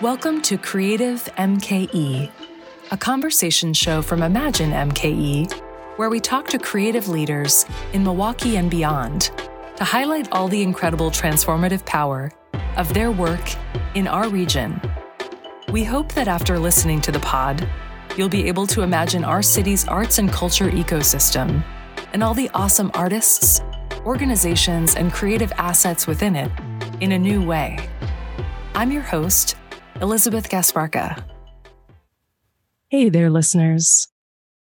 Welcome 0.00 0.42
to 0.42 0.56
Creative 0.56 1.20
MKE, 1.38 2.30
a 2.92 2.96
conversation 2.96 3.74
show 3.74 4.00
from 4.00 4.22
Imagine 4.22 4.70
MKE, 4.70 5.52
where 5.96 6.08
we 6.08 6.20
talk 6.20 6.46
to 6.50 6.58
creative 6.60 7.08
leaders 7.08 7.66
in 7.92 8.04
Milwaukee 8.04 8.58
and 8.58 8.70
beyond 8.70 9.32
to 9.74 9.82
highlight 9.82 10.28
all 10.30 10.46
the 10.46 10.62
incredible 10.62 11.10
transformative 11.10 11.84
power 11.84 12.30
of 12.76 12.94
their 12.94 13.10
work 13.10 13.40
in 13.96 14.06
our 14.06 14.28
region. 14.28 14.80
We 15.72 15.82
hope 15.82 16.12
that 16.12 16.28
after 16.28 16.60
listening 16.60 17.00
to 17.00 17.10
the 17.10 17.18
pod, 17.18 17.68
you'll 18.16 18.28
be 18.28 18.46
able 18.46 18.68
to 18.68 18.82
imagine 18.82 19.24
our 19.24 19.42
city's 19.42 19.88
arts 19.88 20.18
and 20.18 20.30
culture 20.30 20.70
ecosystem 20.70 21.64
and 22.12 22.22
all 22.22 22.34
the 22.34 22.50
awesome 22.54 22.92
artists, 22.94 23.62
organizations, 24.06 24.94
and 24.94 25.12
creative 25.12 25.52
assets 25.56 26.06
within 26.06 26.36
it 26.36 26.52
in 27.00 27.10
a 27.10 27.18
new 27.18 27.44
way. 27.44 27.88
I'm 28.76 28.92
your 28.92 29.02
host, 29.02 29.56
Elizabeth 30.00 30.48
Gasparca. 30.48 31.24
Hey 32.88 33.08
there, 33.08 33.30
listeners. 33.30 34.06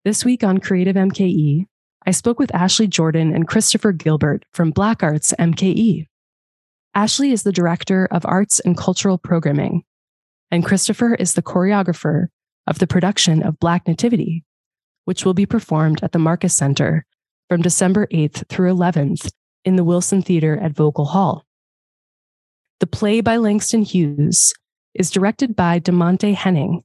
This 0.03 0.25
week 0.25 0.43
on 0.43 0.57
Creative 0.57 0.97
MKE, 0.97 1.67
I 2.07 2.11
spoke 2.13 2.39
with 2.39 2.55
Ashley 2.55 2.87
Jordan 2.87 3.35
and 3.35 3.47
Christopher 3.47 3.93
Gilbert 3.93 4.47
from 4.53 4.71
Black 4.71 5.03
Arts 5.03 5.35
MKE. 5.39 6.07
Ashley 6.95 7.31
is 7.31 7.43
the 7.43 7.53
Director 7.53 8.09
of 8.11 8.25
Arts 8.25 8.59
and 8.61 8.75
Cultural 8.75 9.19
Programming, 9.19 9.83
and 10.51 10.65
Christopher 10.65 11.15
is 11.15 11.35
the 11.35 11.43
choreographer 11.43 12.29
of 12.67 12.79
the 12.79 12.87
production 12.87 13.43
of 13.43 13.61
Black 13.61 13.87
Nativity, 13.87 14.45
which 15.05 15.27
will 15.27 15.35
be 15.35 15.47
performed 15.47 16.03
at 16.03 16.13
the 16.13 16.19
Marcus 16.19 16.57
Center 16.57 17.05
from 17.51 17.61
December 17.61 18.07
8th 18.07 18.49
through 18.49 18.73
11th 18.73 19.31
in 19.67 19.77
the 19.77 19.85
Wilson 19.85 20.23
Theater 20.23 20.57
at 20.57 20.73
Vogel 20.73 21.05
Hall. 21.05 21.45
The 22.81 22.87
play 22.87 23.21
by 23.21 23.37
Langston 23.37 23.83
Hughes 23.83 24.55
is 24.95 25.11
directed 25.11 25.55
by 25.55 25.79
Dimonte 25.79 26.35
Henning, 26.35 26.83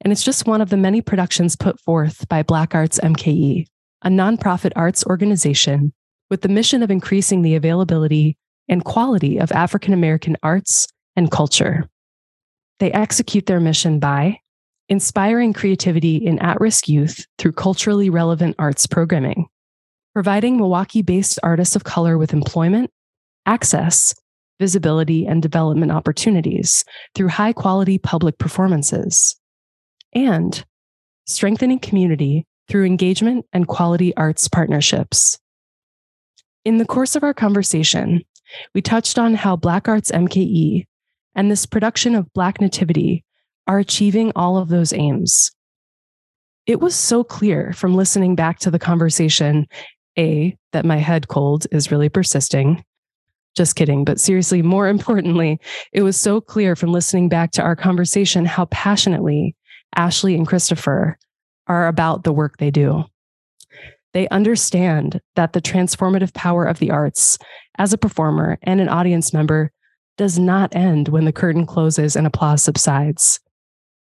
and 0.00 0.12
it's 0.12 0.24
just 0.24 0.46
one 0.46 0.60
of 0.60 0.70
the 0.70 0.76
many 0.76 1.00
productions 1.00 1.56
put 1.56 1.80
forth 1.80 2.28
by 2.28 2.42
Black 2.42 2.74
Arts 2.74 3.00
MKE, 3.00 3.66
a 4.02 4.08
nonprofit 4.08 4.72
arts 4.76 5.04
organization 5.06 5.92
with 6.30 6.42
the 6.42 6.48
mission 6.48 6.82
of 6.82 6.90
increasing 6.90 7.42
the 7.42 7.54
availability 7.54 8.36
and 8.68 8.84
quality 8.84 9.38
of 9.38 9.52
African 9.52 9.94
American 9.94 10.36
arts 10.42 10.86
and 11.14 11.30
culture. 11.30 11.88
They 12.78 12.92
execute 12.92 13.46
their 13.46 13.60
mission 13.60 13.98
by 13.98 14.38
inspiring 14.88 15.52
creativity 15.52 16.16
in 16.16 16.38
at 16.40 16.60
risk 16.60 16.88
youth 16.88 17.24
through 17.38 17.52
culturally 17.52 18.10
relevant 18.10 18.56
arts 18.58 18.86
programming, 18.86 19.46
providing 20.12 20.56
Milwaukee 20.56 21.02
based 21.02 21.38
artists 21.42 21.74
of 21.74 21.84
color 21.84 22.18
with 22.18 22.32
employment, 22.32 22.90
access, 23.46 24.14
visibility, 24.58 25.26
and 25.26 25.42
development 25.42 25.92
opportunities 25.92 26.84
through 27.14 27.28
high 27.28 27.52
quality 27.52 27.98
public 27.98 28.38
performances, 28.38 29.36
and 30.12 30.64
strengthening 31.26 31.78
community 31.78 32.46
through 32.68 32.84
engagement 32.84 33.44
and 33.52 33.68
quality 33.68 34.16
arts 34.16 34.48
partnerships. 34.48 35.38
In 36.64 36.78
the 36.78 36.86
course 36.86 37.14
of 37.14 37.22
our 37.22 37.34
conversation, 37.34 38.22
we 38.74 38.82
touched 38.82 39.18
on 39.18 39.34
how 39.34 39.56
Black 39.56 39.88
Arts 39.88 40.10
MKE 40.10 40.84
and 41.34 41.50
this 41.50 41.66
production 41.66 42.14
of 42.14 42.32
Black 42.32 42.60
Nativity 42.60 43.24
are 43.66 43.78
achieving 43.78 44.32
all 44.34 44.56
of 44.56 44.68
those 44.68 44.92
aims. 44.92 45.50
It 46.66 46.80
was 46.80 46.96
so 46.96 47.22
clear 47.22 47.72
from 47.72 47.94
listening 47.94 48.34
back 48.34 48.58
to 48.60 48.70
the 48.70 48.78
conversation 48.78 49.66
A, 50.18 50.56
that 50.72 50.84
my 50.84 50.96
head 50.96 51.28
cold 51.28 51.66
is 51.70 51.92
really 51.92 52.08
persisting, 52.08 52.82
just 53.56 53.76
kidding. 53.76 54.04
But 54.04 54.20
seriously, 54.20 54.62
more 54.62 54.88
importantly, 54.96 55.58
it 55.92 56.02
was 56.02 56.16
so 56.16 56.40
clear 56.40 56.76
from 56.76 56.92
listening 56.92 57.28
back 57.28 57.52
to 57.52 57.62
our 57.62 57.76
conversation 57.76 58.44
how 58.44 58.66
passionately 58.66 59.56
Ashley 59.94 60.34
and 60.34 60.46
Christopher 60.46 61.18
are 61.66 61.88
about 61.88 62.24
the 62.24 62.32
work 62.32 62.58
they 62.58 62.70
do. 62.70 63.04
They 64.12 64.28
understand 64.28 65.20
that 65.34 65.52
the 65.52 65.60
transformative 65.60 66.32
power 66.32 66.64
of 66.64 66.78
the 66.78 66.90
arts 66.90 67.38
as 67.78 67.92
a 67.92 67.98
performer 67.98 68.58
and 68.62 68.80
an 68.80 68.88
audience 68.88 69.32
member 69.32 69.72
does 70.16 70.38
not 70.38 70.74
end 70.74 71.08
when 71.08 71.24
the 71.24 71.32
curtain 71.32 71.66
closes 71.66 72.16
and 72.16 72.26
applause 72.26 72.62
subsides. 72.62 73.40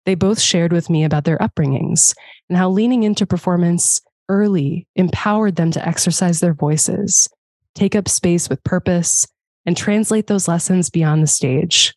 They 0.05 0.15
both 0.15 0.39
shared 0.39 0.73
with 0.73 0.89
me 0.89 1.05
about 1.05 1.23
their 1.23 1.37
upbringings 1.37 2.13
and 2.49 2.57
how 2.57 2.69
leaning 2.69 3.03
into 3.03 3.25
performance 3.25 4.01
early 4.27 4.87
empowered 4.95 5.55
them 5.55 5.71
to 5.71 5.87
exercise 5.87 6.39
their 6.39 6.53
voices, 6.53 7.29
take 7.75 7.95
up 7.95 8.09
space 8.09 8.49
with 8.49 8.63
purpose, 8.63 9.27
and 9.65 9.75
translate 9.77 10.27
those 10.27 10.47
lessons 10.47 10.89
beyond 10.89 11.23
the 11.23 11.27
stage. 11.27 11.93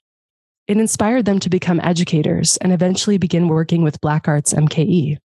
It 0.66 0.78
inspired 0.78 1.25
them 1.25 1.38
to 1.41 1.50
become 1.50 1.81
educators 1.82 2.56
and 2.59 2.72
eventually 2.72 3.19
begin 3.19 3.49
working 3.49 3.82
with 3.82 4.00
Black 4.00 4.27
Arts 4.28 4.53
MKE. 4.53 5.19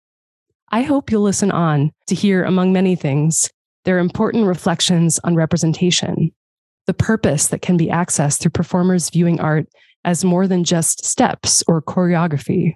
I 0.72 0.84
hope 0.84 1.12
you'll 1.12 1.22
listen 1.22 1.52
on 1.52 1.92
to 2.08 2.16
hear, 2.16 2.44
among 2.44 2.72
many 2.72 2.96
things, 2.96 3.50
their 3.84 3.98
important 3.98 4.46
reflections 4.46 5.20
on 5.24 5.36
representation, 5.36 6.32
the 6.88 6.94
purpose 6.94 7.48
that 7.48 7.62
can 7.62 7.76
be 7.76 7.88
accessed 7.88 8.40
through 8.40 8.52
performers 8.52 9.10
viewing 9.10 9.40
art 9.40 9.68
as 10.06 10.24
more 10.24 10.48
than 10.48 10.64
just 10.64 11.06
steps 11.06 11.64
or 11.68 11.82
choreography, 11.82 12.76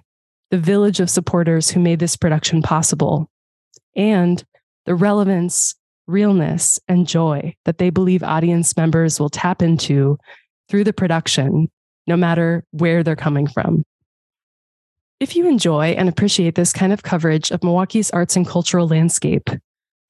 the 0.50 0.58
village 0.58 1.00
of 1.00 1.10
supporters 1.10 1.70
who 1.70 1.80
made 1.80 1.98
this 1.98 2.16
production 2.16 2.62
possible, 2.62 3.30
and 3.94 4.44
the 4.84 4.94
relevance 4.94 5.74
realness, 6.06 6.78
and 6.88 7.06
joy 7.06 7.54
that 7.64 7.78
they 7.78 7.90
believe 7.90 8.22
audience 8.22 8.76
members 8.76 9.18
will 9.18 9.28
tap 9.28 9.62
into 9.62 10.18
through 10.68 10.84
the 10.84 10.92
production, 10.92 11.68
no 12.06 12.16
matter 12.16 12.64
where 12.70 13.02
they're 13.02 13.16
coming 13.16 13.46
from. 13.46 13.84
If 15.18 15.34
you 15.34 15.48
enjoy 15.48 15.88
and 15.92 16.08
appreciate 16.08 16.54
this 16.54 16.72
kind 16.72 16.92
of 16.92 17.02
coverage 17.02 17.50
of 17.50 17.62
Milwaukee's 17.62 18.10
arts 18.10 18.36
and 18.36 18.46
cultural 18.46 18.86
landscape, 18.86 19.48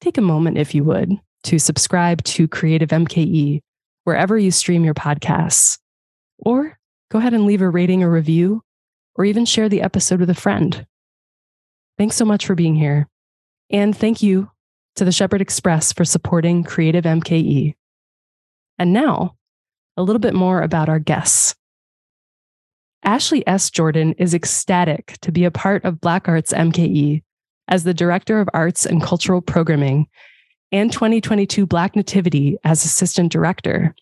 take 0.01 0.17
a 0.17 0.21
moment, 0.21 0.57
if 0.57 0.75
you 0.75 0.83
would, 0.83 1.13
to 1.43 1.59
subscribe 1.59 2.23
to 2.23 2.47
Creative 2.47 2.89
MKE 2.89 3.61
wherever 4.03 4.37
you 4.37 4.51
stream 4.51 4.83
your 4.83 4.93
podcasts. 4.93 5.79
Or 6.39 6.77
go 7.09 7.19
ahead 7.19 7.33
and 7.33 7.45
leave 7.45 7.61
a 7.61 7.69
rating 7.69 8.03
or 8.03 8.11
review, 8.11 8.61
or 9.15 9.25
even 9.25 9.45
share 9.45 9.69
the 9.69 9.81
episode 9.81 10.19
with 10.19 10.29
a 10.29 10.35
friend. 10.35 10.85
Thanks 11.97 12.15
so 12.15 12.25
much 12.25 12.45
for 12.45 12.53
being 12.53 12.75
here. 12.75 13.07
And 13.69 13.95
thank 13.97 14.21
you 14.21 14.51
to 14.97 15.05
the 15.05 15.11
Shepherd 15.11 15.41
Express 15.41 15.93
for 15.93 16.05
supporting 16.05 16.63
Creative 16.63 17.03
MKE. 17.03 17.73
And 18.77 18.93
now, 18.93 19.35
a 19.95 20.03
little 20.03 20.19
bit 20.19 20.33
more 20.33 20.61
about 20.61 20.89
our 20.89 20.99
guests. 20.99 21.55
Ashley 23.03 23.47
S. 23.47 23.69
Jordan 23.69 24.13
is 24.13 24.33
ecstatic 24.33 25.17
to 25.21 25.31
be 25.31 25.45
a 25.45 25.51
part 25.51 25.85
of 25.85 26.01
Black 26.01 26.27
Arts 26.27 26.51
MKE 26.51 27.23
as 27.67 27.83
the 27.83 27.93
Director 27.93 28.39
of 28.39 28.49
Arts 28.53 28.85
and 28.85 29.01
Cultural 29.01 29.41
Programming 29.41 30.07
and 30.71 30.91
2022 30.91 31.65
Black 31.65 31.95
Nativity 31.95 32.57
as 32.63 32.83
Assistant 32.83 33.31
Director. 33.31 33.95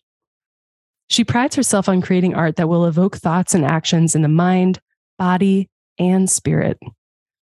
She 1.08 1.24
prides 1.24 1.54
herself 1.54 1.88
on 1.88 2.02
creating 2.02 2.34
art 2.34 2.56
that 2.56 2.68
will 2.68 2.86
evoke 2.86 3.16
thoughts 3.16 3.54
and 3.54 3.64
actions 3.64 4.14
in 4.14 4.22
the 4.22 4.28
mind, 4.28 4.80
body, 5.18 5.68
and 5.98 6.28
spirit. 6.28 6.78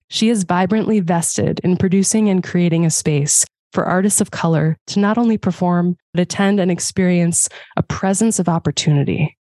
She 0.10 0.30
is 0.30 0.44
vibrantly 0.44 1.00
vested 1.00 1.60
in 1.64 1.78
producing 1.78 2.30
and 2.30 2.44
creating 2.44 2.86
a 2.86 2.90
space 2.90 3.46
for 3.74 3.86
artists 3.86 4.22
of 4.22 4.32
color 4.32 4.78
to 4.88 5.00
not 5.00 5.18
only 5.18 5.38
perform, 5.38 5.98
but 6.14 6.22
attend 6.22 6.60
and 6.60 6.72
experience 6.72 7.50
a 7.76 7.84
presence 7.84 8.40
of 8.40 8.48
opportunity. 8.48 9.38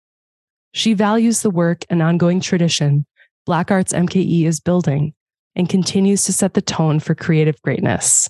She 0.72 0.94
values 0.94 1.42
the 1.42 1.50
work 1.50 1.84
and 1.88 2.02
ongoing 2.02 2.40
tradition 2.40 3.06
Black 3.46 3.70
Arts 3.70 3.92
MKE 3.92 4.46
is 4.46 4.58
building 4.58 5.14
and 5.54 5.68
continues 5.68 6.24
to 6.24 6.32
set 6.32 6.54
the 6.54 6.62
tone 6.62 6.98
for 6.98 7.14
creative 7.14 7.60
greatness. 7.62 8.28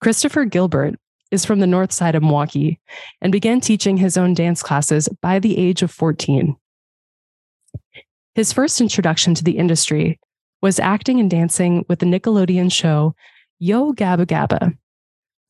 Christopher 0.00 0.46
Gilbert 0.46 0.98
is 1.30 1.44
from 1.44 1.60
the 1.60 1.66
north 1.66 1.92
side 1.92 2.14
of 2.14 2.22
Milwaukee 2.22 2.80
and 3.20 3.30
began 3.30 3.60
teaching 3.60 3.98
his 3.98 4.16
own 4.16 4.34
dance 4.34 4.62
classes 4.62 5.08
by 5.20 5.38
the 5.38 5.56
age 5.58 5.82
of 5.82 5.90
14. 5.90 6.56
His 8.34 8.52
first 8.52 8.80
introduction 8.80 9.34
to 9.34 9.44
the 9.44 9.58
industry 9.58 10.18
was 10.62 10.78
acting 10.78 11.20
and 11.20 11.28
dancing 11.28 11.84
with 11.88 11.98
the 11.98 12.06
Nickelodeon 12.06 12.72
show 12.72 13.14
Yo 13.58 13.92
Gabba 13.92 14.26
Gabba, 14.26 14.76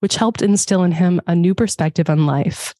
which 0.01 0.17
helped 0.17 0.43
instill 0.43 0.83
in 0.83 0.93
him 0.93 1.21
a 1.27 1.37
new 1.37 1.55
perspective 1.55 2.11
on 2.11 2.27
life. 2.27 2.75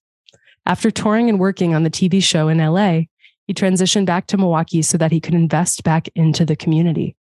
After 0.67 0.91
touring 0.91 1.29
and 1.29 1.39
working 1.39 1.75
on 1.75 1.83
the 1.83 1.91
TV 1.91 2.23
show 2.23 2.49
in 2.49 2.59
LA, 2.59 3.03
he 3.47 3.55
transitioned 3.55 4.07
back 4.07 4.27
to 4.29 4.37
Milwaukee 4.37 4.83
so 4.83 4.97
that 4.99 5.13
he 5.13 5.21
could 5.21 5.35
invest 5.35 5.85
back 5.85 6.09
into 6.15 6.45
the 6.45 6.57
community. 6.57 7.17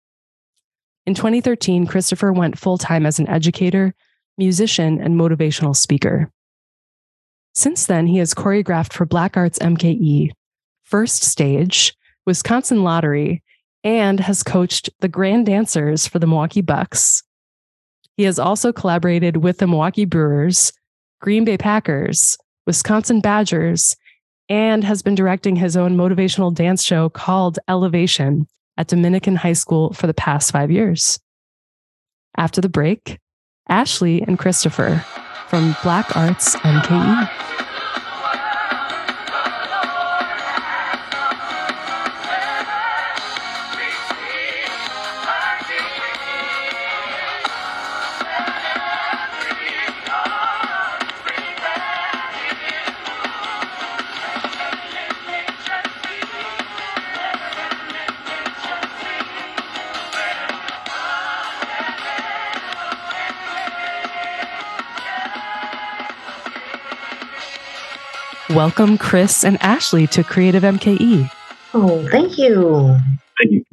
In 1.05 1.13
2013, 1.13 1.87
Christopher 1.87 2.33
went 2.33 2.59
full 2.59 2.77
time 2.77 3.05
as 3.05 3.17
an 3.17 3.29
educator, 3.29 3.95
musician, 4.37 4.99
and 4.99 5.15
motivational 5.15 5.75
speaker. 5.75 6.31
Since 7.53 7.85
then, 7.85 8.07
he 8.07 8.17
has 8.17 8.33
choreographed 8.33 8.93
for 8.93 9.05
Black 9.05 9.37
Arts 9.37 9.57
MKE, 9.59 10.31
First 10.83 11.23
Stage, 11.23 11.95
Wisconsin 12.25 12.83
Lottery, 12.83 13.41
and 13.83 14.19
has 14.19 14.43
coached 14.43 14.89
the 14.99 15.07
Grand 15.07 15.45
Dancers 15.45 16.07
for 16.07 16.19
the 16.19 16.27
Milwaukee 16.27 16.61
Bucks. 16.61 17.23
He 18.15 18.23
has 18.23 18.39
also 18.39 18.73
collaborated 18.73 19.37
with 19.37 19.59
the 19.59 19.67
Milwaukee 19.67 20.05
Brewers, 20.05 20.73
Green 21.21 21.45
Bay 21.45 21.57
Packers, 21.57 22.37
Wisconsin 22.65 23.21
Badgers, 23.21 23.95
and 24.49 24.83
has 24.83 25.01
been 25.01 25.15
directing 25.15 25.55
his 25.55 25.77
own 25.77 25.95
motivational 25.95 26.53
dance 26.53 26.83
show 26.83 27.09
called 27.09 27.59
Elevation 27.67 28.47
at 28.77 28.87
Dominican 28.87 29.35
High 29.35 29.53
School 29.53 29.93
for 29.93 30.07
the 30.07 30.13
past 30.13 30.51
five 30.51 30.71
years. 30.71 31.19
After 32.37 32.61
the 32.61 32.69
break, 32.69 33.19
Ashley 33.67 34.21
and 34.21 34.39
Christopher 34.39 35.03
from 35.47 35.75
Black 35.83 36.15
Arts 36.15 36.55
MKE. 36.57 37.66
Welcome, 68.67 68.97
Chris 68.97 69.45
and 69.45 69.57
Ashley, 69.61 70.07
to 70.07 70.25
Creative 70.25 70.61
MKE. 70.61 71.31
Oh, 71.73 72.05
thank 72.09 72.37
you. 72.37 72.99
Thank 73.39 73.53
you. 73.53 73.63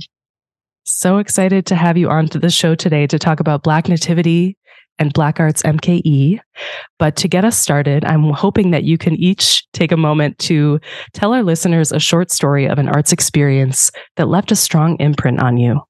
So 0.85 1.19
excited 1.19 1.67
to 1.67 1.75
have 1.75 1.96
you 1.96 2.08
on 2.08 2.29
to 2.29 2.38
the 2.38 2.49
show 2.49 2.76
today 2.76 3.08
to 3.08 3.19
talk 3.19 3.41
about 3.41 3.64
Black 3.64 3.88
Nativity 3.88 4.56
and 5.00 5.12
Black 5.12 5.41
Arts 5.41 5.64
MKE. 5.64 6.38
But 7.00 7.17
to 7.17 7.26
get 7.26 7.44
us 7.44 7.58
started, 7.58 8.05
I'm 8.05 8.31
hoping 8.31 8.70
that 8.70 8.85
you 8.85 8.96
can 8.96 9.17
each 9.17 9.67
take 9.73 9.91
a 9.91 9.96
moment 9.96 10.38
to 10.38 10.79
tell 11.12 11.35
our 11.35 11.43
listeners 11.43 11.91
a 11.91 11.99
short 11.99 12.31
story 12.31 12.67
of 12.67 12.79
an 12.79 12.88
arts 12.88 13.11
experience 13.11 13.91
that 14.14 14.29
left 14.29 14.52
a 14.52 14.56
strong 14.56 14.96
imprint 15.00 15.43
on 15.43 15.56
you. 15.56 15.81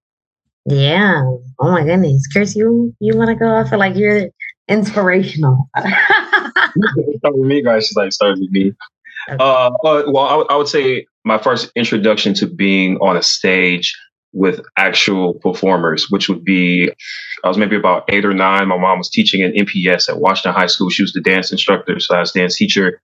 Yeah. 0.64 1.20
Oh 1.58 1.70
my 1.70 1.84
goodness. 1.84 2.26
Chris, 2.32 2.56
you 2.56 2.96
you 3.00 3.18
want 3.18 3.28
to 3.28 3.34
go? 3.34 3.54
I 3.54 3.68
feel 3.68 3.78
like 3.78 3.96
you're 3.96 4.30
inspirational. 4.66 5.68
start 5.76 7.36
with 7.36 7.46
me, 7.46 7.62
guys. 7.62 7.86
She's 7.86 7.96
like, 7.96 8.10
start 8.10 8.38
with 8.38 8.50
me. 8.50 8.72
Okay. 9.28 9.36
Uh, 9.44 9.70
well, 9.82 10.26
I, 10.26 10.30
w- 10.30 10.46
I 10.50 10.56
would 10.56 10.68
say 10.68 11.06
my 11.24 11.38
first 11.38 11.70
introduction 11.76 12.34
to 12.34 12.46
being 12.46 12.96
on 12.98 13.16
a 13.16 13.22
stage 13.22 13.96
with 14.32 14.60
actual 14.76 15.34
performers, 15.34 16.06
which 16.10 16.28
would 16.28 16.44
be, 16.44 16.90
I 17.44 17.48
was 17.48 17.56
maybe 17.56 17.76
about 17.76 18.04
eight 18.08 18.24
or 18.24 18.34
nine. 18.34 18.68
My 18.68 18.76
mom 18.76 18.98
was 18.98 19.08
teaching 19.08 19.40
in 19.40 19.52
MPS 19.52 20.08
at 20.08 20.20
Washington 20.20 20.58
High 20.60 20.66
School. 20.66 20.90
She 20.90 21.02
was 21.02 21.12
the 21.12 21.20
dance 21.20 21.52
instructor 21.52 21.98
slash 22.00 22.32
dance 22.32 22.56
teacher 22.56 23.00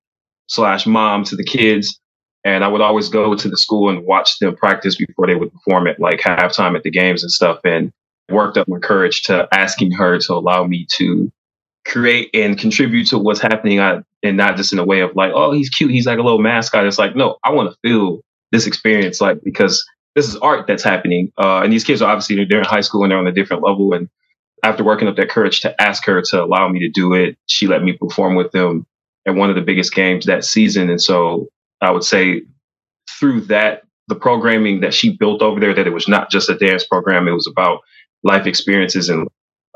slash 0.48 0.86
mom 0.86 1.24
to 1.24 1.36
the 1.36 1.44
kids. 1.44 1.98
And 2.44 2.64
I 2.64 2.68
would 2.68 2.80
always 2.80 3.08
go 3.08 3.34
to 3.34 3.48
the 3.48 3.56
school 3.56 3.90
and 3.90 4.04
watch 4.04 4.38
them 4.40 4.56
practice 4.56 4.96
before 4.96 5.26
they 5.26 5.34
would 5.36 5.52
perform 5.52 5.86
at 5.86 6.00
like 6.00 6.20
halftime 6.20 6.76
at 6.76 6.82
the 6.82 6.90
games 6.90 7.22
and 7.22 7.30
stuff. 7.30 7.60
And 7.64 7.92
worked 8.30 8.56
up 8.56 8.68
my 8.68 8.78
courage 8.78 9.22
to 9.22 9.48
asking 9.52 9.92
her 9.92 10.18
to 10.18 10.34
allow 10.34 10.64
me 10.64 10.86
to 10.96 11.30
create 11.86 12.30
and 12.34 12.58
contribute 12.58 13.06
to 13.08 13.18
what's 13.18 13.40
happening 13.40 13.78
and 13.78 14.36
not 14.36 14.56
just 14.56 14.72
in 14.72 14.78
a 14.78 14.84
way 14.84 15.00
of 15.00 15.14
like 15.16 15.32
oh 15.34 15.52
he's 15.52 15.70
cute 15.70 15.90
he's 15.90 16.06
like 16.06 16.18
a 16.18 16.22
little 16.22 16.40
mascot. 16.40 16.86
It's 16.86 16.98
like 16.98 17.16
no 17.16 17.36
i 17.44 17.50
want 17.50 17.70
to 17.70 17.78
feel 17.82 18.20
this 18.52 18.66
experience 18.66 19.20
like 19.20 19.42
because 19.42 19.84
this 20.14 20.28
is 20.28 20.36
art 20.36 20.66
that's 20.66 20.82
happening 20.82 21.32
uh, 21.38 21.60
and 21.62 21.72
these 21.72 21.84
kids 21.84 22.02
are 22.02 22.10
obviously 22.10 22.44
they're 22.44 22.58
in 22.58 22.64
high 22.64 22.80
school 22.80 23.02
and 23.02 23.10
they're 23.10 23.18
on 23.18 23.26
a 23.26 23.32
different 23.32 23.62
level 23.62 23.94
and 23.94 24.08
after 24.62 24.84
working 24.84 25.08
up 25.08 25.16
that 25.16 25.30
courage 25.30 25.60
to 25.60 25.80
ask 25.80 26.04
her 26.04 26.20
to 26.20 26.42
allow 26.42 26.68
me 26.68 26.80
to 26.80 26.88
do 26.88 27.14
it 27.14 27.36
she 27.46 27.66
let 27.66 27.82
me 27.82 27.92
perform 27.92 28.34
with 28.34 28.52
them 28.52 28.86
at 29.26 29.34
one 29.34 29.48
of 29.48 29.56
the 29.56 29.62
biggest 29.62 29.94
games 29.94 30.26
that 30.26 30.44
season 30.44 30.90
and 30.90 31.00
so 31.00 31.48
i 31.80 31.90
would 31.90 32.04
say 32.04 32.42
through 33.18 33.40
that 33.40 33.82
the 34.08 34.14
programming 34.14 34.80
that 34.80 34.92
she 34.92 35.16
built 35.16 35.40
over 35.40 35.60
there 35.60 35.72
that 35.72 35.86
it 35.86 35.94
was 35.94 36.08
not 36.08 36.30
just 36.30 36.50
a 36.50 36.58
dance 36.58 36.84
program 36.84 37.26
it 37.26 37.32
was 37.32 37.46
about 37.46 37.80
life 38.22 38.46
experiences 38.46 39.08
and 39.08 39.26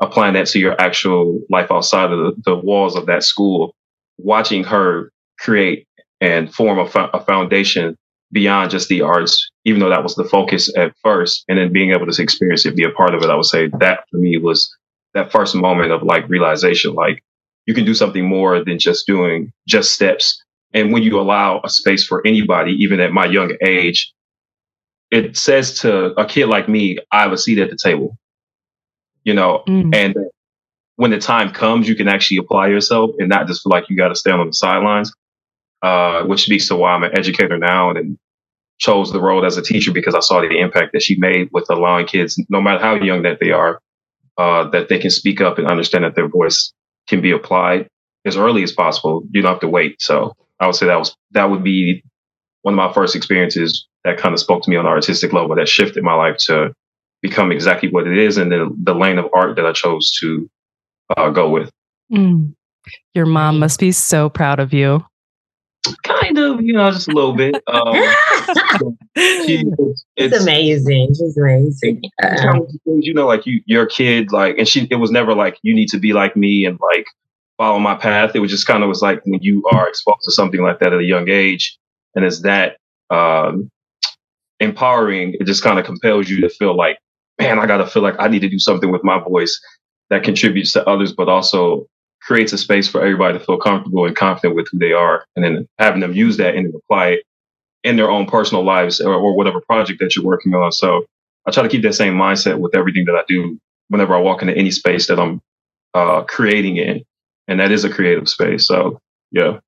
applying 0.01 0.33
that 0.33 0.47
to 0.47 0.59
your 0.59 0.79
actual 0.79 1.41
life 1.49 1.71
outside 1.71 2.11
of 2.11 2.19
the, 2.19 2.41
the 2.45 2.55
walls 2.55 2.95
of 2.95 3.05
that 3.05 3.23
school, 3.23 3.75
watching 4.17 4.63
her 4.63 5.11
create 5.39 5.87
and 6.21 6.53
form 6.53 6.79
a, 6.79 6.87
fo- 6.87 7.09
a 7.13 7.19
foundation 7.21 7.95
beyond 8.31 8.71
just 8.71 8.89
the 8.89 9.01
arts, 9.01 9.49
even 9.63 9.79
though 9.79 9.89
that 9.89 10.03
was 10.03 10.15
the 10.15 10.23
focus 10.23 10.75
at 10.77 10.93
first, 11.03 11.45
and 11.47 11.57
then 11.57 11.71
being 11.71 11.91
able 11.91 12.05
to 12.05 12.21
experience 12.21 12.65
it, 12.65 12.75
be 12.75 12.83
a 12.83 12.91
part 12.91 13.13
of 13.13 13.21
it, 13.23 13.29
I 13.29 13.35
would 13.35 13.45
say 13.45 13.69
that 13.79 14.05
for 14.09 14.17
me 14.17 14.37
was 14.37 14.73
that 15.13 15.31
first 15.31 15.55
moment 15.55 15.91
of 15.91 16.03
like 16.03 16.27
realization, 16.27 16.93
like 16.93 17.23
you 17.65 17.73
can 17.73 17.85
do 17.85 17.93
something 17.93 18.27
more 18.27 18.63
than 18.63 18.79
just 18.79 19.07
doing 19.07 19.51
just 19.67 19.93
steps. 19.93 20.41
And 20.73 20.91
when 20.91 21.03
you 21.03 21.19
allow 21.19 21.61
a 21.63 21.69
space 21.69 22.05
for 22.05 22.25
anybody, 22.27 22.73
even 22.73 22.99
at 22.99 23.13
my 23.13 23.25
young 23.25 23.55
age, 23.65 24.11
it 25.11 25.37
says 25.37 25.79
to 25.79 26.07
a 26.19 26.25
kid 26.25 26.47
like 26.47 26.67
me, 26.67 26.97
I 27.11 27.21
have 27.21 27.31
a 27.31 27.37
seat 27.37 27.59
at 27.59 27.69
the 27.69 27.77
table 27.81 28.17
you 29.25 29.33
know, 29.33 29.63
mm. 29.67 29.93
and 29.93 30.15
when 30.95 31.11
the 31.11 31.19
time 31.19 31.51
comes, 31.51 31.89
you 31.89 31.95
can 31.95 32.07
actually 32.07 32.37
apply 32.37 32.67
yourself 32.67 33.11
and 33.19 33.27
not 33.27 33.47
just 33.47 33.63
feel 33.63 33.71
like 33.71 33.89
you 33.89 33.97
got 33.97 34.09
to 34.09 34.15
stay 34.15 34.31
on 34.31 34.47
the 34.47 34.53
sidelines, 34.53 35.11
uh, 35.81 36.23
which 36.23 36.43
speaks 36.43 36.69
to 36.69 36.75
why 36.77 36.93
I'm 36.93 37.03
an 37.03 37.17
educator 37.17 37.57
now 37.57 37.89
and 37.89 38.17
chose 38.77 39.11
the 39.11 39.21
role 39.21 39.45
as 39.45 39.57
a 39.57 39.61
teacher 39.61 39.91
because 39.91 40.15
I 40.15 40.19
saw 40.19 40.41
the 40.41 40.57
impact 40.57 40.93
that 40.93 41.01
she 41.01 41.17
made 41.17 41.49
with 41.51 41.69
allowing 41.69 42.07
kids, 42.07 42.41
no 42.49 42.61
matter 42.61 42.79
how 42.79 42.95
young 42.95 43.23
that 43.23 43.39
they 43.41 43.51
are, 43.51 43.81
uh, 44.37 44.69
that 44.69 44.89
they 44.89 44.99
can 44.99 45.11
speak 45.11 45.41
up 45.41 45.57
and 45.57 45.67
understand 45.67 46.03
that 46.03 46.15
their 46.15 46.29
voice 46.29 46.73
can 47.07 47.21
be 47.21 47.31
applied 47.31 47.89
as 48.25 48.37
early 48.37 48.63
as 48.63 48.71
possible. 48.71 49.23
You 49.31 49.41
don't 49.41 49.51
have 49.51 49.61
to 49.61 49.67
wait. 49.67 50.01
So 50.01 50.33
I 50.59 50.67
would 50.67 50.75
say 50.75 50.87
that 50.87 50.99
was 50.99 51.15
that 51.31 51.49
would 51.49 51.63
be 51.63 52.03
one 52.61 52.73
of 52.73 52.77
my 52.77 52.91
first 52.93 53.15
experiences 53.15 53.87
that 54.03 54.17
kind 54.17 54.33
of 54.33 54.39
spoke 54.39 54.63
to 54.63 54.69
me 54.69 54.75
on 54.75 54.85
an 54.85 54.91
artistic 54.91 55.33
level 55.33 55.55
that 55.55 55.69
shifted 55.69 56.03
my 56.03 56.15
life 56.15 56.37
to 56.37 56.73
become 57.27 57.51
exactly 57.51 57.89
what 57.89 58.07
it 58.07 58.17
is 58.17 58.37
and 58.37 58.51
then 58.51 58.75
the 58.83 58.93
lane 58.93 59.17
of 59.17 59.25
art 59.33 59.55
that 59.55 59.65
I 59.65 59.71
chose 59.71 60.11
to 60.21 60.49
uh, 61.17 61.29
go 61.29 61.49
with. 61.49 61.71
Mm. 62.11 62.53
Your 63.13 63.25
mom 63.25 63.59
must 63.59 63.79
be 63.79 63.91
so 63.91 64.29
proud 64.29 64.59
of 64.59 64.73
you. 64.73 65.03
Kind 66.03 66.37
of, 66.37 66.61
you 66.61 66.73
know, 66.73 66.91
just 66.91 67.07
a 67.07 67.11
little 67.11 67.33
bit. 67.33 67.55
Um, 67.67 67.93
she, 69.45 69.63
it's, 69.65 70.05
it's, 70.17 70.41
amazing. 70.41 71.13
She's 71.15 71.37
amazing. 71.37 72.01
Uh, 72.21 72.59
you 72.85 73.13
know, 73.13 73.25
like 73.25 73.45
you, 73.45 73.61
your 73.65 73.85
kid, 73.85 74.31
like, 74.31 74.57
and 74.57 74.67
she, 74.67 74.87
it 74.91 74.95
was 74.95 75.09
never 75.09 75.33
like 75.33 75.57
you 75.61 75.73
need 75.73 75.87
to 75.89 75.97
be 75.97 76.13
like 76.13 76.35
me 76.35 76.65
and 76.65 76.77
like 76.93 77.05
follow 77.57 77.79
my 77.79 77.95
path. 77.95 78.31
It 78.35 78.39
was 78.39 78.51
just 78.51 78.67
kind 78.67 78.83
of 78.83 78.89
was 78.89 79.01
like 79.01 79.21
when 79.25 79.41
you 79.41 79.63
are 79.71 79.87
exposed 79.87 80.21
to 80.23 80.31
something 80.31 80.61
like 80.61 80.79
that 80.79 80.93
at 80.93 80.99
a 80.99 81.03
young 81.03 81.29
age, 81.29 81.77
and 82.13 82.25
it's 82.25 82.41
that 82.41 82.77
um, 83.09 83.69
empowering. 84.59 85.35
It 85.39 85.45
just 85.45 85.63
kind 85.63 85.79
of 85.79 85.85
compels 85.85 86.29
you 86.29 86.41
to 86.41 86.49
feel 86.49 86.75
like 86.75 86.97
man, 87.39 87.59
I 87.59 87.65
got 87.65 87.77
to 87.77 87.87
feel 87.87 88.03
like 88.03 88.15
I 88.19 88.27
need 88.27 88.41
to 88.41 88.49
do 88.49 88.59
something 88.59 88.91
with 88.91 89.03
my 89.03 89.19
voice 89.19 89.59
that 90.09 90.23
contributes 90.23 90.73
to 90.73 90.87
others, 90.87 91.13
but 91.13 91.29
also 91.29 91.87
creates 92.21 92.53
a 92.53 92.57
space 92.57 92.87
for 92.87 93.01
everybody 93.01 93.37
to 93.37 93.43
feel 93.43 93.57
comfortable 93.57 94.05
and 94.05 94.15
confident 94.15 94.55
with 94.55 94.67
who 94.71 94.79
they 94.79 94.93
are. 94.93 95.25
And 95.35 95.45
then 95.45 95.67
having 95.77 96.01
them 96.01 96.13
use 96.13 96.37
that 96.37 96.55
and 96.55 96.73
apply 96.73 97.07
it 97.09 97.23
in 97.83 97.97
their 97.97 98.09
own 98.09 98.25
personal 98.25 98.63
lives 98.63 98.99
or, 98.99 99.13
or 99.13 99.35
whatever 99.35 99.61
project 99.61 99.99
that 99.99 100.15
you're 100.15 100.25
working 100.25 100.53
on. 100.55 100.71
So 100.71 101.05
I 101.45 101.51
try 101.51 101.63
to 101.63 101.69
keep 101.69 101.83
that 101.83 101.93
same 101.93 102.15
mindset 102.15 102.59
with 102.59 102.75
everything 102.75 103.05
that 103.05 103.15
I 103.15 103.23
do 103.27 103.59
whenever 103.89 104.15
I 104.15 104.19
walk 104.19 104.41
into 104.41 104.57
any 104.57 104.71
space 104.71 105.07
that 105.07 105.19
I'm 105.19 105.41
uh, 105.93 106.23
creating 106.23 106.77
in. 106.77 107.03
And 107.47 107.59
that 107.59 107.71
is 107.71 107.83
a 107.83 107.89
creative 107.89 108.27
space. 108.27 108.67
So, 108.67 108.99
yeah. 109.31 109.59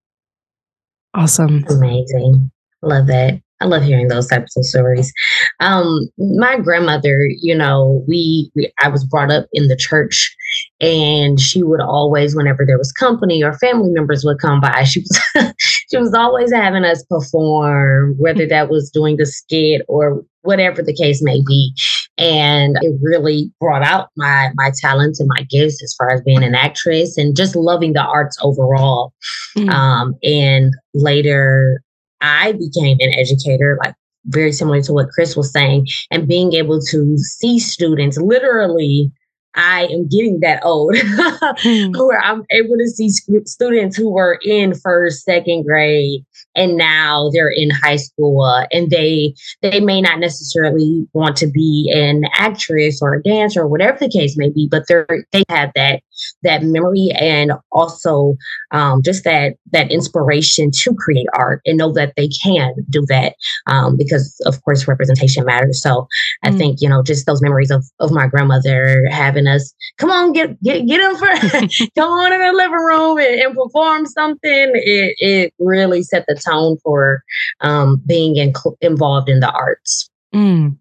Awesome. 1.14 1.64
Amazing. 1.70 2.52
Love 2.82 3.08
that. 3.08 3.40
I 3.60 3.66
love 3.66 3.84
hearing 3.84 4.08
those 4.08 4.28
types 4.28 4.56
of 4.56 4.66
stories. 4.66 5.12
Um, 5.60 6.10
my 6.18 6.60
grandmother, 6.60 7.28
you 7.40 7.56
know, 7.56 8.04
we, 8.08 8.52
we, 8.56 8.72
I 8.84 8.90
was 8.90 9.04
brought 9.04 9.32
up 9.32 9.48
in 9.52 9.68
the 9.68 9.76
church, 9.76 10.36
and 10.80 11.40
she 11.40 11.64
would 11.64 11.82
always, 11.82 12.36
whenever 12.36 12.66
there 12.66 12.78
was 12.78 12.92
company 12.92 13.44
or 13.44 13.54
family 13.54 13.90
members 13.92 14.24
would 14.24 14.40
come 14.40 14.62
by, 14.62 14.84
she 14.84 15.02
was 15.02 15.54
she 15.90 15.98
was 15.98 16.14
always 16.14 16.54
having 16.54 16.84
us 16.84 17.04
perform, 17.04 18.16
whether 18.18 18.46
that 18.48 18.70
was 18.70 18.92
doing 18.92 19.18
the 19.18 19.26
skit 19.26 19.82
or 19.88 20.24
whatever 20.42 20.82
the 20.82 20.94
case 20.94 21.22
may 21.22 21.42
be. 21.46 21.74
And 22.18 22.78
it 22.82 22.98
really 23.02 23.52
brought 23.60 23.84
out 23.84 24.10
my 24.16 24.50
my 24.56 24.72
talents 24.80 25.20
and 25.20 25.30
my 25.30 25.44
gifts 25.50 25.82
as 25.84 25.96
far 25.98 26.12
as 26.12 26.22
being 26.22 26.44
an 26.44 26.56
actress 26.56 27.18
and 27.18 27.36
just 27.36 27.56
loving 27.56 27.94
the 27.94 28.04
arts 28.04 28.38
overall. 28.42 29.14
Mm-hmm. 29.58 29.70
Um, 29.70 30.16
and 30.24 30.74
later 30.94 31.82
I 32.22 32.54
became 32.54 32.98
an 33.00 33.14
educator, 33.14 33.78
like 33.84 33.96
very 34.26 34.52
similar 34.52 34.82
to 34.82 34.94
what 34.94 35.10
Chris 35.10 35.36
was 35.36 35.52
saying, 35.52 35.88
and 36.12 36.28
being 36.28 36.54
able 36.54 36.80
to 36.82 37.18
see 37.18 37.60
students 37.60 38.18
literally. 38.18 39.12
I 39.60 39.86
am 39.86 40.08
getting 40.08 40.42
that 40.42 40.64
old, 40.64 40.96
hmm. 41.00 41.92
where 41.98 42.22
I'm 42.22 42.44
able 42.52 42.78
to 42.78 42.88
see 42.90 43.10
students 43.10 43.98
who 43.98 44.12
were 44.12 44.40
in 44.44 44.76
first, 44.76 45.24
second 45.24 45.66
grade, 45.66 46.24
and 46.56 46.78
now 46.78 47.32
they're 47.34 47.50
in 47.50 47.72
high 47.72 47.96
school, 47.96 48.44
uh, 48.44 48.68
and 48.72 48.92
they 48.92 49.34
they 49.64 49.80
may 49.80 50.00
not 50.00 50.20
necessarily 50.20 51.08
want 51.14 51.38
to 51.38 51.48
be 51.48 51.92
an 51.92 52.26
actress 52.34 53.02
or 53.02 53.16
a 53.16 53.24
dancer 53.24 53.62
or 53.62 53.68
whatever 53.68 53.98
the 53.98 54.10
case 54.10 54.38
may 54.38 54.50
be, 54.50 54.68
but 54.70 54.84
they're 54.88 55.26
they 55.32 55.44
have 55.50 55.72
that 55.74 56.04
that 56.44 56.64
memory 56.64 57.10
and 57.20 57.52
also 57.72 58.36
um, 58.72 59.02
just 59.02 59.24
that 59.24 59.56
that 59.72 59.92
inspiration 59.92 60.72
to 60.72 60.94
create 60.96 61.28
art 61.34 61.62
and 61.66 61.78
know 61.78 61.92
that 61.92 62.14
they 62.16 62.28
can 62.28 62.74
do 62.90 63.06
that 63.08 63.36
um, 63.68 63.98
because 63.98 64.40
of 64.46 64.62
course 64.64 64.88
representation 64.88 65.46
matters. 65.46 65.82
So 65.82 66.08
I 66.44 66.50
mm. 66.50 66.58
think 66.58 66.82
you 66.82 66.90
know 66.90 67.04
just 67.04 67.26
those 67.26 67.42
memories 67.42 67.72
of 67.72 67.86
of 68.00 68.12
my 68.12 68.28
grandmother 68.28 69.06
having 69.10 69.48
us 69.48 69.74
come 69.98 70.12
on 70.12 70.34
get 70.34 70.62
get 70.64 70.86
get 70.88 70.98
them 70.98 71.16
for 71.16 71.28
come 71.96 72.10
on 72.10 72.34
in 72.34 72.40
the 72.40 72.54
living 72.54 72.72
room 72.74 73.18
and, 73.18 73.42
and 73.42 73.56
perform 73.56 74.06
something. 74.06 74.72
It 74.74 75.16
it 75.20 75.54
really 75.60 76.04
set 76.04 76.26
the 76.28 76.36
tone 76.36 76.78
for 76.84 77.24
um, 77.62 78.02
being 78.06 78.36
in, 78.36 78.54
involved 78.82 79.30
in 79.30 79.40
the 79.40 79.52
arts. 79.52 80.10
Mm. 80.34 80.78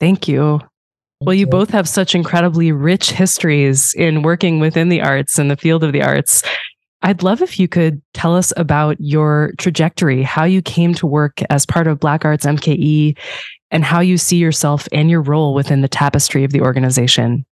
Thank 0.00 0.28
you. 0.28 0.60
Well, 1.24 1.34
you 1.34 1.46
both 1.46 1.70
have 1.70 1.88
such 1.88 2.14
incredibly 2.14 2.72
rich 2.72 3.10
histories 3.10 3.94
in 3.94 4.22
working 4.22 4.60
within 4.60 4.88
the 4.88 5.00
arts 5.00 5.38
and 5.38 5.50
the 5.50 5.56
field 5.56 5.82
of 5.82 5.92
the 5.92 6.02
arts. 6.02 6.42
I'd 7.02 7.22
love 7.22 7.42
if 7.42 7.58
you 7.60 7.68
could 7.68 8.00
tell 8.14 8.34
us 8.34 8.52
about 8.56 8.96
your 8.98 9.52
trajectory, 9.58 10.22
how 10.22 10.44
you 10.44 10.62
came 10.62 10.94
to 10.94 11.06
work 11.06 11.40
as 11.50 11.66
part 11.66 11.86
of 11.86 12.00
Black 12.00 12.24
Arts 12.24 12.46
MKE, 12.46 13.16
and 13.70 13.84
how 13.84 14.00
you 14.00 14.16
see 14.16 14.36
yourself 14.36 14.88
and 14.92 15.10
your 15.10 15.20
role 15.20 15.52
within 15.52 15.82
the 15.82 15.88
tapestry 15.88 16.44
of 16.44 16.52
the 16.52 16.60
organization. 16.60 17.44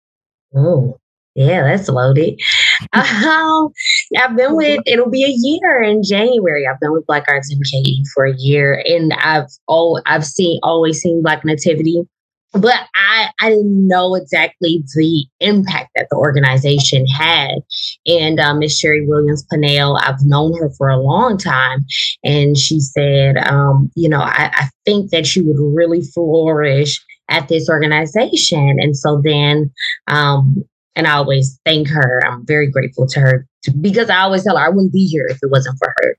Oh, 0.55 0.97
yeah, 1.35 1.63
that's 1.63 1.89
loaded. 1.89 2.39
um, 2.93 3.69
I've 4.17 4.35
been 4.35 4.55
with 4.55 4.81
it'll 4.85 5.09
be 5.09 5.23
a 5.23 5.33
year 5.33 5.81
in 5.81 6.03
January. 6.03 6.67
I've 6.67 6.79
been 6.79 6.91
with 6.91 7.05
Black 7.05 7.25
Arts 7.27 7.53
MKE 7.53 8.03
for 8.13 8.25
a 8.25 8.35
year, 8.35 8.83
and 8.85 9.13
I've 9.13 9.47
oh 9.67 10.01
I've 10.05 10.25
seen 10.25 10.59
always 10.61 10.99
seen 10.99 11.21
Black 11.21 11.45
Nativity 11.45 12.03
but 12.53 12.75
I, 12.95 13.29
I 13.39 13.49
didn't 13.49 13.87
know 13.87 14.15
exactly 14.15 14.83
the 14.95 15.25
impact 15.39 15.91
that 15.95 16.07
the 16.09 16.17
organization 16.17 17.05
had. 17.07 17.59
And 18.05 18.39
uh, 18.39 18.53
Miss 18.53 18.81
Sheri 18.81 19.07
Williams 19.07 19.45
Pannell, 19.51 19.99
I've 20.01 20.23
known 20.23 20.57
her 20.59 20.69
for 20.77 20.89
a 20.89 21.01
long 21.01 21.37
time. 21.37 21.85
And 22.23 22.57
she 22.57 22.79
said, 22.79 23.37
um, 23.37 23.91
you 23.95 24.09
know, 24.09 24.21
I, 24.21 24.51
I 24.53 24.69
think 24.85 25.11
that 25.11 25.25
she 25.25 25.41
would 25.41 25.57
really 25.59 26.01
flourish 26.01 27.01
at 27.29 27.47
this 27.47 27.69
organization. 27.69 28.77
And 28.79 28.97
so 28.97 29.21
then 29.23 29.71
um, 30.07 30.65
and 30.95 31.07
I 31.07 31.13
always 31.13 31.59
thank 31.65 31.87
her. 31.89 32.21
I'm 32.25 32.45
very 32.45 32.69
grateful 32.69 33.07
to 33.07 33.19
her 33.19 33.47
because 33.79 34.09
I 34.09 34.19
always 34.19 34.43
tell 34.43 34.57
her 34.57 34.65
I 34.65 34.69
wouldn't 34.69 34.93
be 34.93 35.05
here 35.05 35.27
if 35.27 35.39
it 35.41 35.51
wasn't 35.51 35.77
for 35.77 35.93
her. 35.97 36.17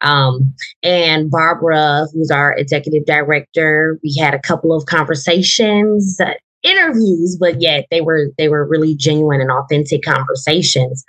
Um, 0.00 0.54
and 0.82 1.30
Barbara, 1.30 2.06
who's 2.12 2.30
our 2.30 2.52
executive 2.56 3.06
director, 3.06 3.98
we 4.02 4.16
had 4.18 4.34
a 4.34 4.40
couple 4.40 4.72
of 4.74 4.86
conversations, 4.86 6.18
uh, 6.20 6.34
interviews, 6.62 7.36
but 7.38 7.60
yet 7.60 7.86
they 7.90 8.00
were 8.00 8.30
they 8.38 8.48
were 8.48 8.66
really 8.66 8.94
genuine 8.94 9.40
and 9.40 9.50
authentic 9.50 10.02
conversations. 10.02 11.04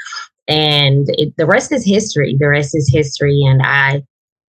And 0.48 1.08
it, 1.18 1.34
the 1.38 1.46
rest 1.46 1.72
is 1.72 1.86
history. 1.86 2.36
The 2.40 2.50
rest 2.50 2.76
is 2.76 2.92
history, 2.92 3.42
and 3.44 3.62
I 3.64 4.04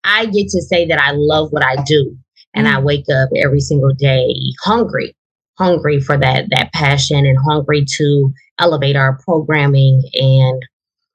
I 0.03 0.25
get 0.25 0.49
to 0.49 0.61
say 0.61 0.85
that 0.87 1.01
I 1.01 1.11
love 1.11 1.51
what 1.51 1.63
I 1.63 1.81
do, 1.83 2.17
and 2.53 2.67
I 2.67 2.75
mm. 2.75 2.83
wake 2.83 3.05
up 3.09 3.29
every 3.37 3.61
single 3.61 3.93
day 3.93 4.33
hungry 4.63 5.15
hungry 5.57 5.99
for 5.99 6.17
that 6.17 6.45
that 6.51 6.71
passion 6.73 7.25
and 7.25 7.37
hungry 7.47 7.83
to 7.85 8.31
elevate 8.59 8.95
our 8.95 9.17
programming 9.23 10.03
and 10.13 10.63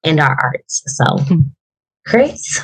and 0.04 0.20
our 0.20 0.36
arts. 0.40 0.82
So, 0.86 1.04
hmm. 1.18 1.40
Chris. 2.06 2.60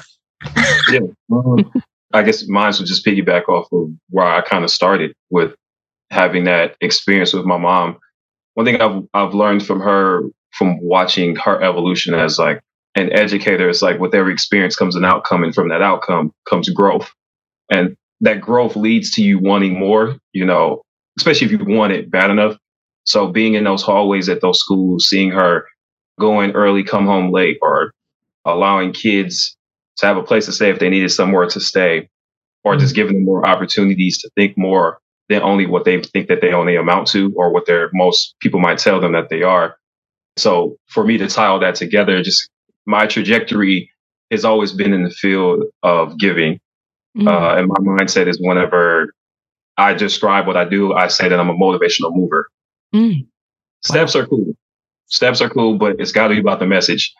yeah, 0.91 1.01
um, 1.33 1.73
I 2.13 2.23
guess 2.23 2.47
mine 2.49 2.73
would 2.79 2.87
just 2.87 3.05
piggyback 3.05 3.49
off 3.49 3.69
of 3.73 3.91
where 4.11 4.27
I 4.27 4.41
kind 4.43 4.65
of 4.65 4.71
started 4.71 5.15
with 5.31 5.55
having 6.11 6.45
that 6.45 6.77
experience 6.81 7.33
with 7.33 7.45
my 7.45 7.59
mom. 7.59 7.99
One 8.55 8.67
thing 8.67 8.81
I've 8.81 9.03
I've 9.15 9.35
learned 9.35 9.65
from 9.65 9.81
her 9.81 10.23
from 10.53 10.81
watching 10.81 11.37
her 11.37 11.63
evolution 11.63 12.15
as 12.15 12.39
like 12.39 12.61
an 12.95 13.13
educator 13.13 13.69
is 13.69 13.83
like 13.83 14.01
with 14.01 14.15
every 14.15 14.33
experience 14.33 14.75
comes 14.75 14.97
an 14.97 15.05
outcome, 15.05 15.45
and 15.45 15.55
from 15.55 15.69
that 15.69 15.83
outcome 15.83 16.33
comes 16.49 16.69
growth, 16.71 17.13
and 17.71 17.97
that 18.21 18.41
growth 18.41 18.75
leads 18.75 19.13
to 19.13 19.23
you 19.23 19.39
wanting 19.39 19.79
more. 19.79 20.17
You 20.33 20.47
know, 20.47 20.83
especially 21.19 21.47
if 21.47 21.53
you 21.53 21.65
want 21.65 21.93
it 21.93 22.11
bad 22.11 22.31
enough. 22.31 22.57
So 23.05 23.29
being 23.29 23.55
in 23.55 23.65
those 23.65 23.83
hallways 23.83 24.29
at 24.29 24.41
those 24.41 24.61
schools, 24.61 25.09
seeing 25.09 25.31
her 25.31 25.67
going 26.19 26.53
early, 26.53 26.85
come 26.85 27.07
home 27.07 27.33
late, 27.33 27.59
or 27.63 27.93
allowing 28.45 28.93
kids 28.93 29.57
to 29.99 30.07
have 30.07 30.17
a 30.17 30.23
place 30.23 30.47
to 30.47 30.53
stay 30.53 30.71
if 30.71 30.79
they 30.79 30.89
needed 30.89 31.11
somewhere 31.11 31.47
to 31.47 31.61
stay, 31.61 32.09
or 32.65 32.77
just 32.77 32.95
mm-hmm. 32.95 32.97
giving 32.97 33.15
them 33.15 33.25
more 33.25 33.47
opportunities 33.47 34.19
to 34.19 34.31
think 34.37 34.57
more 34.57 35.01
than 35.29 35.43
only 35.43 35.67
what 35.67 35.85
they 35.85 36.03
think 36.03 36.29
that 36.29 36.41
they 36.41 36.53
only 36.53 36.77
amount 36.77 37.07
to 37.09 37.33
or 37.37 37.53
what 37.53 37.67
their 37.67 37.91
most 37.93 38.35
people 38.41 38.61
might 38.61 38.79
tell 38.79 39.01
them 39.01 39.13
that 39.13 39.29
they 39.29 39.43
are. 39.43 39.77
So 40.37 40.77
for 40.87 41.05
me 41.05 41.19
to 41.19 41.29
tie 41.29 41.47
all 41.47 41.61
that 41.61 41.75
together, 41.75 42.23
just 42.23 42.49
my 42.87 43.07
trajectory 43.07 43.91
has 44.31 44.45
always 44.45 44.73
been 44.73 44.93
in 44.93 45.05
the 45.05 45.11
field 45.11 45.65
of 45.83 46.19
giving. 46.19 46.61
Mm-hmm. 47.17 47.29
Uh, 47.29 47.55
and 47.57 47.69
my 47.69 47.75
mindset 47.77 48.29
is 48.29 48.39
whenever 48.41 49.13
I 49.77 49.95
describe 49.95 50.47
what 50.47 50.57
I 50.57 50.65
do, 50.65 50.93
I 50.95 51.09
say 51.09 51.29
that 51.29 51.39
I'm 51.39 51.51
a 51.51 51.55
motivational 51.55 52.15
mover. 52.15 52.49
Mm. 52.95 53.27
Steps 53.83 54.15
wow. 54.15 54.23
are 54.23 54.27
cool. 54.27 54.55
Steps 55.09 55.41
are 55.41 55.51
cool, 55.51 55.79
but 55.79 55.97
it's 55.99 56.13
got 56.13 56.29
to 56.29 56.35
be 56.35 56.41
about 56.41 56.61
the 56.61 56.67
message. 56.67 57.15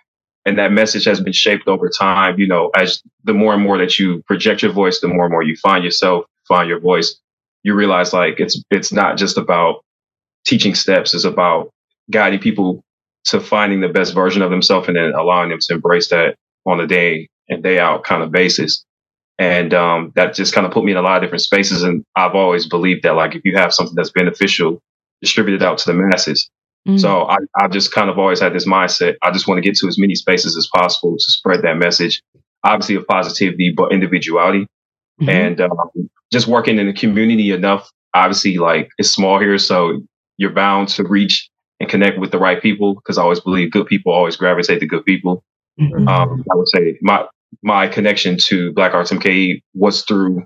And 0.47 0.59
that 0.59 0.73
message 0.73 1.05
has 1.05 1.21
been 1.21 1.33
shaped 1.33 1.69
over 1.69 1.89
time. 1.89 2.39
You 2.39 2.47
know, 2.47 2.71
as 2.77 3.03
the 3.25 3.35
more 3.35 3.55
and 3.55 3.63
more 3.63 3.79
that 3.79 3.99
you 3.99 4.23
project 4.27 4.63
your 4.63 4.73
voice, 4.73 5.01
the 5.01 5.09
more 5.09 5.25
and 5.25 5.33
more 5.33 5.43
you 5.43 5.57
find 5.57 5.85
yourself, 5.85 6.25
find 6.47 6.69
your 6.69 6.81
voice. 6.81 7.19
You 7.65 7.75
realize 7.75 8.13
like 8.13 8.41
it's 8.41 8.63
it's 8.71 8.93
not 8.93 9.19
just 9.19 9.37
about 9.37 9.85
teaching 10.47 10.75
steps; 10.75 11.15
it's 11.15 11.25
about 11.25 11.71
guiding 12.11 12.41
people 12.41 12.83
to 13.25 13.41
finding 13.41 13.81
the 13.81 13.89
best 13.89 14.15
version 14.15 14.43
of 14.43 14.51
themselves 14.51 14.89
and 14.89 14.97
then 14.97 15.13
allowing 15.13 15.51
them 15.51 15.59
to 15.61 15.75
embrace 15.75 16.09
that 16.09 16.37
on 16.65 16.81
a 16.81 16.87
day 16.87 17.29
and 17.49 17.63
day 17.63 17.79
out 17.79 18.05
kind 18.05 18.23
of 18.23 18.31
basis. 18.31 18.85
And 19.39 19.73
um, 19.75 20.13
that 20.17 20.35
just 20.35 20.55
kind 20.55 20.67
of 20.67 20.73
put 20.73 20.85
me 20.85 20.93
in 20.93 20.99
a 20.99 21.03
lot 21.03 21.17
of 21.17 21.23
different 21.23 21.43
spaces. 21.43 21.83
And 21.83 22.05
I've 22.17 22.35
always 22.35 22.67
believed 22.67 23.05
that, 23.05 23.15
like, 23.15 23.35
if 23.35 23.45
you 23.45 23.57
have 23.57 23.73
something 23.73 23.95
that's 23.95 24.11
beneficial, 24.11 24.81
distribute 25.21 25.57
it 25.57 25.63
out 25.63 25.79
to 25.79 25.93
the 25.93 25.95
masses. 25.95 26.49
Mm-hmm. 26.89 26.99
So 26.99 27.25
I, 27.25 27.37
I've 27.61 27.71
just 27.71 27.93
kind 27.93 28.09
of 28.09 28.19
always 28.19 28.41
had 28.41 28.55
this 28.55 28.67
mindset. 28.67 29.17
I 29.23 29.31
just 29.31 29.47
want 29.47 29.59
to 29.59 29.63
get 29.63 29.77
to 29.77 29.89
as 29.89 29.99
many 29.99 30.15
spaces 30.15 30.57
as 30.57 30.69
possible 30.75 31.17
to 31.17 31.25
spread 31.25 31.61
that 31.63 31.77
message, 31.77 32.23
obviously 32.65 32.95
of 32.95 33.07
positivity, 33.07 33.75
but 33.77 33.93
individuality. 33.93 34.67
Mm-hmm. 35.21 35.29
And 35.29 35.61
um, 35.61 35.71
just 36.33 36.47
working 36.47 36.79
in 36.79 36.87
the 36.87 36.95
community 36.95 37.51
enough, 37.51 37.91
obviously, 38.15 38.57
like, 38.57 38.89
it's 38.97 39.11
small 39.11 39.39
here. 39.39 39.59
So 39.59 40.01
you're 40.39 40.53
bound 40.53 40.89
to 40.91 41.05
reach 41.05 41.51
and 41.79 41.91
connect 41.91 42.19
with 42.19 42.31
the 42.31 42.39
right 42.39 42.61
people 42.63 42.95
because 42.95 43.19
I 43.19 43.23
always 43.23 43.41
believe 43.41 43.71
good 43.71 43.87
people 43.87 44.13
always 44.13 44.37
gravitate 44.37 44.81
to 44.81 44.87
good 44.87 45.05
people. 45.05 45.45
Mm-hmm. 45.79 46.09
Um, 46.09 46.45
I 46.51 46.55
would 46.57 46.69
say 46.69 46.99
my 47.03 47.27
my 47.63 47.87
connection 47.89 48.37
to 48.47 48.73
Black 48.73 48.95
Arts 48.95 49.11
MKE 49.11 49.63
was 49.75 50.03
through 50.03 50.41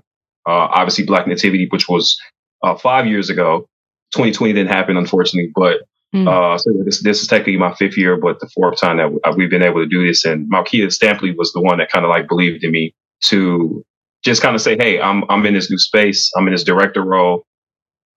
uh, 0.47 0.67
obviously 0.71 1.05
Black 1.05 1.27
Nativity, 1.27 1.67
which 1.69 1.87
was 1.87 2.17
uh, 2.63 2.75
five 2.75 3.07
years 3.07 3.29
ago. 3.29 3.67
2020 4.13 4.53
didn't 4.53 4.71
happen, 4.71 4.95
unfortunately, 4.95 5.51
but 5.55 5.81
mm. 6.13 6.27
uh, 6.27 6.57
so 6.57 6.71
this 6.85 7.01
this 7.03 7.21
is 7.21 7.27
technically 7.27 7.57
my 7.57 7.73
fifth 7.73 7.97
year, 7.97 8.17
but 8.17 8.39
the 8.39 8.49
fourth 8.53 8.79
time 8.79 8.97
that 8.97 9.35
we've 9.35 9.49
been 9.49 9.63
able 9.63 9.83
to 9.83 9.89
do 9.89 10.05
this. 10.05 10.25
And 10.25 10.49
Malkia 10.51 10.87
Stampley 10.87 11.35
was 11.35 11.51
the 11.53 11.61
one 11.61 11.77
that 11.79 11.91
kind 11.91 12.05
of 12.05 12.09
like 12.09 12.27
believed 12.27 12.63
in 12.63 12.71
me 12.71 12.93
to 13.25 13.83
just 14.23 14.41
kind 14.41 14.55
of 14.55 14.61
say, 14.61 14.75
"Hey, 14.77 15.01
I'm 15.01 15.23
I'm 15.29 15.45
in 15.45 15.53
this 15.53 15.69
new 15.69 15.77
space. 15.77 16.31
I'm 16.37 16.47
in 16.47 16.53
this 16.53 16.63
director 16.63 17.01
role." 17.01 17.45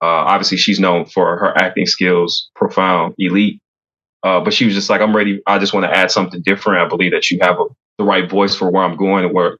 Uh, 0.02 0.28
obviously, 0.28 0.58
she's 0.58 0.78
known 0.78 1.06
for 1.06 1.38
her 1.38 1.56
acting 1.56 1.86
skills, 1.86 2.50
profound, 2.54 3.14
elite. 3.18 3.60
Uh, 4.22 4.40
but 4.40 4.52
she 4.52 4.64
was 4.64 4.74
just 4.74 4.90
like, 4.90 5.00
"I'm 5.00 5.14
ready. 5.14 5.40
I 5.46 5.58
just 5.58 5.72
want 5.72 5.84
to 5.84 5.96
add 5.96 6.10
something 6.10 6.42
different. 6.42 6.84
I 6.84 6.88
believe 6.88 7.12
that 7.12 7.30
you 7.30 7.38
have 7.40 7.58
a 7.58 7.64
the 7.98 8.04
right 8.04 8.28
voice 8.28 8.54
for 8.54 8.70
where 8.70 8.82
I'm 8.82 8.96
going 8.96 9.24
and 9.24 9.34
where 9.34 9.58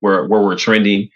where 0.00 0.26
where 0.26 0.42
we're 0.42 0.56
trending 0.56 1.08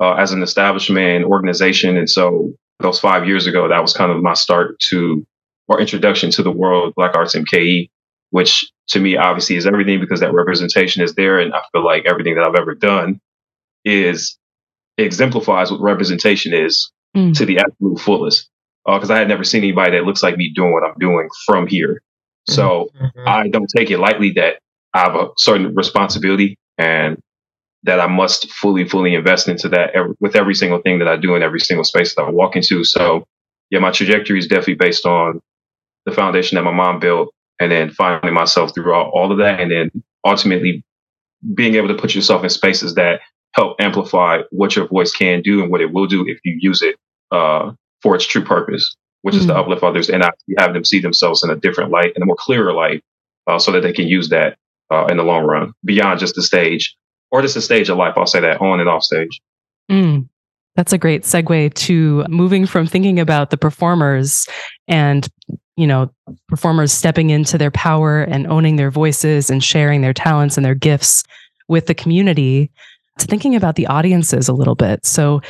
uh, 0.00 0.14
as 0.14 0.32
an 0.32 0.42
establishment 0.42 1.24
organization. 1.24 1.96
And 1.96 2.08
so 2.08 2.52
those 2.80 2.98
five 3.00 3.26
years 3.26 3.46
ago, 3.46 3.68
that 3.68 3.80
was 3.80 3.92
kind 3.92 4.10
of 4.10 4.22
my 4.22 4.34
start 4.34 4.78
to 4.90 5.26
or 5.68 5.80
introduction 5.80 6.30
to 6.32 6.42
the 6.42 6.50
world 6.50 6.88
of 6.88 6.94
Black 6.94 7.14
Arts 7.14 7.34
MKE, 7.34 7.88
which 8.30 8.70
to 8.88 9.00
me 9.00 9.16
obviously 9.16 9.56
is 9.56 9.66
everything 9.66 10.00
because 10.00 10.20
that 10.20 10.34
representation 10.34 11.02
is 11.02 11.14
there, 11.14 11.38
and 11.38 11.54
I 11.54 11.62
feel 11.72 11.84
like 11.84 12.06
everything 12.06 12.34
that 12.34 12.44
I've 12.44 12.60
ever 12.60 12.74
done 12.74 13.20
is 13.84 14.38
exemplifies 14.98 15.70
what 15.70 15.80
representation 15.80 16.54
is 16.54 16.90
mm. 17.16 17.36
to 17.36 17.44
the 17.44 17.58
absolute 17.58 18.00
fullest. 18.00 18.48
Because 18.86 19.10
uh, 19.10 19.14
I 19.14 19.18
had 19.18 19.28
never 19.28 19.44
seen 19.44 19.62
anybody 19.62 19.92
that 19.92 20.04
looks 20.04 20.22
like 20.22 20.36
me 20.36 20.52
doing 20.54 20.72
what 20.72 20.84
I'm 20.84 20.98
doing 20.98 21.28
from 21.46 21.66
here. 21.66 22.02
So 22.46 22.90
mm-hmm. 23.00 23.26
I 23.26 23.48
don't 23.48 23.70
take 23.74 23.90
it 23.90 23.98
lightly 23.98 24.32
that 24.32 24.58
I 24.92 25.00
have 25.00 25.14
a 25.14 25.28
certain 25.38 25.74
responsibility 25.74 26.58
and 26.76 27.18
that 27.84 28.00
I 28.00 28.06
must 28.06 28.50
fully, 28.50 28.88
fully 28.88 29.14
invest 29.14 29.48
into 29.48 29.68
that 29.70 29.90
every, 29.94 30.14
with 30.20 30.36
every 30.36 30.54
single 30.54 30.80
thing 30.80 30.98
that 30.98 31.08
I 31.08 31.16
do 31.16 31.34
in 31.34 31.42
every 31.42 31.60
single 31.60 31.84
space 31.84 32.14
that 32.14 32.22
I 32.22 32.30
walk 32.30 32.56
into. 32.56 32.84
So, 32.84 33.24
yeah, 33.70 33.78
my 33.78 33.90
trajectory 33.90 34.38
is 34.38 34.46
definitely 34.46 34.74
based 34.74 35.06
on 35.06 35.40
the 36.06 36.12
foundation 36.12 36.56
that 36.56 36.62
my 36.62 36.72
mom 36.72 36.98
built, 36.98 37.34
and 37.60 37.70
then 37.70 37.90
finding 37.90 38.34
myself 38.34 38.74
throughout 38.74 39.10
all 39.12 39.30
of 39.32 39.38
that, 39.38 39.60
and 39.60 39.70
then 39.70 39.90
ultimately 40.24 40.84
being 41.54 41.74
able 41.74 41.88
to 41.88 41.94
put 41.94 42.14
yourself 42.14 42.42
in 42.42 42.50
spaces 42.50 42.94
that 42.94 43.20
help 43.52 43.76
amplify 43.80 44.40
what 44.50 44.74
your 44.74 44.88
voice 44.88 45.12
can 45.12 45.40
do 45.42 45.62
and 45.62 45.70
what 45.70 45.80
it 45.80 45.92
will 45.92 46.06
do 46.06 46.26
if 46.26 46.38
you 46.44 46.56
use 46.60 46.82
it 46.82 46.96
uh, 47.30 47.70
for 48.02 48.14
its 48.14 48.26
true 48.26 48.42
purpose, 48.44 48.96
which 49.22 49.34
mm-hmm. 49.34 49.40
is 49.42 49.46
to 49.46 49.52
mm. 49.52 49.58
uplift 49.58 49.82
others 49.82 50.10
and 50.10 50.24
have 50.58 50.74
them 50.74 50.84
see 50.84 51.00
themselves 51.00 51.44
in 51.44 51.50
a 51.50 51.56
different 51.56 51.90
light 51.90 52.12
and 52.14 52.22
a 52.22 52.26
more 52.26 52.36
clearer 52.36 52.72
light, 52.72 53.02
uh, 53.46 53.58
so 53.58 53.70
that 53.70 53.82
they 53.82 53.92
can 53.92 54.08
use 54.08 54.28
that 54.30 54.56
uh, 54.90 55.06
in 55.06 55.16
the 55.16 55.22
long 55.22 55.44
run 55.44 55.72
beyond 55.84 56.18
just 56.18 56.34
the 56.34 56.42
stage 56.42 56.96
or 57.30 57.42
just 57.42 57.54
the 57.54 57.60
stage 57.60 57.88
of 57.88 57.96
life. 57.96 58.14
I'll 58.16 58.26
say 58.26 58.40
that 58.40 58.60
on 58.60 58.80
and 58.80 58.88
off 58.88 59.02
stage. 59.02 59.40
Mm. 59.90 60.28
That's 60.76 60.92
a 60.92 60.98
great 60.98 61.22
segue 61.22 61.74
to 61.74 62.24
moving 62.28 62.66
from 62.66 62.86
thinking 62.86 63.20
about 63.20 63.50
the 63.50 63.56
performers 63.56 64.48
and 64.88 65.28
you 65.76 65.86
know 65.86 66.10
performers 66.48 66.92
stepping 66.92 67.30
into 67.30 67.58
their 67.58 67.70
power 67.70 68.22
and 68.22 68.46
owning 68.46 68.76
their 68.76 68.90
voices 68.90 69.50
and 69.50 69.62
sharing 69.62 70.00
their 70.00 70.12
talents 70.12 70.56
and 70.56 70.64
their 70.64 70.74
gifts 70.74 71.24
with 71.68 71.86
the 71.86 71.94
community 71.94 72.70
to 73.18 73.26
thinking 73.26 73.54
about 73.54 73.76
the 73.76 73.86
audiences 73.86 74.48
a 74.48 74.52
little 74.52 74.74
bit. 74.74 75.04
So 75.06 75.40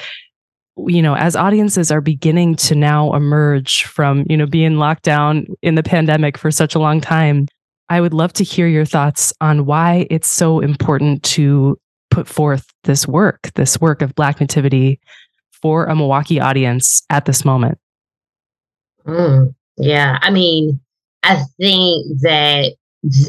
you 0.77 1.03
know 1.03 1.15
as 1.15 1.37
audiences 1.37 1.93
are 1.93 2.01
beginning 2.01 2.57
to 2.57 2.75
now 2.75 3.13
emerge 3.15 3.85
from 3.85 4.25
you 4.29 4.37
know 4.37 4.47
being 4.47 4.77
locked 4.77 5.05
down 5.05 5.47
in 5.63 5.77
the 5.77 5.85
pandemic 5.85 6.37
for 6.37 6.51
such 6.51 6.75
a 6.75 6.81
long 6.81 7.01
time 7.01 7.47
i 7.91 8.01
would 8.01 8.13
love 8.13 8.33
to 8.33 8.43
hear 8.43 8.67
your 8.67 8.85
thoughts 8.85 9.33
on 9.41 9.67
why 9.67 10.05
it's 10.11 10.29
so 10.29 10.59
important 10.59 11.23
to 11.23 11.79
put 12.15 12.29
forth 12.29 12.73
this 12.85 13.09
work, 13.09 13.51
this 13.55 13.81
work 13.81 14.01
of 14.01 14.15
Black 14.15 14.41
Nativity 14.41 15.01
for 15.51 15.87
a 15.87 15.97
Milwaukee 15.97 16.41
audience 16.41 17.03
at 17.11 17.25
this 17.25 17.45
moment? 17.45 17.79
Mm, 19.05 19.55
yeah, 19.77 20.19
I 20.23 20.31
mean, 20.31 20.81
I 21.23 21.43
think 21.59 22.21
that 22.21 22.75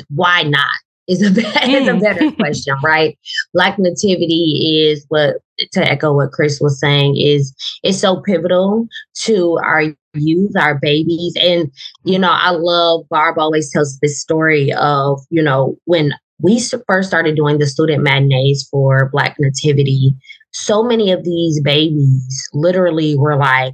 why 0.09 0.43
not 0.43 0.71
is 1.07 1.21
a, 1.21 1.27
is 1.69 1.87
a 1.87 1.91
mm. 1.91 2.01
better 2.01 2.31
question, 2.35 2.75
right? 2.83 3.17
Black 3.53 3.77
Nativity 3.77 4.85
is 4.87 5.05
what 5.09 5.37
to 5.71 5.89
echo 5.89 6.13
what 6.13 6.31
Chris 6.31 6.59
was 6.59 6.79
saying 6.79 7.17
is 7.17 7.55
it's 7.83 7.99
so 7.99 8.21
pivotal 8.21 8.87
to 9.15 9.57
our 9.63 9.83
youth, 10.13 10.55
our 10.57 10.75
babies. 10.75 11.33
And, 11.41 11.71
you 12.03 12.19
know, 12.19 12.31
I 12.31 12.51
love 12.51 13.05
Barb 13.09 13.37
always 13.37 13.71
tells 13.71 13.97
this 13.99 14.19
story 14.19 14.73
of, 14.73 15.21
you 15.29 15.41
know, 15.41 15.77
when 15.85 16.13
we 16.41 16.61
first 16.87 17.07
started 17.07 17.35
doing 17.35 17.59
the 17.59 17.67
student 17.67 18.03
matinees 18.03 18.67
for 18.69 19.09
Black 19.11 19.37
Nativity, 19.39 20.13
so 20.51 20.83
many 20.83 21.11
of 21.11 21.23
these 21.23 21.61
babies 21.61 22.49
literally 22.53 23.15
were 23.15 23.37
like, 23.37 23.73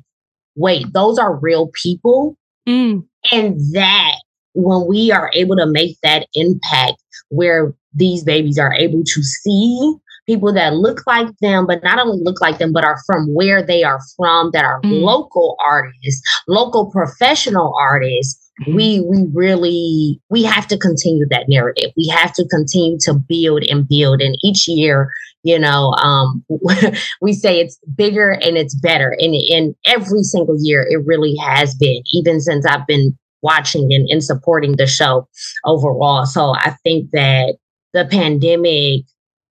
wait, 0.56 0.86
those 0.94 1.18
are 1.18 1.36
real 1.36 1.72
people. 1.82 2.38
Mm. 2.68 3.06
And 3.32 3.60
that 3.74 4.16
when 4.54 4.88
we 4.88 5.12
are 5.12 5.32
able 5.34 5.56
to 5.56 5.66
make 5.66 5.98
that 6.04 6.28
impact 6.34 7.02
where 7.30 7.74
these 7.94 8.24
babies 8.24 8.58
are 8.58 8.74
able 8.74 9.04
to 9.04 9.24
see 9.24 9.96
people 10.28 10.54
that 10.54 10.76
look 10.76 11.06
like 11.08 11.28
them, 11.42 11.66
but 11.66 11.84
not 11.84 12.00
only 12.00 12.22
look 12.24 12.42
like 12.42 12.58
them, 12.58 12.72
but 12.72 12.86
are 12.86 13.00
from 13.06 13.34
where 13.34 13.66
they 13.66 13.84
are 13.84 14.00
from, 14.16 14.52
that 14.54 14.64
are 14.64 14.82
mm. 14.82 15.02
local 15.02 15.58
artists, 15.64 16.22
local 16.48 16.92
professional 16.92 17.74
artists 17.78 18.42
we 18.68 19.02
we 19.02 19.26
really 19.34 20.20
we 20.30 20.44
have 20.44 20.68
to 20.68 20.78
continue 20.78 21.26
that 21.30 21.46
narrative 21.48 21.92
we 21.98 22.08
have 22.08 22.32
to 22.34 22.48
continue 22.50 22.98
to 23.00 23.14
build 23.14 23.64
and 23.64 23.88
build 23.88 24.22
and 24.22 24.38
each 24.44 24.68
year 24.68 25.10
you 25.44 25.58
know 25.58 25.92
um, 26.02 26.44
we 27.22 27.34
say 27.34 27.60
it's 27.60 27.80
bigger 27.96 28.32
and 28.32 28.58
it's 28.58 28.76
better 28.76 29.16
and 29.20 29.34
in 29.36 29.76
every 29.86 30.24
single 30.24 30.56
year 30.60 30.86
it 30.90 31.06
really 31.06 31.36
has 31.36 31.76
been 31.76 32.02
even 32.14 32.40
since 32.40 32.66
i've 32.66 32.88
been 32.88 33.18
watching 33.42 33.92
and, 33.92 34.08
and 34.10 34.24
supporting 34.24 34.76
the 34.76 34.88
show 34.88 35.28
overall 35.66 36.26
so 36.26 36.54
i 36.56 36.76
think 36.84 37.10
that 37.12 37.56
the 37.94 38.06
pandemic 38.06 39.04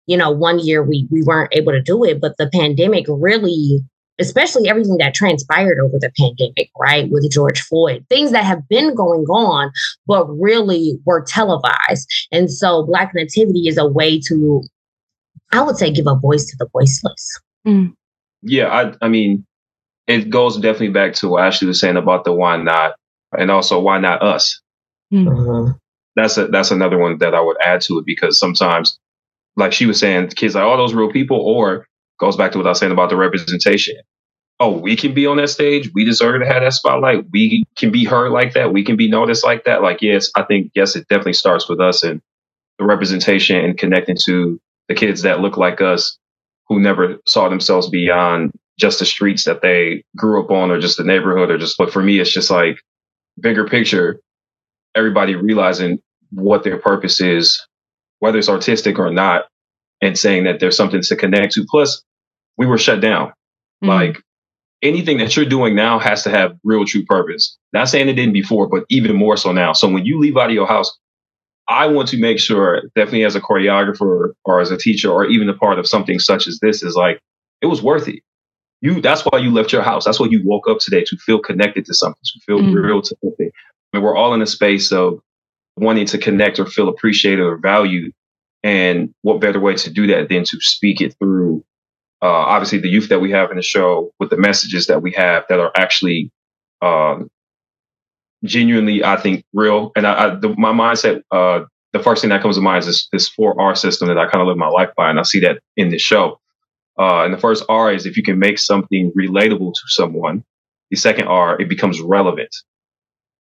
you 0.06 0.18
know 0.18 0.32
one 0.32 0.60
year 0.60 0.84
we 0.84 1.08
we 1.12 1.24
weren't 1.24 1.54
able 1.54 1.72
to 1.72 1.82
do 1.82 2.04
it 2.04 2.20
but 2.20 2.36
the 2.38 2.50
pandemic 2.54 3.06
really 3.08 3.82
especially 4.20 4.68
everything 4.68 4.98
that 4.98 5.14
transpired 5.14 5.80
over 5.80 5.98
the 6.00 6.12
pandemic, 6.18 6.70
right? 6.80 7.10
With 7.12 7.30
George 7.32 7.62
Floyd, 7.62 8.06
things 8.10 8.32
that 8.32 8.44
have 8.44 8.68
been 8.68 8.96
going 8.96 9.26
on, 9.26 9.72
but 10.08 10.26
really 10.26 11.00
were 11.06 11.24
televised. 11.28 12.08
And 12.32 12.52
so 12.52 12.86
Black 12.86 13.14
Nativity 13.14 13.68
is 13.68 13.78
a 13.78 13.88
way 13.88 14.20
to, 14.22 14.64
I 15.52 15.62
would 15.62 15.78
say, 15.78 15.92
give 15.92 16.08
a 16.08 16.16
voice 16.16 16.46
to 16.46 16.58
the 16.60 16.68
voiceless. 16.72 17.40
Mm. 17.66 17.94
Yeah, 18.42 18.68
I, 18.68 18.94
I 19.06 19.10
mean, 19.10 19.46
it 20.08 20.30
goes 20.30 20.56
definitely 20.58 20.90
back 20.90 21.14
to 21.16 21.30
what 21.30 21.44
Ashley 21.44 21.68
was 21.68 21.80
saying 21.80 21.98
about 21.98 22.24
the 22.24 22.34
why 22.34 22.58
not, 22.58 22.96
and 23.38 23.52
also 23.52 23.80
why 23.80 24.00
not 24.00 24.22
us. 24.22 24.62
Mm. 25.14 25.28
Uh-huh. 25.28 25.74
That's 26.16 26.38
a 26.38 26.48
that's 26.48 26.72
another 26.72 26.98
one 26.98 27.20
that 27.20 27.36
I 27.36 27.42
would 27.42 27.58
add 27.62 27.82
to 27.82 28.00
it 28.00 28.06
because 28.06 28.40
sometimes, 28.40 28.98
like 29.56 29.72
she 29.72 29.86
was 29.86 30.00
saying, 30.00 30.30
kids 30.30 30.56
like 30.56 30.64
all 30.64 30.78
those 30.78 30.94
real 30.94 31.12
people, 31.12 31.40
or 31.40 31.88
goes 32.20 32.36
back 32.36 32.52
to 32.52 32.58
what 32.58 32.66
I 32.66 32.70
was 32.70 32.80
saying 32.80 32.92
about 32.92 33.10
the 33.10 33.18
representation. 33.18 33.96
Oh, 34.60 34.72
we 34.72 34.96
can 34.96 35.14
be 35.14 35.28
on 35.28 35.38
that 35.38 35.50
stage. 35.50 35.92
We 35.94 36.04
deserve 36.04 36.42
to 36.42 36.48
have 36.48 36.64
that 36.64 36.74
spotlight. 36.74 37.26
We 37.32 37.64
can 37.78 37.92
be 37.92 38.04
heard 38.04 38.32
like 38.32 38.54
that. 38.54 38.74
We 38.74 38.84
can 38.84 38.96
be 38.96 39.08
noticed 39.08 39.44
like 39.44 39.66
that. 39.66 39.84
Like, 39.84 40.02
yes, 40.02 40.32
I 40.36 40.42
think, 40.44 40.72
yes, 40.74 40.96
it 40.96 41.08
definitely 41.10 41.34
starts 41.34 41.70
with 41.70 41.80
us 41.80 42.02
and 42.02 42.20
the 42.80 42.86
representation 42.86 43.64
and 43.64 43.78
connecting 43.78 44.18
to 44.26 44.60
the 44.88 44.96
kids 44.96 45.22
that 45.24 45.40
look 45.40 45.58
like 45.58 45.82
us 45.82 46.18
who 46.68 46.80
never 46.80 47.18
saw 47.26 47.50
themselves 47.50 47.90
beyond 47.90 48.52
just 48.80 49.00
the 49.00 49.06
streets 49.06 49.46
that 49.46 49.62
they 49.62 50.04
grew 50.16 50.44
up 50.44 50.52
on 50.52 50.70
or 50.70 50.80
just 50.80 50.98
the 50.98 51.04
neighborhood 51.04 51.50
or 51.50 51.58
just, 51.58 51.78
but 51.78 51.92
for 51.92 52.02
me, 52.02 52.20
it's 52.20 52.32
just 52.32 52.52
like 52.52 52.80
bigger 53.40 53.68
picture, 53.68 54.20
everybody 54.96 55.36
realizing 55.36 56.00
what 56.32 56.64
their 56.64 56.78
purpose 56.78 57.20
is, 57.22 57.60
whether 58.20 58.38
it's 58.38 58.50
artistic 58.50 59.00
or 59.00 59.12
not, 59.12 59.46
and 60.02 60.18
saying 60.18 60.44
that 60.44 60.60
there's 60.60 60.78
something 60.78 61.02
to 61.02 61.16
connect 61.16 61.54
to. 61.54 61.66
Plus, 61.70 62.04
we 62.58 62.66
were 62.66 62.78
shut 62.78 63.02
down. 63.02 63.30
Mm-hmm. 63.30 63.88
Like 63.88 64.22
anything 64.82 65.18
that 65.18 65.36
you're 65.36 65.46
doing 65.46 65.76
now 65.76 66.00
has 66.00 66.24
to 66.24 66.30
have 66.30 66.58
real 66.64 66.86
true 66.86 67.04
purpose. 67.06 67.58
Not 67.74 67.90
saying 67.90 68.10
it 68.10 68.14
didn't 68.14 68.34
before, 68.34 68.68
but 68.68 68.84
even 68.90 69.16
more 69.16 69.38
so 69.38 69.52
now. 69.52 69.74
So 69.74 69.90
when 69.90 70.06
you 70.06 70.20
leave 70.20 70.38
out 70.38 70.50
of 70.50 70.56
your 70.56 70.68
house, 70.68 70.96
I 71.70 71.88
want 71.88 72.08
to 72.10 72.18
make 72.18 72.40
sure, 72.40 72.84
definitely 72.96 73.26
as 73.26 73.36
a 73.36 73.42
choreographer 73.42 74.34
or 74.46 74.62
as 74.62 74.72
a 74.72 74.78
teacher 74.78 75.12
or 75.12 75.26
even 75.26 75.50
a 75.50 75.54
part 75.54 75.80
of 75.80 75.88
something 75.88 76.20
such 76.20 76.48
as 76.48 76.60
this, 76.60 76.82
is 76.82 76.96
like 76.96 77.20
it 77.62 77.66
was 77.68 77.82
worth 77.82 78.08
it. 78.08 78.22
You 78.82 79.02
that's 79.02 79.24
why 79.24 79.40
you 79.40 79.52
left 79.52 79.74
your 79.74 79.82
house. 79.82 80.06
That's 80.06 80.20
why 80.20 80.28
you 80.28 80.42
woke 80.46 80.68
up 80.70 80.80
today 80.80 81.04
to 81.04 81.18
feel 81.18 81.40
connected 81.40 81.86
to 81.86 81.94
something, 81.94 82.22
to 82.24 82.40
feel 82.46 82.60
mm-hmm. 82.60 82.74
real 82.74 83.02
to 83.02 83.16
something. 83.22 83.50
I 83.50 83.98
mean, 83.98 84.04
we're 84.04 84.16
all 84.16 84.34
in 84.34 84.42
a 84.42 84.48
space 84.48 84.92
of 84.92 85.20
wanting 85.78 86.06
to 86.08 86.18
connect 86.18 86.60
or 86.60 86.66
feel 86.66 86.90
appreciated 86.90 87.42
or 87.42 87.58
valued 87.58 88.14
and 88.64 89.14
what 89.22 89.40
better 89.40 89.60
way 89.60 89.76
to 89.76 89.90
do 89.90 90.08
that 90.08 90.30
than 90.30 90.44
to 90.44 90.60
speak 90.60 91.02
it 91.02 91.16
through, 91.20 91.64
uh, 92.22 92.28
obviously, 92.28 92.80
the 92.80 92.90
youth 92.90 93.10
that 93.10 93.20
we 93.20 93.32
have 93.32 93.52
in 93.52 93.58
the 93.58 93.64
show 93.64 94.12
with 94.20 94.30
the 94.30 94.38
messages 94.38 94.88
that 94.88 95.02
we 95.02 95.12
have 95.12 95.44
that 95.50 95.60
are 95.60 95.72
actually 95.76 96.32
um, 96.82 97.30
genuinely, 98.44 99.04
I 99.04 99.18
think, 99.18 99.46
real. 99.54 99.92
And 99.96 100.06
I, 100.06 100.26
I 100.26 100.36
the, 100.36 100.50
my 100.58 100.72
mindset, 100.72 101.22
uh, 101.32 101.66
the 101.94 102.00
first 102.00 102.22
thing 102.22 102.30
that 102.30 102.42
comes 102.42 102.56
to 102.58 102.62
mind 102.62 102.80
is 102.80 102.86
this, 102.88 103.08
this 103.12 103.30
4R 103.36 103.78
system 103.78 104.08
that 104.08 104.18
I 104.18 104.28
kind 104.28 104.42
of 104.42 104.48
live 104.48 104.58
my 104.58 104.68
life 104.68 104.90
by. 104.96 105.10
And 105.10 105.20
I 105.20 105.24
see 105.24 105.40
that 105.42 105.60
in 105.76 105.90
this 105.90 106.02
show. 106.02 106.40
Uh, 107.00 107.24
and 107.24 107.34
the 107.34 107.38
first 107.38 107.64
R 107.70 107.94
is 107.94 108.06
if 108.06 108.18
you 108.18 108.24
can 108.24 108.40
make 108.40 108.58
something 108.58 109.12
relatable 109.18 109.74
to 109.74 109.82
someone. 109.88 110.44
The 110.90 110.98
second 110.98 111.28
R, 111.28 111.60
it 111.60 111.70
becomes 111.70 112.00
relevant. 112.02 112.56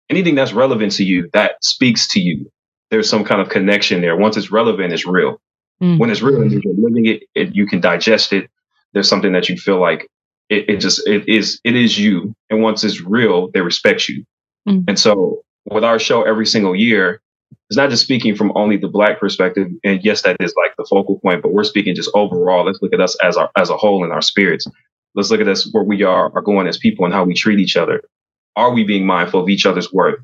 Anything 0.09 0.35
that's 0.35 0.53
relevant 0.53 0.91
to 0.93 1.03
you, 1.03 1.29
that 1.33 1.63
speaks 1.63 2.07
to 2.13 2.19
you, 2.19 2.51
there's 2.91 3.09
some 3.09 3.23
kind 3.23 3.41
of 3.41 3.49
connection 3.49 4.01
there. 4.01 4.15
Once 4.15 4.37
it's 4.37 4.51
relevant, 4.51 4.93
it's 4.93 5.05
real. 5.05 5.41
Mm-hmm. 5.81 5.97
When 5.97 6.09
it's 6.09 6.21
real 6.21 6.45
you're 6.45 6.73
living 6.75 7.05
it, 7.05 7.23
it, 7.35 7.55
you 7.55 7.67
can 7.67 7.79
digest 7.79 8.33
it. 8.33 8.49
There's 8.93 9.07
something 9.07 9.33
that 9.33 9.49
you 9.49 9.57
feel 9.57 9.79
like 9.79 10.09
it, 10.49 10.69
it 10.69 10.77
just 10.77 11.05
it 11.07 11.27
is 11.27 11.59
it 11.63 11.75
is 11.75 11.97
you. 11.99 12.33
And 12.49 12.61
once 12.61 12.83
it's 12.83 13.01
real, 13.01 13.49
they 13.51 13.61
respect 13.61 14.07
you. 14.07 14.25
Mm-hmm. 14.67 14.83
And 14.87 14.99
so 14.99 15.43
with 15.65 15.83
our 15.83 15.99
show 15.99 16.23
every 16.23 16.45
single 16.45 16.75
year, 16.75 17.21
it's 17.69 17.77
not 17.77 17.89
just 17.89 18.03
speaking 18.03 18.35
from 18.35 18.51
only 18.55 18.77
the 18.77 18.87
black 18.87 19.19
perspective. 19.19 19.67
And 19.83 20.03
yes, 20.03 20.21
that 20.23 20.37
is 20.39 20.53
like 20.61 20.75
the 20.77 20.85
focal 20.89 21.19
point, 21.19 21.41
but 21.41 21.53
we're 21.53 21.63
speaking 21.63 21.95
just 21.95 22.11
overall. 22.13 22.65
Let's 22.65 22.81
look 22.81 22.93
at 22.93 23.01
us 23.01 23.15
as 23.23 23.37
our 23.37 23.49
as 23.57 23.69
a 23.69 23.77
whole 23.77 24.03
in 24.03 24.11
our 24.11 24.21
spirits. 24.21 24.67
Let's 25.15 25.31
look 25.31 25.41
at 25.41 25.47
us 25.47 25.69
where 25.71 25.83
we 25.83 26.03
are 26.03 26.31
are 26.35 26.41
going 26.41 26.67
as 26.67 26.77
people 26.77 27.05
and 27.05 27.13
how 27.13 27.23
we 27.23 27.33
treat 27.33 27.59
each 27.59 27.75
other. 27.75 28.03
Are 28.55 28.71
we 28.71 28.83
being 28.83 29.05
mindful 29.05 29.41
of 29.41 29.49
each 29.49 29.65
other's 29.65 29.91
worth? 29.93 30.19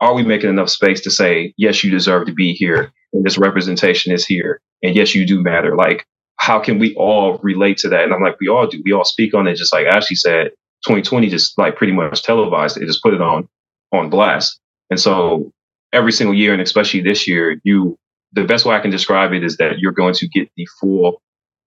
are 0.00 0.14
we 0.14 0.22
making 0.22 0.50
enough 0.50 0.70
space 0.70 1.00
to 1.02 1.10
say, 1.10 1.52
yes, 1.56 1.82
you 1.82 1.90
deserve 1.90 2.26
to 2.26 2.32
be 2.32 2.52
here 2.52 2.92
and 3.12 3.24
this 3.24 3.38
representation 3.38 4.12
is 4.12 4.24
here 4.24 4.60
and 4.82 4.94
yes, 4.94 5.14
you 5.14 5.26
do 5.26 5.42
matter? 5.42 5.76
Like, 5.76 6.06
how 6.36 6.60
can 6.60 6.78
we 6.78 6.94
all 6.94 7.38
relate 7.38 7.78
to 7.78 7.88
that? 7.88 8.04
And 8.04 8.14
I'm 8.14 8.22
like, 8.22 8.38
we 8.40 8.48
all 8.48 8.66
do. 8.68 8.80
We 8.84 8.92
all 8.92 9.04
speak 9.04 9.34
on 9.34 9.48
it, 9.48 9.56
just 9.56 9.72
like 9.72 9.86
Ashley 9.86 10.16
said. 10.16 10.52
2020 10.86 11.28
just 11.28 11.58
like 11.58 11.74
pretty 11.74 11.92
much 11.92 12.22
televised 12.22 12.76
it, 12.76 12.86
just 12.86 13.02
put 13.02 13.12
it 13.12 13.20
on 13.20 13.48
on 13.92 14.10
blast. 14.10 14.60
And 14.90 15.00
so 15.00 15.52
every 15.92 16.12
single 16.12 16.34
year, 16.34 16.52
and 16.52 16.62
especially 16.62 17.00
this 17.00 17.26
year, 17.28 17.60
you 17.64 17.98
the 18.32 18.44
best 18.44 18.66
way 18.66 18.76
I 18.76 18.80
can 18.80 18.90
describe 18.90 19.32
it 19.32 19.42
is 19.42 19.56
that 19.56 19.78
you're 19.78 19.92
going 19.92 20.14
to 20.14 20.28
get 20.28 20.50
the 20.56 20.66
full 20.80 21.22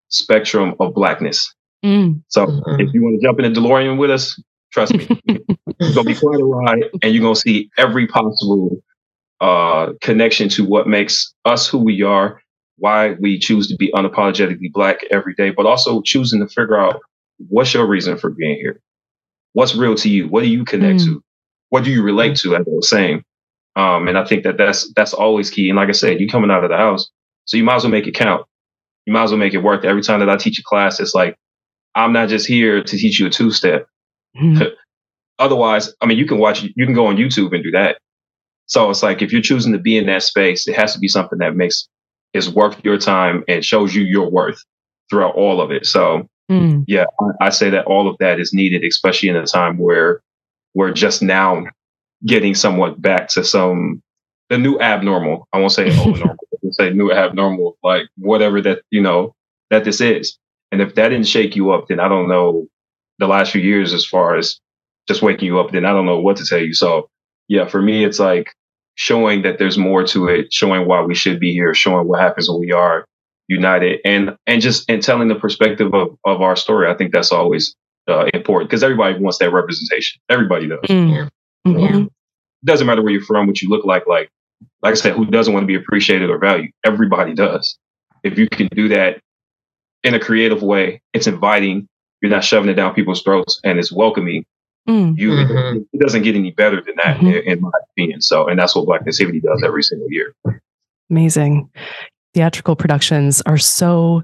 spectrum 0.10 0.76
of 0.80 0.94
blackness. 0.94 1.54
Mm. 1.84 2.22
So 2.28 2.46
mm-hmm. 2.46 2.80
if 2.80 2.94
you 2.94 3.02
want 3.02 3.20
to 3.20 3.28
jump 3.28 3.40
in 3.40 3.46
a 3.46 3.50
DeLorean 3.50 3.98
with 3.98 4.12
us, 4.12 4.40
Trust 4.72 4.94
me. 4.94 5.08
it's 5.28 5.96
gonna 5.96 6.04
be 6.06 6.16
quite 6.16 6.40
a 6.40 6.46
ride, 6.46 6.84
and 7.04 7.14
you're 7.14 7.22
gonna 7.22 7.36
see 7.36 7.70
every 7.78 8.08
possible 8.08 8.82
uh, 9.42 9.94
connection 10.02 10.50
to 10.50 10.66
what 10.66 10.88
makes 10.88 11.34
us 11.46 11.68
who 11.68 11.78
we 11.78 12.02
are, 12.04 12.42
why 12.78 13.12
we 13.20 13.38
choose 13.38 13.68
to 13.68 13.76
be 13.76 13.92
unapologetically 13.92 14.72
black 14.72 15.00
every 15.12 15.34
day, 15.34 15.50
but 15.50 15.66
also 15.66 16.02
choosing 16.02 16.40
to 16.40 16.48
figure 16.48 16.80
out 16.80 17.02
what's 17.50 17.74
your 17.74 17.86
reason 17.86 18.18
for 18.18 18.30
being 18.30 18.56
here. 18.56 18.80
What's 19.54 19.76
real 19.76 19.96
to 19.96 20.10
you? 20.10 20.30
What 20.30 20.44
do 20.44 20.48
you 20.48 20.64
connect 20.64 21.02
mm. 21.02 21.06
to? 21.06 21.24
What 21.72 21.84
do 21.84 21.92
you 21.92 22.04
relate 22.04 22.38
to? 22.38 22.56
As 22.56 22.62
I 22.62 22.70
was 22.70 22.90
saying, 22.90 23.24
um, 23.76 24.08
and 24.08 24.18
I 24.18 24.26
think 24.26 24.44
that 24.44 24.58
that's 24.58 24.94
that's 24.94 25.14
always 25.14 25.50
key. 25.50 25.70
And 25.70 25.78
like 25.78 25.90
I 25.90 25.94
said, 25.94 26.20
you're 26.20 26.30
coming 26.30 26.52
out 26.52 26.64
of 26.64 26.70
the 26.70 26.78
house, 26.78 27.10
so 27.46 27.58
you 27.58 27.64
might 27.64 27.78
as 27.78 27.84
well 27.84 27.92
make 27.92 28.08
it 28.08 28.14
count. 28.14 28.46
You 29.06 29.14
might 29.14 29.24
as 29.24 29.32
well 29.32 29.40
make 29.40 29.56
it 29.56 29.64
work. 29.64 29.84
Every 29.84 30.04
time 30.04 30.20
that 30.20 30.30
I 30.30 30.38
teach 30.38 30.60
a 30.60 30.64
class, 30.64 31.00
it's 31.00 31.16
like 31.16 31.36
I'm 31.96 32.14
not 32.14 32.30
just 32.30 32.48
here 32.48 32.84
to 32.84 32.98
teach 32.98 33.20
you 33.20 33.28
a 33.28 33.30
two 33.30 33.52
step. 33.52 33.88
Mm-hmm. 34.38 34.64
Otherwise, 35.40 35.94
I 36.02 36.06
mean, 36.06 36.20
you 36.20 36.28
can 36.28 36.38
watch, 36.38 36.62
you 36.62 36.86
can 36.86 36.94
go 36.94 37.08
on 37.08 37.18
YouTube 37.18 37.54
and 37.54 37.64
do 37.64 37.72
that. 37.72 37.98
So 38.68 38.90
it's 38.90 39.02
like 39.02 39.22
if 39.22 39.32
you're 39.32 39.42
choosing 39.42 39.74
to 39.74 39.80
be 39.80 39.98
in 39.98 40.06
that 40.06 40.24
space, 40.24 40.68
it 40.68 40.76
has 40.76 40.94
to 40.94 41.00
be 41.00 41.08
something 41.08 41.40
that 41.40 41.56
makes 41.56 41.88
is 42.34 42.50
worth 42.50 42.80
your 42.84 42.98
time 42.98 43.44
and 43.48 43.66
shows 43.66 43.94
you 43.94 44.04
your 44.04 44.30
worth 44.30 44.64
throughout 45.10 45.36
all 45.36 45.60
of 45.60 45.72
it. 45.72 45.86
So 45.86 46.30
mm. 46.50 46.84
yeah, 46.88 47.06
I, 47.20 47.48
I 47.48 47.50
say 47.50 47.70
that 47.72 47.86
all 47.86 48.10
of 48.10 48.16
that 48.20 48.40
is 48.40 48.54
needed, 48.54 48.84
especially 48.86 49.30
in 49.30 49.36
a 49.36 49.46
time 49.46 49.78
where 49.78 50.22
we're 50.74 50.92
just 50.92 51.22
now 51.22 51.64
getting 52.26 52.56
somewhat 52.56 53.02
back 53.02 53.30
to 53.30 53.44
some 53.44 54.02
the 54.50 54.58
new 54.58 54.80
abnormal. 54.80 55.48
I 55.54 55.60
won't 55.60 55.72
say 55.72 55.96
old 56.06 56.20
normal, 56.20 56.38
say 56.72 56.92
new 56.92 57.12
abnormal, 57.12 57.78
like 57.84 58.08
whatever 58.18 58.62
that 58.62 58.82
you 58.90 59.02
know 59.02 59.36
that 59.70 59.84
this 59.84 60.02
is. 60.02 60.38
And 60.72 60.82
if 60.82 60.96
that 60.96 61.10
didn't 61.10 61.28
shake 61.28 61.56
you 61.56 61.72
up, 61.72 61.88
then 61.88 62.00
I 62.00 62.08
don't 62.08 62.30
know 62.30 62.68
the 63.20 63.28
last 63.28 63.52
few 63.52 63.62
years 63.62 63.94
as 63.94 64.06
far 64.06 64.36
as 64.36 64.60
just 65.08 65.22
waking 65.22 65.46
you 65.46 65.60
up, 65.60 65.72
then 65.72 65.86
I 65.86 65.92
don't 65.92 66.06
know 66.06 66.20
what 66.20 66.38
to 66.38 66.46
tell 66.46 66.60
you. 66.60 66.74
So 66.74 67.10
yeah, 67.48 67.68
for 67.68 67.82
me, 67.82 68.04
it's 68.04 68.20
like 68.20 68.54
showing 68.96 69.44
that 69.44 69.60
there's 69.60 69.78
more 69.78 70.04
to 70.08 70.28
it, 70.28 70.54
showing 70.54 70.88
why 70.88 71.02
we 71.02 71.16
should 71.16 71.40
be 71.40 71.54
here, 71.54 71.74
showing 71.74 72.08
what 72.08 72.22
happens 72.22 72.50
when 72.50 72.60
we 72.60 72.72
are 72.72 73.06
united 73.48 74.00
and, 74.06 74.38
and 74.48 74.62
just, 74.62 74.90
and 74.90 75.02
telling 75.02 75.28
the 75.28 75.36
perspective 75.36 75.94
of, 75.94 76.18
of 76.26 76.42
our 76.42 76.56
story. 76.56 76.90
I 76.90 76.96
think 76.96 77.12
that's 77.12 77.32
always 77.32 77.76
uh, 78.08 78.26
important 78.34 78.70
because 78.70 78.84
everybody 78.84 79.20
wants 79.20 79.38
that 79.40 79.52
representation. 79.52 80.22
Everybody 80.30 80.68
does. 80.68 80.80
Mm. 80.90 81.30
Mm-hmm. 81.68 81.80
Yeah. 81.80 82.06
Doesn't 82.64 82.88
matter 82.88 83.02
where 83.02 83.12
you're 83.12 83.22
from, 83.22 83.48
what 83.48 83.62
you 83.62 83.70
look 83.70 83.86
like. 83.86 84.08
Like, 84.08 84.30
like 84.82 84.92
I 84.92 84.96
said, 84.96 85.14
who 85.14 85.26
doesn't 85.26 85.54
want 85.54 85.64
to 85.64 85.68
be 85.68 85.76
appreciated 85.76 86.30
or 86.30 86.38
valued? 86.38 86.72
Everybody 86.86 87.34
does. 87.34 87.78
If 88.24 88.38
you 88.38 88.48
can 88.48 88.68
do 88.68 88.90
that 88.90 89.22
in 90.04 90.14
a 90.14 90.20
creative 90.20 90.62
way. 90.62 91.02
It's 91.14 91.28
inviting. 91.28 91.88
You're 92.22 92.32
not 92.32 92.44
shoving 92.44 92.70
it 92.70 92.76
down 92.76 92.94
people's 92.94 93.24
throats, 93.24 93.60
and 93.64 93.80
it's 93.80 93.92
welcoming. 93.92 94.46
Mm. 94.88 95.18
You, 95.18 95.32
mm-hmm. 95.32 95.80
it, 95.94 96.00
doesn't 96.00 96.24
get 96.24 96.36
any 96.36 96.52
better 96.52 96.82
than 96.82 96.96
that, 97.04 97.18
mm-hmm. 97.18 97.28
in, 97.28 97.44
in, 97.44 97.62
my 97.62 97.72
opinion. 97.92 98.22
So, 98.22 98.48
and 98.48 98.60
that's 98.60 98.76
what 98.76 98.86
Black 98.86 99.06
Nativity 99.06 99.40
does 99.40 99.62
every 99.64 99.84
single 99.84 100.08
year. 100.10 100.34
Amazing. 101.10 101.70
Theatrical 102.34 102.76
productions 102.76 103.42
are 103.46 103.58
so 103.58 104.24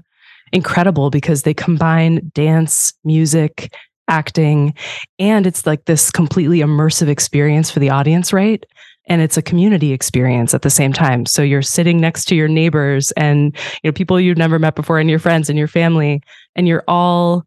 incredible 0.52 1.10
because 1.10 1.42
they 1.42 1.54
combine 1.54 2.30
dance, 2.34 2.92
music, 3.04 3.74
acting, 4.08 4.74
and 5.18 5.46
it's 5.46 5.66
like 5.66 5.84
this 5.84 6.10
completely 6.10 6.60
immersive 6.60 7.08
experience 7.08 7.70
for 7.70 7.80
the 7.80 7.90
audience, 7.90 8.32
right? 8.32 8.64
and 9.08 9.22
it's 9.22 9.36
a 9.36 9.42
community 9.42 9.92
experience 9.92 10.54
at 10.54 10.62
the 10.62 10.70
same 10.70 10.92
time. 10.92 11.26
So 11.26 11.42
you're 11.42 11.62
sitting 11.62 12.00
next 12.00 12.26
to 12.26 12.34
your 12.34 12.48
neighbors 12.48 13.10
and 13.12 13.56
you 13.82 13.88
know 13.88 13.92
people 13.92 14.20
you've 14.20 14.38
never 14.38 14.58
met 14.58 14.74
before 14.74 14.98
and 14.98 15.10
your 15.10 15.18
friends 15.18 15.48
and 15.48 15.58
your 15.58 15.68
family 15.68 16.22
and 16.54 16.68
you're 16.68 16.84
all 16.86 17.44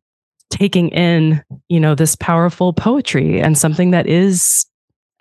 taking 0.50 0.90
in, 0.90 1.42
you 1.70 1.80
know, 1.80 1.96
this 1.96 2.16
powerful 2.16 2.74
poetry 2.74 3.40
and 3.40 3.58
something 3.58 3.92
that 3.92 4.08
is 4.08 4.66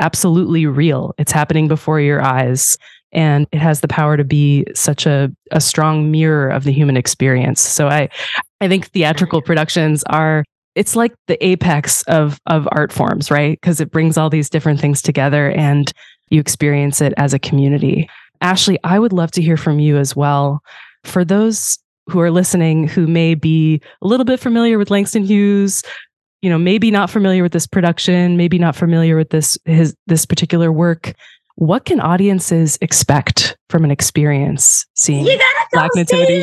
absolutely 0.01 0.67
real. 0.67 1.15
It's 1.19 1.33
happening 1.33 1.69
before 1.69 2.01
your 2.01 2.21
eyes 2.21 2.77
and 3.13 3.47
it 3.53 3.59
has 3.59 3.81
the 3.81 3.89
power 3.89 4.17
to 4.17 4.25
be 4.25 4.65
such 4.75 5.07
a, 5.07 5.31
a 5.51 5.61
strong 5.61 6.11
mirror 6.11 6.49
of 6.49 6.65
the 6.65 6.73
human 6.73 6.97
experience. 6.97 7.61
So 7.61 7.89
I 7.89 8.09
I 8.61 8.69
think 8.69 8.89
theatrical 8.89 9.43
productions 9.43 10.05
are 10.05 10.45
it's 10.75 10.95
like 10.95 11.13
the 11.27 11.45
apex 11.45 12.03
of 12.03 12.39
of 12.47 12.69
art 12.73 12.93
forms, 12.93 13.31
right? 13.31 13.59
Because 13.61 13.81
it 13.81 13.91
brings 13.91 14.17
all 14.17 14.31
these 14.31 14.51
different 14.51 14.81
things 14.81 15.03
together 15.03 15.51
and 15.51 15.93
you 16.31 16.41
experience 16.41 17.01
it 17.01 17.13
as 17.17 17.35
a 17.35 17.39
community. 17.39 18.09
Ashley, 18.41 18.79
I 18.85 18.99
would 18.99 19.13
love 19.13 19.33
to 19.33 19.43
hear 19.43 19.57
from 19.57 19.81
you 19.81 19.97
as 19.97 20.15
well. 20.15 20.63
For 21.05 21.25
those 21.25 21.79
who 22.09 22.21
are 22.21 22.31
listening 22.31 22.89
who 22.89 23.07
may 23.07 23.35
be 23.35 23.81
a 24.03 24.07
little 24.07 24.25
bit 24.25 24.41
familiar 24.41 24.79
with 24.79 24.91
Langston 24.91 25.25
Hughes, 25.25 25.83
you 26.43 26.51
know, 26.51 26.59
maybe 26.59 26.91
not 26.91 27.11
familiar 27.11 27.43
with 27.43 27.53
this 27.53 27.67
production, 27.67 28.37
maybe 28.37 28.59
not 28.59 28.75
familiar 28.75 29.17
with 29.17 29.31
this 29.31 29.59
his 29.65 29.95
this 30.07 30.25
particular 30.25 30.73
work, 30.73 31.15
what 31.61 31.85
can 31.85 32.01
audiences 32.01 32.79
expect 32.81 33.59
from 33.69 33.85
an 33.85 33.91
experience 33.91 34.87
seeing 34.95 35.27
you 35.27 35.39
gotta 35.39 35.67
Black 35.73 35.91
Nativity? 35.95 36.41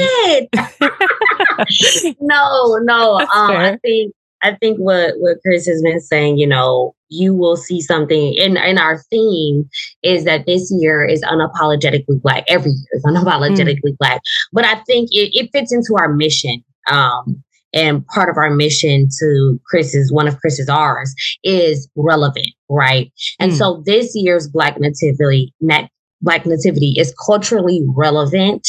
no, 2.22 2.78
no. 2.84 3.20
Um, 3.34 3.52
I 3.52 3.78
think 3.82 4.14
I 4.44 4.54
think 4.54 4.78
what 4.78 5.16
what 5.18 5.38
Chris 5.42 5.66
has 5.66 5.82
been 5.82 6.00
saying, 6.00 6.38
you 6.38 6.46
know, 6.46 6.94
you 7.10 7.34
will 7.34 7.58
see 7.58 7.82
something 7.82 8.36
in 8.36 8.58
in 8.58 8.78
our 8.78 9.02
theme 9.10 9.68
is 10.04 10.24
that 10.26 10.46
this 10.46 10.72
year 10.80 11.04
is 11.04 11.24
unapologetically 11.24 12.22
black. 12.22 12.44
Every 12.48 12.70
year 12.70 12.88
is 12.92 13.04
unapologetically 13.08 13.94
mm. 13.94 13.98
black, 13.98 14.22
but 14.54 14.66
I 14.66 14.76
think 14.84 15.10
it, 15.12 15.32
it 15.34 15.50
fits 15.52 15.74
into 15.74 15.96
our 16.00 16.14
mission. 16.14 16.64
Um, 16.92 17.44
and 17.74 18.06
part 18.08 18.30
of 18.30 18.38
our 18.38 18.50
mission 18.50 19.10
to 19.20 19.60
Chris's 19.66 20.12
one 20.12 20.28
of 20.28 20.40
Chris's 20.40 20.70
ours 20.70 21.14
is 21.44 21.90
relevant, 21.96 22.50
right? 22.70 23.12
And 23.40 23.52
mm. 23.52 23.58
so 23.58 23.84
this 23.86 24.12
year's 24.16 24.48
Black 24.48 24.80
Nativity 24.80 25.54
Nat, 25.62 25.90
Black 26.22 26.46
Nativity 26.46 26.96
is 26.98 27.14
culturally 27.26 27.84
relevant. 27.96 28.68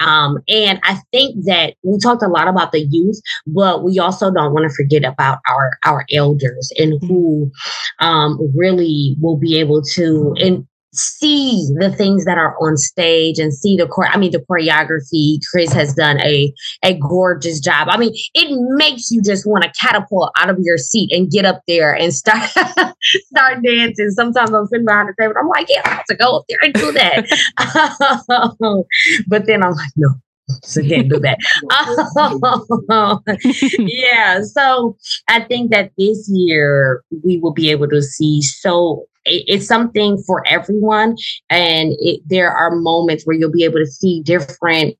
Um, 0.00 0.38
and 0.48 0.80
I 0.82 1.00
think 1.12 1.44
that 1.46 1.74
we 1.82 1.98
talked 1.98 2.22
a 2.22 2.28
lot 2.28 2.48
about 2.48 2.72
the 2.72 2.86
youth, 2.90 3.20
but 3.46 3.82
we 3.82 3.98
also 3.98 4.30
don't 4.30 4.52
want 4.52 4.68
to 4.68 4.74
forget 4.74 5.04
about 5.04 5.38
our 5.48 5.78
our 5.84 6.04
elders 6.12 6.72
and 6.78 6.94
mm-hmm. 6.94 7.06
who 7.06 7.50
um, 8.00 8.38
really 8.54 9.16
will 9.20 9.36
be 9.36 9.58
able 9.58 9.82
to 9.94 10.34
and 10.38 10.66
see 10.92 11.68
the 11.78 11.90
things 11.90 12.24
that 12.24 12.38
are 12.38 12.56
on 12.60 12.76
stage 12.76 13.38
and 13.38 13.54
see 13.54 13.76
the 13.76 13.86
core. 13.86 14.08
I 14.08 14.16
mean, 14.16 14.32
the 14.32 14.44
choreography. 14.50 15.38
Chris 15.50 15.72
has 15.72 15.94
done 15.94 16.20
a 16.20 16.52
a 16.84 16.98
gorgeous 16.98 17.60
job. 17.60 17.88
I 17.90 17.96
mean, 17.96 18.12
it 18.34 18.48
makes 18.76 19.10
you 19.10 19.22
just 19.22 19.46
want 19.46 19.64
to 19.64 19.72
catapult 19.80 20.32
out 20.36 20.50
of 20.50 20.58
your 20.60 20.78
seat 20.78 21.12
and 21.12 21.30
get 21.30 21.44
up 21.44 21.62
there 21.66 21.94
and 21.94 22.12
start 22.12 22.48
start 23.02 23.62
dancing. 23.64 24.10
Sometimes 24.10 24.52
I'm 24.52 24.66
sitting 24.66 24.86
behind 24.86 25.08
the 25.08 25.14
table. 25.20 25.34
I'm 25.40 25.48
like, 25.48 25.66
yeah, 25.68 25.82
I 25.84 25.90
have 25.90 26.04
to 26.06 26.16
go 26.16 26.38
up 26.38 26.44
there 26.48 26.58
and 26.62 26.74
do 26.74 26.92
that. 26.92 27.26
but 29.28 29.46
then 29.46 29.62
I'm 29.62 29.72
like, 29.72 29.90
no, 29.96 30.10
so 30.62 30.82
can't 30.82 31.08
do 31.08 31.20
that. 31.20 31.38
yeah. 33.78 34.42
So 34.42 34.96
I 35.28 35.40
think 35.40 35.70
that 35.70 35.92
this 35.96 36.28
year 36.32 37.02
we 37.24 37.38
will 37.38 37.52
be 37.52 37.70
able 37.70 37.88
to 37.88 38.02
see 38.02 38.42
so 38.42 39.06
it's 39.24 39.66
something 39.66 40.22
for 40.26 40.46
everyone. 40.46 41.16
And 41.48 41.92
it, 41.98 42.20
there 42.26 42.50
are 42.50 42.74
moments 42.74 43.24
where 43.24 43.36
you'll 43.36 43.50
be 43.50 43.64
able 43.64 43.78
to 43.78 43.86
see 43.86 44.22
different 44.22 44.96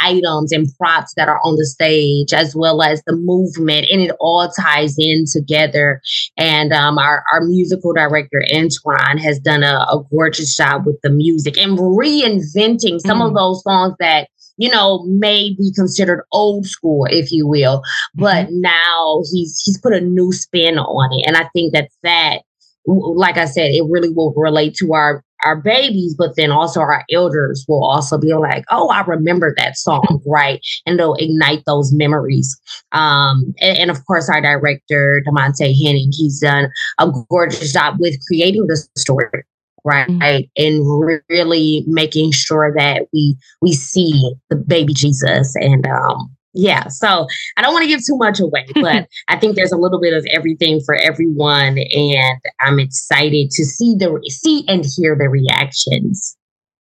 items 0.00 0.52
and 0.52 0.68
props 0.78 1.12
that 1.14 1.28
are 1.28 1.40
on 1.44 1.56
the 1.56 1.66
stage 1.66 2.32
as 2.32 2.54
well 2.56 2.82
as 2.82 3.02
the 3.06 3.14
movement 3.14 3.86
and 3.90 4.00
it 4.00 4.16
all 4.20 4.48
ties 4.48 4.96
in 4.98 5.24
together 5.30 6.00
and 6.36 6.72
um, 6.72 6.98
our, 6.98 7.22
our 7.32 7.42
musical 7.42 7.92
director 7.92 8.44
antoine 8.54 9.18
has 9.18 9.38
done 9.38 9.62
a, 9.62 9.86
a, 9.90 10.02
gorgeous 10.10 10.56
job 10.56 10.86
with 10.86 10.96
the 11.02 11.10
music 11.10 11.58
and 11.58 11.78
reinventing 11.78 12.98
some 13.00 13.20
mm. 13.20 13.28
of 13.28 13.34
those 13.34 13.62
songs 13.62 13.94
that 14.00 14.28
you 14.56 14.70
know 14.70 15.02
may 15.04 15.54
be 15.58 15.72
considered 15.74 16.24
old 16.32 16.66
school 16.66 17.06
if 17.10 17.32
you 17.32 17.46
will 17.46 17.82
but 18.14 18.46
mm-hmm. 18.46 18.62
now 18.62 19.22
he's 19.32 19.60
he's 19.64 19.78
put 19.78 19.92
a 19.92 20.00
new 20.00 20.32
spin 20.32 20.78
on 20.78 21.18
it 21.18 21.26
and 21.26 21.36
i 21.36 21.48
think 21.52 21.72
that 21.72 21.88
that 22.02 22.42
like 22.86 23.38
I 23.38 23.46
said, 23.46 23.70
it 23.72 23.84
really 23.88 24.10
will 24.10 24.32
relate 24.36 24.74
to 24.76 24.92
our 24.92 25.24
our 25.44 25.56
babies, 25.56 26.14
but 26.16 26.36
then 26.36 26.50
also 26.50 26.80
our 26.80 27.04
elders 27.12 27.64
will 27.68 27.84
also 27.84 28.18
be 28.18 28.32
like, 28.34 28.64
"Oh, 28.70 28.88
I 28.88 29.02
remember 29.02 29.54
that 29.56 29.76
song, 29.76 30.22
right?" 30.26 30.60
And 30.86 30.98
they'll 30.98 31.14
ignite 31.14 31.62
those 31.66 31.92
memories. 31.92 32.58
Um, 32.92 33.54
and, 33.60 33.78
and, 33.78 33.90
of 33.90 34.04
course, 34.06 34.28
our 34.28 34.40
director 34.40 35.22
Dimonte 35.26 35.74
Henning, 35.84 36.12
he's 36.12 36.40
done 36.40 36.68
a 36.98 37.10
gorgeous 37.28 37.72
job 37.72 37.96
with 37.98 38.18
creating 38.26 38.66
the 38.66 38.76
story, 38.96 39.44
right? 39.84 40.08
Mm-hmm. 40.08 40.44
And 40.56 41.22
really 41.28 41.84
making 41.86 42.32
sure 42.32 42.72
that 42.76 43.06
we 43.12 43.36
we 43.60 43.72
see 43.72 44.34
the 44.50 44.56
baby 44.56 44.94
Jesus 44.94 45.54
and 45.56 45.86
um, 45.86 46.34
yeah 46.54 46.88
so 46.88 47.26
i 47.56 47.62
don't 47.62 47.72
want 47.72 47.82
to 47.82 47.88
give 47.88 48.00
too 48.06 48.16
much 48.16 48.40
away 48.40 48.66
but 48.74 49.06
i 49.28 49.36
think 49.36 49.56
there's 49.56 49.72
a 49.72 49.76
little 49.76 50.00
bit 50.00 50.14
of 50.14 50.24
everything 50.30 50.80
for 50.84 50.94
everyone 50.96 51.78
and 51.78 52.40
i'm 52.60 52.78
excited 52.78 53.50
to 53.50 53.64
see 53.64 53.94
the 53.98 54.20
see 54.28 54.64
and 54.68 54.84
hear 54.96 55.16
the 55.16 55.28
reactions 55.28 56.36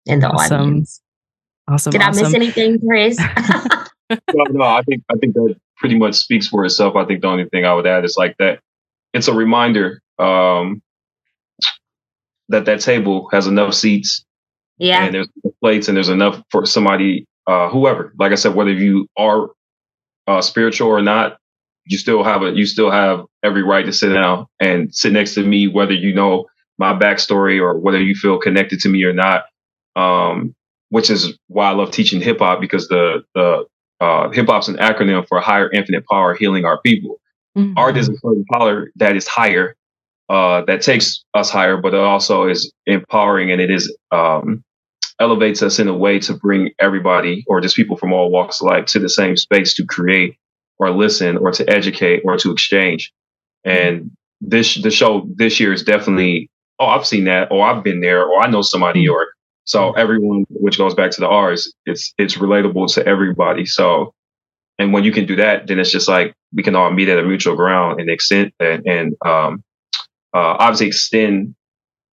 and 0.07 0.21
the 0.21 0.27
awesome. 0.27 0.61
audience 0.61 1.01
awesome 1.67 1.91
did 1.91 2.01
awesome. 2.01 2.25
i 2.25 2.27
miss 2.27 2.33
anything 2.33 2.79
chris 2.79 3.17
no, 4.09 4.43
no 4.51 4.63
i 4.63 4.81
think 4.83 5.03
i 5.09 5.15
think 5.15 5.33
that 5.33 5.55
pretty 5.77 5.97
much 5.97 6.15
speaks 6.15 6.47
for 6.47 6.63
itself 6.65 6.95
i 6.95 7.05
think 7.05 7.21
the 7.21 7.27
only 7.27 7.45
thing 7.49 7.65
i 7.65 7.73
would 7.73 7.87
add 7.87 8.05
is 8.05 8.15
like 8.17 8.35
that 8.37 8.59
it's 9.13 9.27
a 9.27 9.33
reminder 9.33 10.01
um, 10.19 10.81
that 12.49 12.65
that 12.65 12.81
table 12.81 13.29
has 13.31 13.47
enough 13.47 13.73
seats. 13.73 14.25
Yeah. 14.77 15.05
And 15.05 15.13
there's 15.13 15.29
plates 15.61 15.87
and 15.87 15.95
there's 15.95 16.09
enough 16.09 16.41
for 16.49 16.65
somebody, 16.65 17.25
uh, 17.47 17.69
whoever. 17.69 18.13
Like 18.17 18.31
I 18.31 18.35
said, 18.35 18.55
whether 18.55 18.71
you 18.71 19.07
are 19.17 19.49
uh, 20.27 20.41
spiritual 20.41 20.87
or 20.87 21.01
not, 21.01 21.37
you 21.85 21.97
still 21.97 22.23
have 22.23 22.43
a 22.43 22.51
you 22.51 22.65
still 22.65 22.91
have 22.91 23.25
every 23.43 23.63
right 23.63 23.85
to 23.85 23.93
sit 23.93 24.13
down 24.13 24.47
and 24.59 24.93
sit 24.95 25.11
next 25.11 25.35
to 25.35 25.43
me, 25.43 25.67
whether 25.67 25.93
you 25.93 26.13
know 26.13 26.45
my 26.77 26.93
backstory 26.93 27.59
or 27.59 27.77
whether 27.77 28.01
you 28.01 28.15
feel 28.15 28.39
connected 28.39 28.79
to 28.81 28.89
me 28.89 29.03
or 29.03 29.13
not. 29.13 29.45
Um, 29.95 30.55
which 30.89 31.09
is 31.09 31.37
why 31.47 31.69
I 31.69 31.73
love 31.73 31.89
teaching 31.89 32.21
hip 32.21 32.37
hop 32.39 32.61
because 32.61 32.87
the 32.87 33.23
the 33.33 33.65
uh, 33.99 34.29
hip 34.29 34.47
hop's 34.47 34.67
an 34.67 34.75
acronym 34.77 35.27
for 35.27 35.39
higher 35.39 35.71
infinite 35.71 36.05
power 36.05 36.35
healing 36.35 36.65
our 36.65 36.79
people. 36.81 37.19
Mm-hmm. 37.57 37.77
Art 37.77 37.97
is 37.97 38.09
a 38.09 38.13
power 38.53 38.91
that 38.97 39.15
is 39.15 39.27
higher, 39.27 39.75
uh, 40.29 40.61
that 40.65 40.81
takes 40.81 41.23
us 41.33 41.49
higher, 41.49 41.77
but 41.77 41.93
it 41.93 41.99
also 41.99 42.47
is 42.47 42.71
empowering 42.85 43.51
and 43.51 43.59
it 43.61 43.71
is 43.71 43.95
um, 44.11 44.63
elevates 45.19 45.61
us 45.61 45.79
in 45.79 45.87
a 45.87 45.93
way 45.93 46.19
to 46.19 46.33
bring 46.33 46.71
everybody 46.79 47.43
or 47.47 47.61
just 47.61 47.75
people 47.75 47.97
from 47.97 48.13
all 48.13 48.31
walks 48.31 48.61
of 48.61 48.67
life 48.67 48.85
to 48.87 48.99
the 48.99 49.09
same 49.09 49.37
space 49.37 49.73
to 49.75 49.85
create 49.85 50.37
or 50.79 50.89
listen 50.91 51.37
or 51.37 51.51
to 51.51 51.69
educate 51.69 52.21
or 52.25 52.37
to 52.37 52.51
exchange. 52.51 53.11
And 53.63 54.11
this 54.41 54.75
the 54.75 54.91
show 54.91 55.27
this 55.35 55.59
year 55.59 55.71
is 55.71 55.83
definitely 55.83 56.49
oh 56.79 56.87
I've 56.87 57.05
seen 57.05 57.25
that 57.25 57.51
or 57.51 57.65
I've 57.65 57.83
been 57.83 58.01
there 58.01 58.25
or 58.25 58.41
I 58.41 58.49
know 58.49 58.61
somebody 58.61 59.07
or 59.07 59.27
so 59.65 59.93
everyone 59.93 60.45
which 60.49 60.77
goes 60.77 60.93
back 60.93 61.11
to 61.11 61.21
the 61.21 61.27
R's 61.27 61.73
it's 61.85 62.13
it's 62.17 62.37
relatable 62.37 62.93
to 62.95 63.05
everybody. 63.05 63.65
So 63.65 64.13
and 64.79 64.91
when 64.91 65.03
you 65.03 65.11
can 65.11 65.25
do 65.25 65.35
that, 65.37 65.67
then 65.67 65.79
it's 65.79 65.91
just 65.91 66.07
like 66.07 66.33
we 66.51 66.63
can 66.63 66.75
all 66.75 66.91
meet 66.91 67.07
at 67.07 67.19
a 67.19 67.23
mutual 67.23 67.55
ground 67.55 68.01
and 68.01 68.09
extend 68.09 68.51
and, 68.59 68.85
and 68.85 69.15
um, 69.25 69.63
uh, 70.33 70.57
obviously 70.59 70.87
extend 70.87 71.55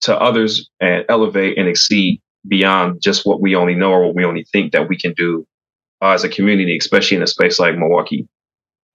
to 0.01 0.19
others 0.19 0.69
and 0.79 1.05
elevate 1.09 1.57
and 1.57 1.67
exceed 1.67 2.21
beyond 2.47 3.02
just 3.02 3.25
what 3.25 3.41
we 3.41 3.56
only 3.56 3.75
know 3.75 3.91
or 3.91 4.06
what 4.06 4.15
we 4.15 4.25
only 4.25 4.45
think 4.52 4.71
that 4.71 4.88
we 4.88 4.97
can 4.97 5.13
do 5.13 5.45
uh, 6.02 6.12
as 6.12 6.23
a 6.23 6.30
community, 6.30 6.78
especially 6.78 7.17
in 7.17 7.23
a 7.23 7.28
space 7.28 7.60
like 7.60 7.78
Milwaukee, 7.78 8.28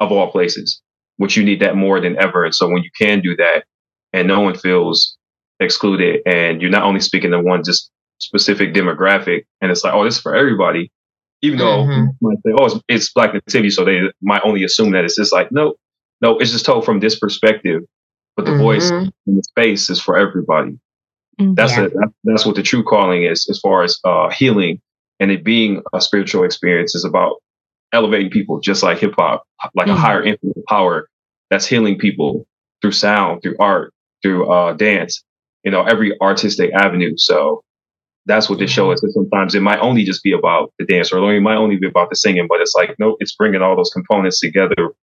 of 0.00 0.10
all 0.10 0.30
places, 0.30 0.80
which 1.16 1.36
you 1.36 1.44
need 1.44 1.60
that 1.60 1.76
more 1.76 2.00
than 2.00 2.18
ever. 2.18 2.44
And 2.44 2.54
so 2.54 2.68
when 2.68 2.82
you 2.82 2.90
can 2.98 3.20
do 3.20 3.36
that 3.36 3.64
and 4.12 4.28
no 4.28 4.40
one 4.40 4.56
feels 4.56 5.16
excluded 5.60 6.20
and 6.26 6.60
you're 6.60 6.70
not 6.70 6.82
only 6.82 7.00
speaking 7.00 7.30
to 7.30 7.40
one 7.40 7.62
just 7.64 7.90
specific 8.18 8.74
demographic 8.74 9.44
and 9.60 9.70
it's 9.70 9.84
like, 9.84 9.94
oh, 9.94 10.04
this 10.04 10.16
is 10.16 10.20
for 10.20 10.34
everybody, 10.34 10.90
even 11.42 11.58
though 11.58 11.84
mm-hmm. 11.84 12.06
might 12.20 12.38
say, 12.44 12.52
oh, 12.58 12.64
it's, 12.66 12.80
it's 12.88 13.12
black 13.12 13.34
nativity, 13.34 13.70
so 13.70 13.84
they 13.84 14.00
might 14.22 14.42
only 14.44 14.64
assume 14.64 14.92
that 14.92 15.04
it's 15.04 15.16
just 15.16 15.32
like, 15.32 15.52
no, 15.52 15.74
no, 16.20 16.38
it's 16.38 16.52
just 16.52 16.64
told 16.64 16.84
from 16.84 17.00
this 17.00 17.18
perspective, 17.18 17.82
but 18.36 18.46
the 18.46 18.52
mm-hmm. 18.52 18.62
voice 18.62 18.90
in 18.90 19.12
the 19.26 19.42
space 19.42 19.90
is 19.90 20.00
for 20.00 20.16
everybody. 20.16 20.78
Mm-hmm. 21.40 21.54
That's 21.54 21.76
yeah. 21.76 21.86
a, 21.86 22.08
that's 22.24 22.46
what 22.46 22.56
the 22.56 22.62
true 22.62 22.84
calling 22.84 23.24
is, 23.24 23.48
as 23.50 23.58
far 23.60 23.82
as 23.82 23.98
uh, 24.04 24.30
healing 24.30 24.80
and 25.20 25.30
it 25.30 25.44
being 25.44 25.82
a 25.92 26.00
spiritual 26.00 26.44
experience 26.44 26.94
is 26.94 27.04
about 27.04 27.36
elevating 27.92 28.30
people, 28.30 28.60
just 28.60 28.82
like 28.82 28.98
hip 28.98 29.14
hop, 29.16 29.44
like 29.74 29.86
a 29.86 29.90
mm-hmm. 29.90 30.00
higher 30.00 30.22
infinite 30.22 30.66
power 30.68 31.08
that's 31.50 31.66
healing 31.66 31.98
people 31.98 32.46
through 32.82 32.92
sound, 32.92 33.42
through 33.42 33.56
art, 33.60 33.92
through 34.22 34.50
uh, 34.50 34.72
dance, 34.72 35.22
you 35.62 35.70
know, 35.70 35.82
every 35.82 36.18
artistic 36.20 36.72
avenue. 36.74 37.14
So 37.16 37.62
that's 38.26 38.48
what 38.48 38.58
the 38.58 38.66
show 38.66 38.90
is. 38.90 39.02
And 39.02 39.12
sometimes 39.12 39.54
it 39.54 39.60
might 39.60 39.78
only 39.78 40.04
just 40.04 40.22
be 40.22 40.32
about 40.32 40.72
the 40.78 40.84
dance, 40.84 41.12
or 41.12 41.18
it 41.32 41.40
might 41.40 41.56
only 41.56 41.76
be 41.76 41.86
about 41.86 42.10
the 42.10 42.16
singing, 42.16 42.46
but 42.48 42.60
it's 42.60 42.74
like, 42.74 42.96
no, 42.98 43.16
it's 43.20 43.34
bringing 43.34 43.62
all 43.62 43.76
those 43.76 43.90
components 43.90 44.40
together 44.40 44.94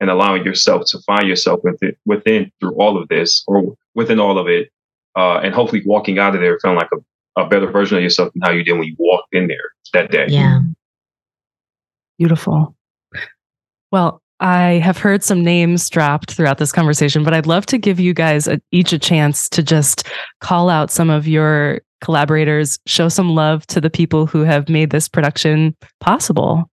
and 0.00 0.10
allowing 0.10 0.44
yourself 0.44 0.84
to 0.88 0.98
find 1.06 1.28
yourself 1.28 1.60
within, 1.62 1.94
within 2.06 2.50
through 2.58 2.74
all 2.74 3.00
of 3.00 3.08
this 3.08 3.44
or 3.46 3.76
within 3.94 4.18
all 4.18 4.38
of 4.38 4.48
it. 4.48 4.70
Uh, 5.16 5.38
and 5.38 5.54
hopefully 5.54 5.82
walking 5.84 6.18
out 6.18 6.34
of 6.34 6.40
there 6.40 6.58
feeling 6.60 6.76
like 6.76 6.88
a, 6.92 7.42
a 7.42 7.48
better 7.48 7.70
version 7.70 7.96
of 7.96 8.02
yourself 8.02 8.32
than 8.32 8.42
how 8.42 8.50
you 8.50 8.62
did 8.62 8.72
when 8.74 8.84
you 8.84 8.94
walked 8.98 9.34
in 9.34 9.48
there 9.48 9.72
that 9.92 10.10
day. 10.10 10.26
Yeah. 10.28 10.60
Beautiful. 12.18 12.76
Well, 13.90 14.22
I 14.40 14.80
have 14.82 14.98
heard 14.98 15.22
some 15.22 15.42
names 15.42 15.90
dropped 15.90 16.32
throughout 16.32 16.58
this 16.58 16.72
conversation, 16.72 17.24
but 17.24 17.34
I'd 17.34 17.46
love 17.46 17.66
to 17.66 17.78
give 17.78 18.00
you 18.00 18.14
guys 18.14 18.46
a, 18.48 18.60
each 18.72 18.92
a 18.92 18.98
chance 18.98 19.48
to 19.50 19.62
just 19.62 20.08
call 20.40 20.70
out 20.70 20.90
some 20.90 21.10
of 21.10 21.28
your 21.28 21.80
collaborators, 22.00 22.78
show 22.86 23.08
some 23.08 23.34
love 23.34 23.66
to 23.66 23.80
the 23.80 23.90
people 23.90 24.26
who 24.26 24.40
have 24.40 24.68
made 24.68 24.90
this 24.90 25.08
production 25.08 25.76
possible. 26.00 26.69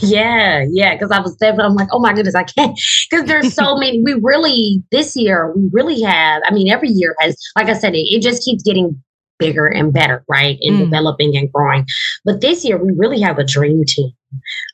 Yeah, 0.00 0.64
yeah. 0.70 0.94
Because 0.94 1.10
I 1.10 1.20
was 1.20 1.36
there, 1.38 1.58
I'm 1.58 1.74
like, 1.74 1.88
oh 1.92 1.98
my 1.98 2.12
goodness, 2.12 2.34
I 2.34 2.44
can't. 2.44 2.78
Because 3.10 3.26
there's 3.26 3.54
so 3.54 3.76
many. 3.78 4.02
We 4.02 4.14
really 4.14 4.82
this 4.90 5.16
year, 5.16 5.52
we 5.54 5.68
really 5.72 6.02
have. 6.02 6.42
I 6.46 6.52
mean, 6.52 6.70
every 6.70 6.88
year 6.88 7.14
has, 7.20 7.36
like 7.56 7.68
I 7.68 7.74
said, 7.74 7.94
it, 7.94 8.06
it 8.08 8.22
just 8.22 8.44
keeps 8.44 8.62
getting 8.62 9.00
bigger 9.38 9.66
and 9.66 9.92
better, 9.92 10.24
right, 10.28 10.58
and 10.62 10.76
mm. 10.76 10.84
developing 10.84 11.36
and 11.36 11.52
growing. 11.52 11.86
But 12.24 12.40
this 12.40 12.64
year, 12.64 12.82
we 12.82 12.92
really 12.96 13.20
have 13.20 13.38
a 13.38 13.44
dream 13.44 13.84
team. 13.86 14.12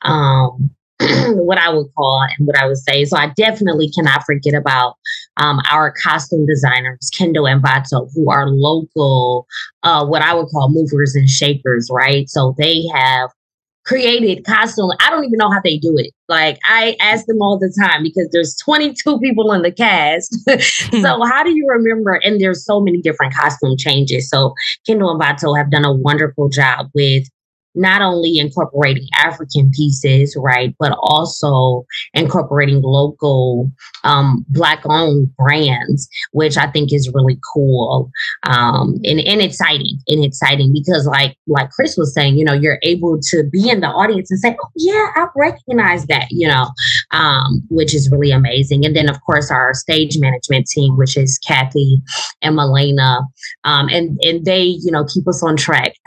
Um, 0.03 0.71
what 0.99 1.57
I 1.57 1.69
would 1.69 1.87
call 1.97 2.25
and 2.37 2.47
what 2.47 2.57
I 2.57 2.65
would 2.65 2.77
say. 2.77 3.03
So 3.05 3.17
I 3.17 3.27
definitely 3.35 3.89
cannot 3.91 4.23
forget 4.25 4.53
about 4.53 4.95
um, 5.37 5.59
our 5.69 5.91
costume 5.91 6.45
designers, 6.45 7.09
Kendo 7.13 7.51
and 7.51 7.61
Bato, 7.63 8.09
who 8.13 8.29
are 8.29 8.47
local, 8.47 9.47
uh, 9.81 10.05
what 10.05 10.21
I 10.21 10.33
would 10.33 10.47
call 10.47 10.69
movers 10.71 11.15
and 11.15 11.27
shakers, 11.27 11.89
right? 11.91 12.29
So 12.29 12.55
they 12.57 12.83
have 12.93 13.31
created 13.85 14.45
costume. 14.45 14.91
I 14.99 15.09
don't 15.09 15.25
even 15.25 15.37
know 15.37 15.51
how 15.51 15.61
they 15.63 15.77
do 15.77 15.95
it. 15.97 16.11
Like 16.29 16.59
I 16.65 16.95
ask 16.99 17.25
them 17.25 17.41
all 17.41 17.59
the 17.59 17.73
time 17.81 18.03
because 18.03 18.29
there's 18.31 18.55
22 18.63 19.19
people 19.19 19.51
in 19.51 19.61
the 19.61 19.71
cast. 19.71 20.33
so 20.91 21.15
hmm. 21.17 21.21
how 21.23 21.43
do 21.43 21.51
you 21.55 21.67
remember? 21.67 22.19
And 22.23 22.39
there's 22.39 22.65
so 22.65 22.79
many 22.79 23.01
different 23.01 23.33
costume 23.33 23.75
changes. 23.77 24.29
So 24.29 24.53
Kendo 24.87 25.11
and 25.11 25.21
Bato 25.21 25.57
have 25.57 25.69
done 25.69 25.85
a 25.85 25.93
wonderful 25.93 26.49
job 26.49 26.89
with 26.93 27.27
not 27.75 28.01
only 28.01 28.37
incorporating 28.37 29.07
African 29.15 29.71
pieces, 29.71 30.35
right, 30.37 30.75
but 30.79 30.95
also 30.99 31.85
incorporating 32.13 32.81
local 32.81 33.71
um, 34.03 34.45
Black 34.49 34.81
owned 34.85 35.35
brands, 35.37 36.07
which 36.31 36.57
I 36.57 36.67
think 36.67 36.93
is 36.93 37.11
really 37.13 37.39
cool 37.53 38.11
um, 38.43 38.95
and, 39.03 39.19
and 39.19 39.41
exciting 39.41 39.99
and 40.07 40.23
exciting 40.23 40.73
because, 40.73 41.07
like, 41.07 41.37
like 41.47 41.69
Chris 41.71 41.97
was 41.97 42.13
saying, 42.13 42.37
you 42.37 42.45
know, 42.45 42.53
you're 42.53 42.79
able 42.83 43.19
to 43.21 43.43
be 43.51 43.69
in 43.69 43.81
the 43.81 43.87
audience 43.87 44.29
and 44.29 44.39
say, 44.39 44.55
oh, 44.61 44.69
yeah, 44.75 45.11
I 45.15 45.27
recognize 45.35 46.05
that, 46.07 46.27
you 46.29 46.47
know, 46.47 46.69
um, 47.11 47.63
which 47.69 47.93
is 47.93 48.11
really 48.11 48.31
amazing. 48.31 48.85
And 48.85 48.95
then, 48.95 49.09
of 49.09 49.21
course, 49.21 49.49
our 49.51 49.73
stage 49.73 50.17
management 50.19 50.67
team, 50.67 50.97
which 50.97 51.17
is 51.17 51.39
Kathy 51.39 52.01
and 52.41 52.57
Melena, 52.57 53.25
um, 53.63 53.89
and, 53.89 54.19
and 54.23 54.45
they, 54.45 54.63
you 54.63 54.91
know, 54.91 55.05
keep 55.05 55.27
us 55.27 55.41
on 55.43 55.55
track 55.55 55.93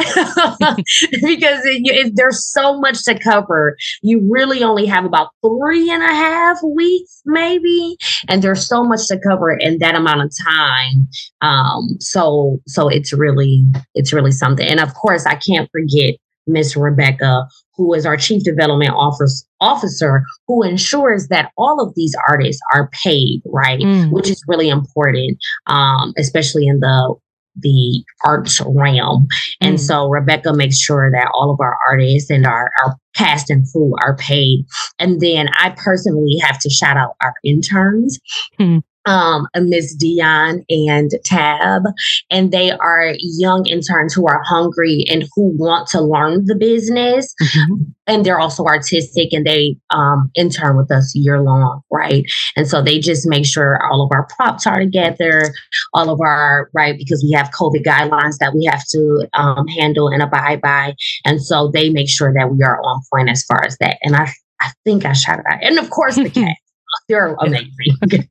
because 1.22 1.55
because 1.56 1.66
it, 1.66 1.82
it, 1.84 2.12
there's 2.16 2.44
so 2.44 2.78
much 2.78 3.02
to 3.04 3.18
cover. 3.18 3.76
You 4.02 4.26
really 4.30 4.62
only 4.62 4.86
have 4.86 5.04
about 5.04 5.30
three 5.44 5.90
and 5.90 6.02
a 6.02 6.14
half 6.14 6.58
weeks, 6.62 7.22
maybe, 7.24 7.96
and 8.28 8.42
there's 8.42 8.66
so 8.66 8.84
much 8.84 9.06
to 9.08 9.18
cover 9.18 9.52
in 9.52 9.78
that 9.78 9.94
amount 9.94 10.22
of 10.22 10.32
time. 10.44 11.08
Um, 11.40 11.96
so 12.00 12.60
so 12.66 12.88
it's 12.88 13.12
really 13.12 13.64
it's 13.94 14.12
really 14.12 14.32
something. 14.32 14.66
And 14.66 14.80
of 14.80 14.94
course, 14.94 15.26
I 15.26 15.36
can't 15.36 15.68
forget 15.70 16.14
Miss 16.46 16.76
Rebecca, 16.76 17.46
who 17.74 17.92
is 17.92 18.06
our 18.06 18.16
chief 18.16 18.44
development 18.44 18.92
office, 18.94 19.46
officer, 19.60 20.24
who 20.46 20.62
ensures 20.62 21.28
that 21.28 21.50
all 21.56 21.80
of 21.80 21.94
these 21.94 22.14
artists 22.28 22.62
are 22.72 22.88
paid, 23.02 23.42
right? 23.46 23.80
Mm. 23.80 24.10
Which 24.12 24.30
is 24.30 24.42
really 24.46 24.68
important, 24.68 25.38
um, 25.66 26.14
especially 26.16 26.66
in 26.66 26.80
the 26.80 27.14
the 27.58 28.04
arts 28.24 28.60
realm. 28.66 29.26
And 29.60 29.76
mm. 29.76 29.80
so 29.80 30.08
Rebecca 30.08 30.52
makes 30.52 30.78
sure 30.78 31.10
that 31.10 31.30
all 31.34 31.50
of 31.50 31.60
our 31.60 31.76
artists 31.88 32.30
and 32.30 32.46
our, 32.46 32.70
our 32.84 32.96
cast 33.14 33.50
and 33.50 33.66
crew 33.72 33.94
are 34.02 34.16
paid. 34.16 34.64
And 34.98 35.20
then 35.20 35.48
I 35.58 35.70
personally 35.76 36.36
have 36.42 36.58
to 36.60 36.70
shout 36.70 36.96
out 36.96 37.16
our 37.22 37.34
interns. 37.44 38.18
Mm 38.60 38.82
um, 39.06 39.46
Miss 39.56 39.94
Dion 39.94 40.64
and 40.68 41.10
Tab, 41.24 41.82
and 42.30 42.52
they 42.52 42.72
are 42.72 43.14
young 43.18 43.66
interns 43.66 44.12
who 44.12 44.26
are 44.26 44.42
hungry 44.44 45.04
and 45.10 45.24
who 45.34 45.56
want 45.56 45.88
to 45.88 46.00
learn 46.00 46.44
the 46.46 46.54
business. 46.54 47.34
Mm-hmm. 47.42 47.74
And 48.08 48.24
they're 48.24 48.38
also 48.38 48.64
artistic 48.64 49.32
and 49.32 49.44
they 49.44 49.76
um, 49.90 50.30
intern 50.36 50.76
with 50.76 50.92
us 50.92 51.12
year 51.14 51.40
long, 51.40 51.82
right? 51.90 52.24
And 52.56 52.68
so 52.68 52.80
they 52.80 53.00
just 53.00 53.26
make 53.26 53.44
sure 53.44 53.82
all 53.90 54.02
of 54.02 54.10
our 54.12 54.28
props 54.36 54.66
are 54.66 54.78
together, 54.78 55.52
all 55.92 56.10
of 56.10 56.20
our, 56.20 56.70
right, 56.72 56.96
because 56.96 57.24
we 57.24 57.32
have 57.32 57.50
COVID 57.50 57.84
guidelines 57.84 58.38
that 58.38 58.54
we 58.54 58.64
have 58.66 58.84
to 58.90 59.28
um, 59.34 59.66
handle 59.68 60.08
and 60.08 60.22
abide 60.22 60.60
by. 60.60 60.94
And 61.24 61.42
so 61.42 61.68
they 61.72 61.90
make 61.90 62.08
sure 62.08 62.32
that 62.32 62.50
we 62.50 62.62
are 62.62 62.80
on 62.80 63.02
point 63.12 63.28
as 63.28 63.44
far 63.44 63.64
as 63.64 63.76
that. 63.78 63.98
And 64.02 64.14
I, 64.14 64.32
I 64.60 64.70
think 64.84 65.04
I 65.04 65.12
shot 65.12 65.40
it 65.40 65.44
out. 65.50 65.62
And 65.62 65.78
of 65.78 65.90
course, 65.90 66.16
the 66.16 66.30
cat. 66.30 66.56
You're 67.08 67.36
amazing. 67.38 67.68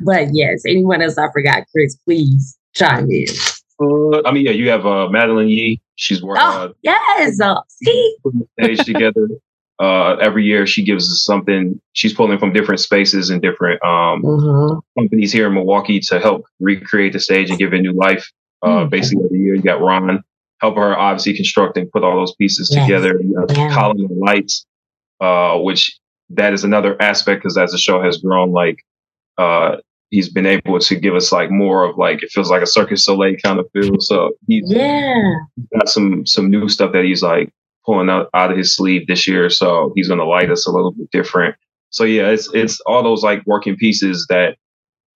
but 0.00 0.28
yes, 0.32 0.62
anyone 0.66 1.02
else 1.02 1.16
I 1.18 1.30
forgot, 1.32 1.64
Chris, 1.72 1.96
please 1.96 2.58
chime 2.74 3.10
in. 3.10 3.26
Uh, 3.80 4.22
I 4.26 4.32
mean, 4.32 4.44
yeah, 4.44 4.52
you 4.52 4.68
have 4.70 4.84
uh, 4.86 5.08
Madeline 5.08 5.48
Yee. 5.48 5.80
She's 5.96 6.22
working. 6.22 6.42
Oh, 6.44 6.64
uh, 6.64 6.72
yes. 6.82 7.40
Uh, 7.40 7.60
see, 7.68 8.16
stage 8.60 8.84
together. 8.84 9.28
uh, 9.78 10.16
every 10.16 10.44
year 10.44 10.66
she 10.66 10.84
gives 10.84 11.10
us 11.10 11.24
something. 11.24 11.80
She's 11.92 12.12
pulling 12.12 12.38
from 12.38 12.52
different 12.52 12.80
spaces 12.80 13.30
and 13.30 13.40
different 13.40 13.82
um, 13.84 14.22
mm-hmm. 14.22 14.78
companies 15.00 15.32
here 15.32 15.46
in 15.46 15.54
Milwaukee 15.54 16.00
to 16.00 16.20
help 16.20 16.44
recreate 16.60 17.12
the 17.12 17.20
stage 17.20 17.50
and 17.50 17.58
give 17.58 17.72
it 17.72 17.80
new 17.80 17.92
life. 17.92 18.30
Uh, 18.62 18.68
mm-hmm. 18.68 18.88
Basically, 18.90 19.24
every 19.24 19.38
year 19.38 19.54
you 19.54 19.62
got 19.62 19.80
Ron 19.80 20.22
help 20.60 20.74
her 20.76 20.98
obviously 20.98 21.34
construct 21.34 21.76
and 21.76 21.90
put 21.92 22.02
all 22.02 22.16
those 22.16 22.34
pieces 22.34 22.70
yes. 22.72 22.84
together. 22.84 23.20
You 23.20 23.32
know, 23.32 23.46
yeah. 23.50 23.72
Colin 23.72 24.08
lights, 24.18 24.66
uh, 25.20 25.56
which 25.58 25.96
that 26.30 26.52
is 26.52 26.64
another 26.64 27.00
aspect 27.00 27.42
because 27.42 27.56
as 27.56 27.72
the 27.72 27.78
show 27.78 28.02
has 28.02 28.18
grown, 28.18 28.52
like 28.52 28.84
uh, 29.38 29.76
he's 30.10 30.28
been 30.28 30.46
able 30.46 30.78
to 30.78 30.96
give 30.96 31.14
us 31.14 31.32
like 31.32 31.50
more 31.50 31.84
of 31.84 31.96
like 31.96 32.22
it 32.22 32.30
feels 32.30 32.50
like 32.50 32.62
a 32.62 32.66
Cirque 32.66 32.90
du 32.90 32.96
Soleil 32.96 33.36
kind 33.42 33.58
of 33.58 33.68
feel. 33.72 34.00
So 34.00 34.32
he's 34.46 34.64
yeah 34.66 35.14
got 35.74 35.88
some 35.88 36.26
some 36.26 36.50
new 36.50 36.68
stuff 36.68 36.92
that 36.92 37.04
he's 37.04 37.22
like 37.22 37.52
pulling 37.84 38.10
out, 38.10 38.28
out 38.34 38.50
of 38.50 38.58
his 38.58 38.74
sleeve 38.74 39.06
this 39.06 39.26
year. 39.26 39.48
So 39.48 39.92
he's 39.94 40.08
going 40.08 40.20
to 40.20 40.26
light 40.26 40.50
us 40.50 40.66
a 40.66 40.70
little 40.70 40.92
bit 40.92 41.10
different. 41.10 41.56
So 41.90 42.04
yeah, 42.04 42.28
it's 42.28 42.52
it's 42.52 42.80
all 42.80 43.02
those 43.02 43.22
like 43.22 43.42
working 43.46 43.76
pieces 43.76 44.26
that 44.28 44.56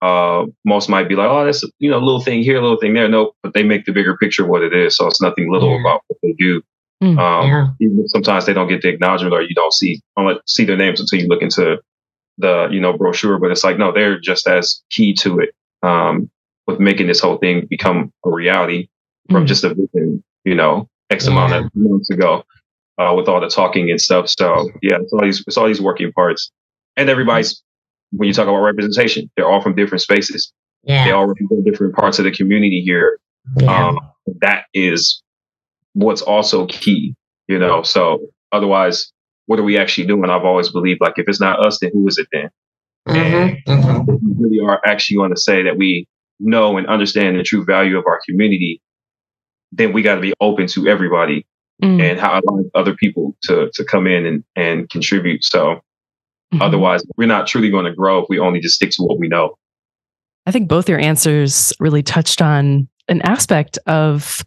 uh, 0.01 0.45
most 0.65 0.89
might 0.89 1.07
be 1.07 1.15
like, 1.15 1.29
oh, 1.29 1.45
that's 1.45 1.63
you 1.79 1.89
know, 1.89 1.97
a 1.97 2.03
little 2.03 2.21
thing 2.21 2.43
here, 2.43 2.57
a 2.57 2.61
little 2.61 2.79
thing 2.79 2.93
there. 2.93 3.07
No, 3.07 3.33
but 3.43 3.53
they 3.53 3.63
make 3.63 3.85
the 3.85 3.93
bigger 3.93 4.17
picture 4.17 4.45
what 4.45 4.63
it 4.63 4.73
is. 4.73 4.97
So 4.97 5.07
it's 5.07 5.21
nothing 5.21 5.51
little 5.51 5.69
yeah. 5.69 5.81
about 5.81 6.01
what 6.07 6.19
they 6.21 6.33
do. 6.37 6.61
Mm, 7.01 7.19
um, 7.19 7.47
yeah. 7.47 7.67
Even 7.81 8.07
sometimes 8.07 8.45
they 8.45 8.53
don't 8.53 8.67
get 8.67 8.81
the 8.81 8.89
acknowledgement, 8.89 9.33
or 9.33 9.41
you 9.41 9.55
don't 9.55 9.73
see 9.73 10.01
don't 10.17 10.41
see 10.47 10.65
their 10.65 10.77
names 10.77 10.99
until 10.99 11.19
you 11.19 11.27
look 11.27 11.41
into 11.41 11.77
the 12.37 12.67
you 12.71 12.79
know 12.79 12.97
brochure. 12.97 13.39
But 13.39 13.51
it's 13.51 13.63
like 13.63 13.77
no, 13.77 13.91
they're 13.91 14.19
just 14.19 14.47
as 14.47 14.81
key 14.89 15.13
to 15.15 15.39
it 15.39 15.49
um, 15.81 16.29
with 16.67 16.79
making 16.79 17.07
this 17.07 17.19
whole 17.19 17.37
thing 17.37 17.67
become 17.69 18.11
a 18.25 18.29
reality 18.29 18.87
from 19.29 19.45
mm. 19.45 19.47
just 19.47 19.63
a 19.63 19.69
vision, 19.69 20.23
you 20.43 20.55
know, 20.55 20.89
X 21.09 21.25
yeah. 21.25 21.31
amount 21.31 21.53
of 21.53 21.71
months 21.75 22.09
ago 22.09 22.43
uh, 22.97 23.13
with 23.15 23.27
all 23.27 23.41
the 23.41 23.49
talking 23.49 23.89
and 23.89 23.99
stuff. 23.99 24.29
So 24.29 24.69
yeah, 24.81 24.97
it's 25.01 25.13
all 25.13 25.21
these 25.21 25.43
it's 25.47 25.57
all 25.57 25.67
these 25.67 25.81
working 25.81 26.11
parts, 26.11 26.51
and 26.95 27.09
everybody's 27.09 27.61
when 28.11 28.27
you 28.27 28.33
talk 28.33 28.47
about 28.47 28.57
representation, 28.57 29.29
they're 29.35 29.49
all 29.49 29.61
from 29.61 29.75
different 29.75 30.01
spaces. 30.01 30.53
Yeah. 30.83 31.05
They 31.05 31.11
all 31.11 31.25
represent 31.25 31.65
different 31.65 31.95
parts 31.95 32.19
of 32.19 32.25
the 32.25 32.31
community 32.31 32.81
here. 32.81 33.19
Yeah. 33.57 33.87
Um, 33.87 33.99
that 34.41 34.65
is 34.73 35.22
what's 35.93 36.21
also 36.21 36.65
key, 36.67 37.15
you 37.47 37.59
know. 37.59 37.83
So 37.83 38.27
otherwise, 38.51 39.11
what 39.45 39.59
are 39.59 39.63
we 39.63 39.77
actually 39.77 40.07
doing? 40.07 40.29
I've 40.29 40.45
always 40.45 40.69
believed 40.69 41.01
like 41.01 41.13
if 41.17 41.27
it's 41.27 41.41
not 41.41 41.65
us, 41.65 41.79
then 41.79 41.91
who 41.93 42.07
is 42.07 42.17
it 42.17 42.27
then? 42.31 42.49
Mm-hmm. 43.07 43.17
And 43.17 43.57
mm-hmm. 43.65 44.15
we 44.15 44.45
really 44.45 44.65
are 44.65 44.81
actually 44.85 45.17
going 45.17 45.33
to 45.33 45.39
say 45.39 45.63
that 45.63 45.77
we 45.77 46.07
know 46.39 46.77
and 46.77 46.87
understand 46.87 47.37
the 47.37 47.43
true 47.43 47.65
value 47.65 47.97
of 47.97 48.05
our 48.07 48.19
community, 48.27 48.81
then 49.71 49.93
we 49.93 50.01
got 50.01 50.15
to 50.15 50.21
be 50.21 50.33
open 50.39 50.67
to 50.67 50.87
everybody 50.87 51.45
mm. 51.81 52.01
and 52.01 52.19
how 52.19 52.41
other 52.75 52.95
people 52.95 53.35
to 53.43 53.69
to 53.73 53.85
come 53.85 54.07
in 54.07 54.25
and 54.25 54.43
and 54.55 54.89
contribute. 54.89 55.43
So 55.43 55.59
mm-hmm. 55.59 56.61
otherwise, 56.61 57.03
we're 57.17 57.27
not 57.27 57.47
truly 57.47 57.69
going 57.69 57.85
to 57.85 57.93
grow 57.93 58.19
if 58.19 58.25
we 58.29 58.39
only 58.39 58.59
just 58.59 58.75
stick 58.75 58.91
to 58.91 59.03
what 59.03 59.19
we 59.19 59.27
know. 59.27 59.57
I 60.45 60.51
think 60.51 60.67
both 60.67 60.89
your 60.89 60.99
answers 60.99 61.73
really 61.79 62.03
touched 62.03 62.41
on 62.41 62.87
an 63.07 63.21
aspect 63.21 63.77
of 63.85 64.43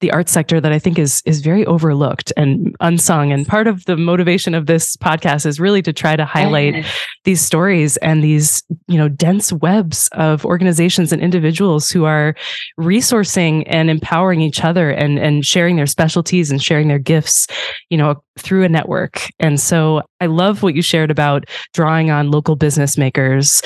the 0.00 0.10
art 0.12 0.28
sector 0.28 0.60
that 0.60 0.72
I 0.72 0.78
think 0.78 0.98
is 0.98 1.22
is 1.24 1.40
very 1.40 1.66
overlooked 1.66 2.32
and 2.36 2.76
unsung. 2.80 3.32
And 3.32 3.46
part 3.46 3.66
of 3.66 3.84
the 3.86 3.96
motivation 3.96 4.54
of 4.54 4.66
this 4.66 4.96
podcast 4.96 5.44
is 5.46 5.58
really 5.58 5.82
to 5.82 5.92
try 5.92 6.16
to 6.16 6.24
highlight 6.24 6.86
these 7.24 7.40
stories 7.40 7.96
and 7.98 8.22
these, 8.22 8.62
you 8.86 8.96
know, 8.96 9.08
dense 9.08 9.52
webs 9.52 10.08
of 10.12 10.44
organizations 10.44 11.12
and 11.12 11.20
individuals 11.20 11.90
who 11.90 12.04
are 12.04 12.34
resourcing 12.78 13.64
and 13.66 13.90
empowering 13.90 14.40
each 14.40 14.62
other 14.64 14.90
and 14.90 15.18
and 15.18 15.44
sharing 15.44 15.76
their 15.76 15.86
specialties 15.86 16.50
and 16.50 16.62
sharing 16.62 16.88
their 16.88 16.98
gifts, 16.98 17.46
you 17.90 17.98
know, 17.98 18.22
through 18.38 18.64
a 18.64 18.68
network. 18.68 19.28
And 19.40 19.60
so 19.60 20.02
I 20.20 20.26
love 20.26 20.62
what 20.62 20.74
you 20.74 20.82
shared 20.82 21.10
about 21.10 21.44
drawing 21.74 22.10
on 22.10 22.30
local 22.30 22.56
business 22.56 22.96
makers 22.96 23.62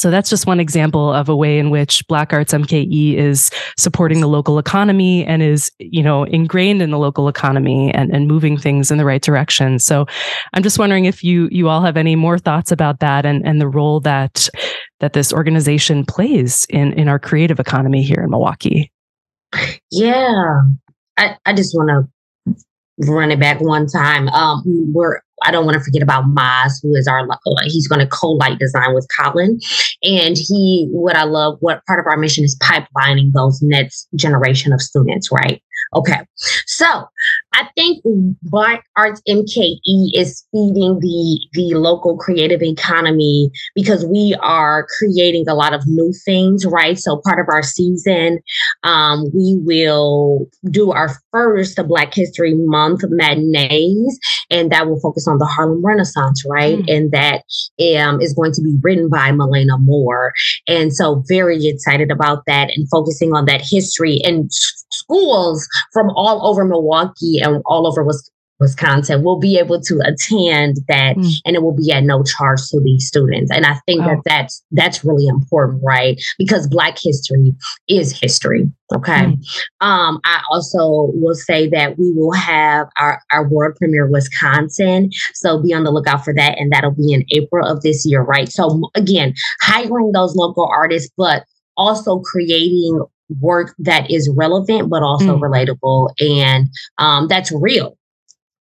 so 0.00 0.10
that's 0.10 0.30
just 0.30 0.46
one 0.46 0.60
example 0.60 1.12
of 1.12 1.28
a 1.28 1.36
way 1.36 1.58
in 1.58 1.68
which 1.68 2.06
Black 2.08 2.32
Arts 2.32 2.54
MKE 2.54 3.16
is 3.16 3.50
supporting 3.76 4.22
the 4.22 4.28
local 4.28 4.58
economy 4.58 5.26
and 5.26 5.42
is, 5.42 5.70
you 5.78 6.02
know, 6.02 6.24
ingrained 6.24 6.80
in 6.80 6.90
the 6.90 6.96
local 6.96 7.28
economy 7.28 7.92
and, 7.92 8.10
and 8.10 8.26
moving 8.26 8.56
things 8.56 8.90
in 8.90 8.96
the 8.96 9.04
right 9.04 9.20
direction. 9.20 9.78
So 9.78 10.06
I'm 10.54 10.62
just 10.62 10.78
wondering 10.78 11.04
if 11.04 11.22
you 11.22 11.50
you 11.52 11.68
all 11.68 11.82
have 11.82 11.98
any 11.98 12.16
more 12.16 12.38
thoughts 12.38 12.72
about 12.72 13.00
that 13.00 13.26
and, 13.26 13.46
and 13.46 13.60
the 13.60 13.68
role 13.68 14.00
that 14.00 14.48
that 15.00 15.12
this 15.12 15.34
organization 15.34 16.06
plays 16.06 16.64
in, 16.70 16.94
in 16.94 17.06
our 17.06 17.18
creative 17.18 17.60
economy 17.60 18.02
here 18.02 18.22
in 18.22 18.30
Milwaukee. 18.30 18.90
Yeah. 19.90 20.62
I, 21.18 21.36
I 21.44 21.52
just 21.52 21.76
want 21.76 22.08
to 22.46 22.56
run 23.06 23.30
it 23.30 23.38
back 23.38 23.60
one 23.60 23.86
time. 23.86 24.28
Um, 24.28 24.62
we're 24.94 25.20
I 25.42 25.50
don't 25.50 25.64
want 25.64 25.76
to 25.76 25.84
forget 25.84 26.02
about 26.02 26.24
Maz, 26.24 26.72
who 26.82 26.94
is 26.94 27.06
our 27.06 27.20
uh, 27.30 27.36
he's 27.64 27.88
going 27.88 28.00
to 28.00 28.06
co-light 28.06 28.58
design 28.58 28.94
with 28.94 29.06
Colin, 29.18 29.58
and 30.02 30.36
he 30.36 30.88
what 30.90 31.16
I 31.16 31.24
love 31.24 31.56
what 31.60 31.84
part 31.86 32.00
of 32.00 32.06
our 32.06 32.16
mission 32.16 32.44
is 32.44 32.56
pipelining 32.58 33.32
those 33.32 33.60
next 33.62 34.08
generation 34.14 34.72
of 34.72 34.80
students, 34.80 35.30
right? 35.32 35.62
Okay, 35.94 36.20
so 36.66 37.04
I 37.52 37.68
think 37.74 38.02
Black 38.42 38.84
Arts 38.96 39.20
MKE 39.28 40.10
is 40.14 40.46
feeding 40.52 41.00
the 41.00 41.40
the 41.52 41.74
local 41.74 42.16
creative 42.16 42.62
economy 42.62 43.50
because 43.74 44.04
we 44.04 44.36
are 44.40 44.86
creating 44.98 45.48
a 45.48 45.54
lot 45.54 45.74
of 45.74 45.86
new 45.86 46.12
things, 46.24 46.64
right? 46.64 46.98
So 46.98 47.20
part 47.24 47.40
of 47.40 47.46
our 47.52 47.62
season, 47.62 48.38
um, 48.84 49.24
we 49.34 49.58
will 49.60 50.46
do 50.70 50.92
our 50.92 51.10
first 51.32 51.78
Black 51.88 52.14
History 52.14 52.54
Month 52.54 53.02
matinees, 53.08 54.18
and 54.50 54.70
that 54.70 54.86
will 54.86 55.00
focus 55.00 55.26
on 55.26 55.38
the 55.38 55.46
Harlem 55.46 55.84
Renaissance, 55.84 56.44
right? 56.48 56.78
Mm. 56.78 56.96
And 56.96 57.12
that 57.12 57.42
um, 58.00 58.20
is 58.20 58.32
going 58.32 58.52
to 58.52 58.62
be 58.62 58.76
written 58.80 59.08
by 59.08 59.32
Malena 59.32 59.76
Moore, 59.78 60.32
and 60.68 60.94
so 60.94 61.24
very 61.26 61.66
excited 61.66 62.10
about 62.10 62.44
that 62.46 62.70
and 62.76 62.88
focusing 62.90 63.34
on 63.34 63.46
that 63.46 63.62
history 63.62 64.20
and 64.24 64.50
schools 64.90 65.66
from 65.92 66.10
all 66.10 66.46
over 66.46 66.64
Milwaukee 66.64 67.40
and 67.40 67.62
all 67.66 67.86
over 67.86 68.04
Wisconsin 68.60 69.24
will 69.24 69.38
be 69.38 69.58
able 69.58 69.80
to 69.80 70.00
attend 70.04 70.76
that 70.86 71.16
mm. 71.16 71.32
and 71.44 71.56
it 71.56 71.62
will 71.62 71.74
be 71.74 71.90
at 71.90 72.04
no 72.04 72.22
charge 72.22 72.60
to 72.68 72.80
these 72.80 73.06
students 73.06 73.50
and 73.50 73.64
i 73.64 73.74
think 73.86 74.02
wow. 74.02 74.08
that 74.08 74.22
that's 74.26 74.62
that's 74.70 75.04
really 75.04 75.26
important 75.26 75.82
right 75.82 76.22
because 76.38 76.68
black 76.68 76.96
history 77.02 77.54
is 77.88 78.18
history 78.18 78.70
okay 78.94 79.24
mm. 79.24 79.60
um 79.80 80.20
i 80.24 80.42
also 80.50 81.10
will 81.14 81.34
say 81.34 81.68
that 81.68 81.98
we 81.98 82.12
will 82.12 82.32
have 82.32 82.86
our 82.98 83.20
our 83.32 83.48
world 83.48 83.74
premiere 83.76 84.06
wisconsin 84.06 85.10
so 85.32 85.60
be 85.62 85.72
on 85.72 85.84
the 85.84 85.90
lookout 85.90 86.22
for 86.22 86.34
that 86.34 86.58
and 86.58 86.70
that'll 86.70 86.90
be 86.90 87.12
in 87.12 87.24
april 87.32 87.66
of 87.66 87.82
this 87.82 88.04
year 88.04 88.22
right 88.22 88.52
so 88.52 88.80
again 88.94 89.32
hiring 89.62 90.12
those 90.12 90.36
local 90.36 90.66
artists 90.66 91.10
but 91.16 91.44
also 91.76 92.18
creating 92.20 93.00
work 93.40 93.74
that 93.78 94.10
is 94.10 94.30
relevant 94.36 94.90
but 94.90 95.02
also 95.02 95.36
mm. 95.36 95.40
relatable 95.40 96.10
and 96.20 96.68
um, 96.98 97.28
that's 97.28 97.52
real. 97.52 97.96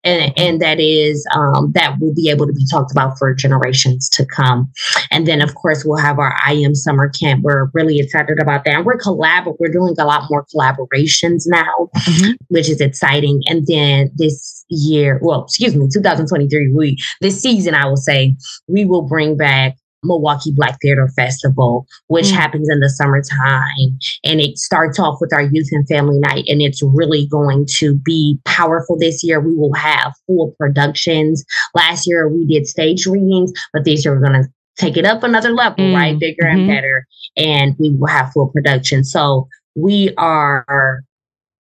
And, 0.06 0.32
and 0.38 0.62
that 0.62 0.80
is 0.80 1.28
um, 1.36 1.74
that 1.74 2.00
will 2.00 2.14
be 2.14 2.30
able 2.30 2.48
to 2.48 2.54
be 2.54 2.66
talked 2.72 2.90
about 2.90 3.20
for 3.20 3.34
generations 3.34 4.08
to 4.12 4.26
come. 4.26 4.72
And 5.12 5.28
then 5.28 5.42
of 5.42 5.56
course 5.56 5.84
we'll 5.84 5.98
have 5.98 6.20
our 6.20 6.34
i 6.46 6.54
am 6.54 6.74
summer 6.74 7.10
camp. 7.10 7.44
We're 7.44 7.70
really 7.74 8.00
excited 8.00 8.40
about 8.40 8.64
that. 8.64 8.76
And 8.76 8.86
we're 8.86 8.98
collab 8.98 9.54
we're 9.60 9.72
doing 9.72 9.96
a 10.00 10.06
lot 10.06 10.30
more 10.30 10.46
collaborations 10.56 11.44
now 11.48 11.90
mm-hmm. 11.98 12.32
which 12.48 12.70
is 12.70 12.80
exciting. 12.80 13.42
And 13.48 13.68
then 13.68 14.10
this 14.16 14.66
year 14.70 15.20
well 15.22 15.44
excuse 15.44 15.76
me 15.76 15.88
2023 15.92 16.72
we 16.74 16.96
this 17.22 17.42
season 17.42 17.74
i 17.74 17.88
will 17.88 17.98
say 17.98 18.36
we 18.68 18.86
will 18.86 19.02
bring 19.02 19.36
back 19.36 19.76
Milwaukee 20.04 20.52
Black 20.52 20.78
Theater 20.82 21.08
Festival, 21.16 21.86
which 22.08 22.28
mm. 22.28 22.34
happens 22.34 22.70
in 22.70 22.80
the 22.80 22.90
summertime. 22.90 23.98
And 24.24 24.40
it 24.40 24.58
starts 24.58 25.00
off 25.00 25.20
with 25.22 25.34
our 25.34 25.42
youth 25.42 25.70
and 25.72 25.88
family 25.88 26.20
night. 26.20 26.46
And 26.48 26.62
it's 26.62 26.82
really 26.84 27.28
going 27.28 27.66
to 27.78 27.96
be 27.96 28.40
powerful 28.46 28.98
this 28.98 29.24
year. 29.24 29.40
We 29.40 29.56
will 29.56 29.74
have 29.74 30.14
full 30.28 30.56
productions. 30.58 31.44
Last 31.76 32.08
year 32.08 32.30
we 32.30 32.46
did 32.46 32.68
stage 32.68 33.06
readings, 33.06 33.52
but 33.74 33.86
this 33.86 34.06
year 34.06 34.16
we're 34.16 34.26
going 34.26 34.44
to 34.44 34.50
take 34.78 34.98
it 34.98 35.06
up 35.06 35.24
another 35.24 35.52
level, 35.52 35.84
mm. 35.84 35.96
right? 35.96 36.18
Bigger 36.18 36.44
mm-hmm. 36.44 36.60
and 36.60 36.68
better. 36.68 37.06
And 37.36 37.76
we 37.80 37.92
will 37.92 38.08
have 38.08 38.32
full 38.32 38.48
production. 38.48 39.04
So 39.04 39.48
we 39.76 40.14
are 40.18 41.04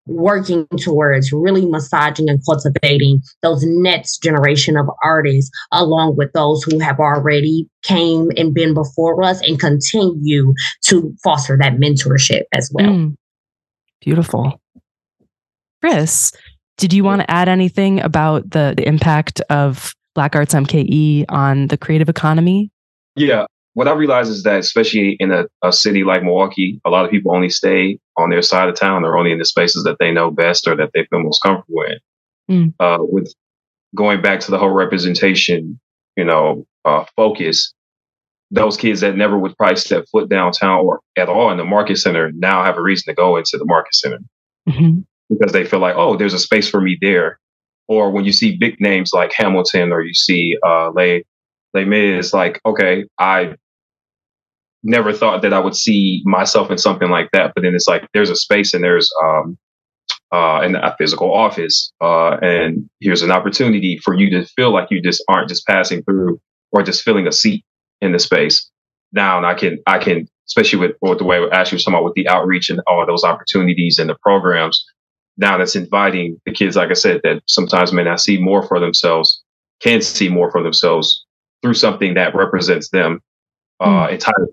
working 0.08 0.66
towards 0.78 1.32
really 1.32 1.66
massaging 1.66 2.28
and 2.28 2.40
cultivating 2.44 3.22
those 3.42 3.62
next 3.64 4.22
generation 4.22 4.76
of 4.76 4.86
artists 5.02 5.50
along 5.72 6.16
with 6.16 6.32
those 6.32 6.62
who 6.64 6.78
have 6.78 6.98
already 6.98 7.68
came 7.82 8.30
and 8.36 8.54
been 8.54 8.74
before 8.74 9.22
us 9.22 9.40
and 9.42 9.60
continue 9.60 10.54
to 10.82 11.14
foster 11.22 11.56
that 11.56 11.74
mentorship 11.74 12.42
as 12.52 12.70
well. 12.72 12.88
Mm, 12.88 13.16
beautiful. 14.00 14.60
Chris, 15.80 16.32
did 16.76 16.92
you 16.92 17.04
want 17.04 17.20
to 17.20 17.30
add 17.30 17.48
anything 17.48 18.00
about 18.00 18.50
the, 18.50 18.74
the 18.76 18.86
impact 18.86 19.40
of 19.50 19.94
Black 20.14 20.34
Arts 20.34 20.54
MKE 20.54 21.26
on 21.28 21.68
the 21.68 21.76
creative 21.76 22.08
economy? 22.08 22.70
Yeah, 23.14 23.46
what 23.78 23.86
I 23.86 23.92
realize 23.92 24.28
is 24.28 24.42
that, 24.42 24.58
especially 24.58 25.16
in 25.20 25.30
a, 25.30 25.44
a, 25.62 25.72
city 25.72 26.02
like 26.02 26.24
Milwaukee, 26.24 26.80
a 26.84 26.90
lot 26.90 27.04
of 27.04 27.12
people 27.12 27.32
only 27.32 27.48
stay 27.48 28.00
on 28.16 28.28
their 28.28 28.42
side 28.42 28.68
of 28.68 28.74
town 28.74 29.04
or 29.04 29.16
only 29.16 29.30
in 29.30 29.38
the 29.38 29.44
spaces 29.44 29.84
that 29.84 29.98
they 30.00 30.10
know 30.10 30.32
best 30.32 30.66
or 30.66 30.74
that 30.74 30.90
they 30.94 31.04
feel 31.04 31.22
most 31.22 31.40
comfortable 31.44 31.84
in. 31.84 32.00
Mm. 32.50 32.74
Uh, 32.80 32.98
with 33.02 33.32
going 33.94 34.20
back 34.20 34.40
to 34.40 34.50
the 34.50 34.58
whole 34.58 34.72
representation, 34.72 35.78
you 36.16 36.24
know, 36.24 36.66
uh, 36.84 37.04
focus, 37.14 37.72
those 38.50 38.76
kids 38.76 39.00
that 39.00 39.14
never 39.14 39.38
would 39.38 39.56
probably 39.56 39.76
step 39.76 40.06
foot 40.10 40.28
downtown 40.28 40.80
or 40.80 40.98
at 41.16 41.28
all 41.28 41.52
in 41.52 41.56
the 41.56 41.64
Marcus 41.64 42.02
Center 42.02 42.32
now 42.32 42.64
have 42.64 42.78
a 42.78 42.82
reason 42.82 43.04
to 43.06 43.14
go 43.14 43.36
into 43.36 43.58
the 43.58 43.64
Marcus 43.64 44.00
Center 44.00 44.18
mm-hmm. 44.68 45.02
because 45.30 45.52
they 45.52 45.64
feel 45.64 45.78
like, 45.78 45.94
oh, 45.96 46.16
there's 46.16 46.34
a 46.34 46.40
space 46.40 46.68
for 46.68 46.80
me 46.80 46.98
there. 47.00 47.38
Or 47.86 48.10
when 48.10 48.24
you 48.24 48.32
see 48.32 48.56
big 48.56 48.80
names 48.80 49.12
like 49.12 49.30
Hamilton 49.36 49.92
or 49.92 50.02
you 50.02 50.14
see 50.14 50.56
uh, 50.66 50.90
Les 50.90 51.22
Les 51.74 51.84
Mis, 51.84 52.32
like, 52.34 52.60
okay, 52.66 53.04
I 53.20 53.54
never 54.82 55.12
thought 55.12 55.42
that 55.42 55.52
I 55.52 55.58
would 55.58 55.76
see 55.76 56.22
myself 56.24 56.70
in 56.70 56.78
something 56.78 57.10
like 57.10 57.30
that. 57.32 57.52
But 57.54 57.62
then 57.62 57.74
it's 57.74 57.88
like 57.88 58.06
there's 58.14 58.30
a 58.30 58.36
space 58.36 58.74
and 58.74 58.84
there's 58.84 59.10
um, 59.24 59.58
uh, 60.32 60.60
in 60.64 60.74
a 60.76 60.94
physical 60.98 61.32
office, 61.32 61.92
uh, 62.00 62.36
and 62.42 62.88
here's 63.00 63.22
an 63.22 63.30
opportunity 63.30 63.98
for 64.04 64.14
you 64.14 64.30
to 64.30 64.46
feel 64.56 64.72
like 64.72 64.90
you 64.90 65.00
just 65.00 65.22
aren't 65.28 65.48
just 65.48 65.66
passing 65.66 66.02
through 66.02 66.40
or 66.72 66.82
just 66.82 67.02
filling 67.02 67.26
a 67.26 67.32
seat 67.32 67.64
in 68.00 68.12
the 68.12 68.18
space. 68.18 68.70
Now, 69.12 69.38
and 69.38 69.46
I 69.46 69.54
can 69.54 69.78
I 69.86 69.98
can 69.98 70.28
especially 70.48 70.78
with, 70.78 70.96
with 71.02 71.18
the 71.18 71.24
way 71.24 71.38
Ashley 71.52 71.76
was 71.76 71.84
talking 71.84 71.94
about 71.94 72.04
with 72.04 72.14
the 72.14 72.28
outreach 72.28 72.70
and 72.70 72.80
all 72.86 73.04
those 73.06 73.24
opportunities 73.24 73.98
and 73.98 74.08
the 74.08 74.16
programs. 74.22 74.84
Now 75.36 75.58
that's 75.58 75.76
inviting 75.76 76.40
the 76.46 76.52
kids, 76.52 76.74
like 76.74 76.90
I 76.90 76.94
said, 76.94 77.20
that 77.22 77.42
sometimes 77.46 77.92
may 77.92 78.02
not 78.02 78.20
see 78.20 78.38
more 78.40 78.66
for 78.66 78.80
themselves, 78.80 79.42
can 79.80 80.00
see 80.00 80.28
more 80.28 80.50
for 80.50 80.62
themselves 80.62 81.24
through 81.62 81.74
something 81.74 82.14
that 82.14 82.34
represents 82.34 82.88
them 82.90 83.20
uh, 83.80 84.06
mm. 84.06 84.12
entirely 84.12 84.48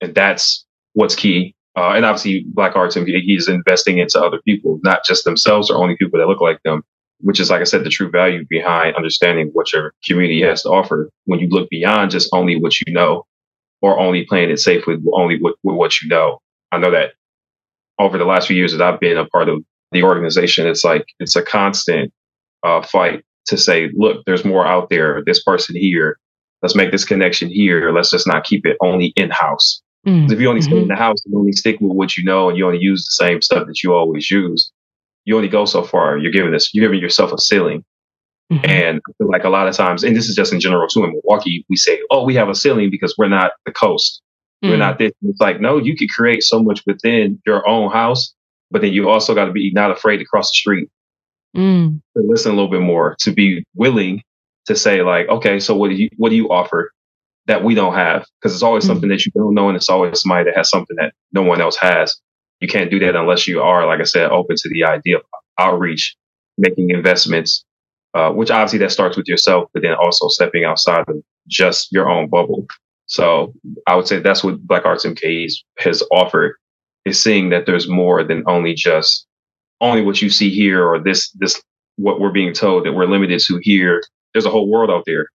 and 0.00 0.14
that's 0.14 0.64
what's 0.94 1.14
key. 1.14 1.54
Uh, 1.76 1.92
and 1.92 2.04
obviously, 2.04 2.44
Black 2.48 2.76
Arts 2.76 2.96
and 2.96 3.06
he's 3.06 3.48
investing 3.48 3.98
into 3.98 4.20
other 4.20 4.40
people, 4.44 4.80
not 4.82 5.04
just 5.04 5.24
themselves 5.24 5.70
or 5.70 5.76
only 5.76 5.96
people 5.96 6.18
that 6.18 6.26
look 6.26 6.40
like 6.40 6.62
them. 6.64 6.82
Which 7.22 7.38
is, 7.38 7.50
like 7.50 7.60
I 7.60 7.64
said, 7.64 7.84
the 7.84 7.90
true 7.90 8.10
value 8.10 8.46
behind 8.48 8.96
understanding 8.96 9.50
what 9.52 9.74
your 9.74 9.92
community 10.06 10.40
has 10.40 10.62
to 10.62 10.70
offer. 10.70 11.10
When 11.26 11.38
you 11.38 11.48
look 11.48 11.68
beyond 11.68 12.10
just 12.10 12.30
only 12.32 12.56
what 12.56 12.80
you 12.80 12.94
know, 12.94 13.26
or 13.82 13.98
only 13.98 14.24
playing 14.24 14.50
it 14.50 14.58
safe 14.58 14.86
with 14.86 15.04
only 15.12 15.38
with, 15.40 15.54
with 15.62 15.76
what 15.76 16.00
you 16.00 16.08
know. 16.08 16.38
I 16.72 16.78
know 16.78 16.90
that 16.90 17.12
over 17.98 18.18
the 18.18 18.24
last 18.24 18.48
few 18.48 18.56
years 18.56 18.72
that 18.72 18.82
I've 18.82 19.00
been 19.00 19.18
a 19.18 19.26
part 19.26 19.48
of 19.48 19.62
the 19.92 20.02
organization, 20.02 20.66
it's 20.66 20.84
like 20.84 21.04
it's 21.18 21.36
a 21.36 21.42
constant 21.42 22.12
uh, 22.62 22.82
fight 22.82 23.22
to 23.46 23.56
say, 23.56 23.90
look, 23.94 24.24
there's 24.26 24.44
more 24.44 24.66
out 24.66 24.90
there. 24.90 25.22
This 25.24 25.42
person 25.42 25.76
here, 25.76 26.18
let's 26.62 26.74
make 26.74 26.92
this 26.92 27.04
connection 27.04 27.48
here. 27.48 27.92
Let's 27.92 28.10
just 28.10 28.26
not 28.26 28.44
keep 28.44 28.64
it 28.66 28.76
only 28.80 29.12
in 29.16 29.30
house. 29.30 29.82
Mm-hmm. 30.06 30.32
If 30.32 30.40
you 30.40 30.48
only 30.48 30.62
stay 30.62 30.72
in 30.72 30.78
mm-hmm. 30.78 30.88
the 30.88 30.96
house 30.96 31.18
and 31.26 31.34
only 31.34 31.52
stick 31.52 31.78
with 31.80 31.92
what 31.92 32.16
you 32.16 32.24
know 32.24 32.48
and 32.48 32.56
you 32.56 32.66
only 32.66 32.78
use 32.78 33.04
the 33.04 33.24
same 33.24 33.42
stuff 33.42 33.66
that 33.66 33.82
you 33.82 33.92
always 33.92 34.30
use, 34.30 34.72
you 35.24 35.36
only 35.36 35.48
go 35.48 35.64
so 35.64 35.82
far. 35.82 36.16
You're 36.16 36.32
giving 36.32 36.52
this, 36.52 36.72
you're 36.72 36.86
giving 36.86 37.00
yourself 37.00 37.32
a 37.32 37.38
ceiling. 37.38 37.84
Mm-hmm. 38.50 38.64
And 38.64 39.00
I 39.06 39.12
feel 39.18 39.28
like 39.28 39.44
a 39.44 39.50
lot 39.50 39.68
of 39.68 39.76
times, 39.76 40.02
and 40.02 40.16
this 40.16 40.28
is 40.28 40.34
just 40.34 40.52
in 40.52 40.60
general 40.60 40.88
too, 40.88 41.04
in 41.04 41.12
Milwaukee, 41.12 41.64
we 41.68 41.76
say, 41.76 42.00
oh, 42.10 42.24
we 42.24 42.34
have 42.34 42.48
a 42.48 42.54
ceiling 42.54 42.90
because 42.90 43.14
we're 43.16 43.28
not 43.28 43.52
the 43.66 43.72
coast. 43.72 44.22
Mm-hmm. 44.62 44.72
We're 44.72 44.78
not 44.78 44.98
this. 44.98 45.12
It's 45.22 45.40
like, 45.40 45.60
no, 45.60 45.76
you 45.78 45.96
could 45.96 46.10
create 46.10 46.42
so 46.42 46.62
much 46.62 46.82
within 46.86 47.40
your 47.46 47.66
own 47.68 47.92
house, 47.92 48.34
but 48.70 48.82
then 48.82 48.92
you 48.92 49.08
also 49.08 49.34
got 49.34 49.46
to 49.46 49.52
be 49.52 49.70
not 49.72 49.90
afraid 49.90 50.16
to 50.18 50.24
cross 50.24 50.50
the 50.50 50.54
street. 50.54 50.88
Mm. 51.56 52.00
To 52.16 52.22
listen 52.22 52.52
a 52.52 52.54
little 52.54 52.70
bit 52.70 52.80
more, 52.80 53.16
to 53.20 53.32
be 53.32 53.64
willing 53.74 54.22
to 54.66 54.76
say, 54.76 55.02
like, 55.02 55.28
okay, 55.28 55.58
so 55.58 55.74
what 55.74 55.90
do 55.90 55.96
you 55.96 56.08
what 56.16 56.30
do 56.30 56.36
you 56.36 56.48
offer? 56.48 56.92
That 57.50 57.64
we 57.64 57.74
don't 57.74 57.94
have 57.94 58.24
because 58.40 58.54
it's 58.54 58.62
always 58.62 58.84
mm-hmm. 58.84 58.92
something 58.92 59.08
that 59.10 59.26
you 59.26 59.32
don't 59.32 59.54
know 59.54 59.66
and 59.66 59.76
it's 59.76 59.88
always 59.88 60.20
somebody 60.20 60.44
that 60.44 60.56
has 60.56 60.70
something 60.70 60.96
that 60.96 61.12
no 61.32 61.42
one 61.42 61.60
else 61.60 61.76
has. 61.76 62.16
You 62.60 62.68
can't 62.68 62.92
do 62.92 63.00
that 63.00 63.16
unless 63.16 63.48
you 63.48 63.60
are 63.60 63.86
like 63.86 64.00
i 64.00 64.04
said 64.04 64.30
open 64.30 64.54
to 64.56 64.68
the 64.68 64.84
idea 64.84 65.16
of 65.16 65.22
outreach 65.58 66.14
making 66.58 66.90
investments 66.90 67.64
uh, 68.14 68.30
which 68.30 68.50
obviously 68.50 68.78
that 68.78 68.92
starts 68.92 69.16
with 69.16 69.26
yourself 69.26 69.68
but 69.72 69.82
then 69.82 69.94
also 69.94 70.28
stepping 70.28 70.64
outside 70.64 71.04
of 71.08 71.16
just 71.48 71.90
your 71.90 72.08
own 72.08 72.28
bubble. 72.28 72.66
So 73.06 73.52
i 73.88 73.96
would 73.96 74.06
say 74.06 74.20
that's 74.20 74.44
what 74.44 74.60
black 74.60 74.84
arts 74.84 75.04
mke 75.04 75.50
has 75.78 76.02
offered 76.12 76.54
is 77.04 77.20
seeing 77.20 77.48
that 77.50 77.66
there's 77.66 77.88
more 77.88 78.22
than 78.22 78.44
only 78.46 78.74
just 78.74 79.26
only 79.80 80.02
what 80.02 80.22
you 80.22 80.30
see 80.30 80.50
here 80.50 80.86
or 80.86 81.00
this 81.02 81.30
this 81.30 81.60
what 81.96 82.20
we're 82.20 82.30
being 82.30 82.52
told 82.52 82.84
that 82.84 82.92
we're 82.92 83.06
limited 83.06 83.40
to 83.40 83.58
here. 83.62 84.02
There's 84.32 84.46
a 84.46 84.50
whole 84.50 84.70
world 84.70 84.90
out 84.90 85.04
there 85.06 85.26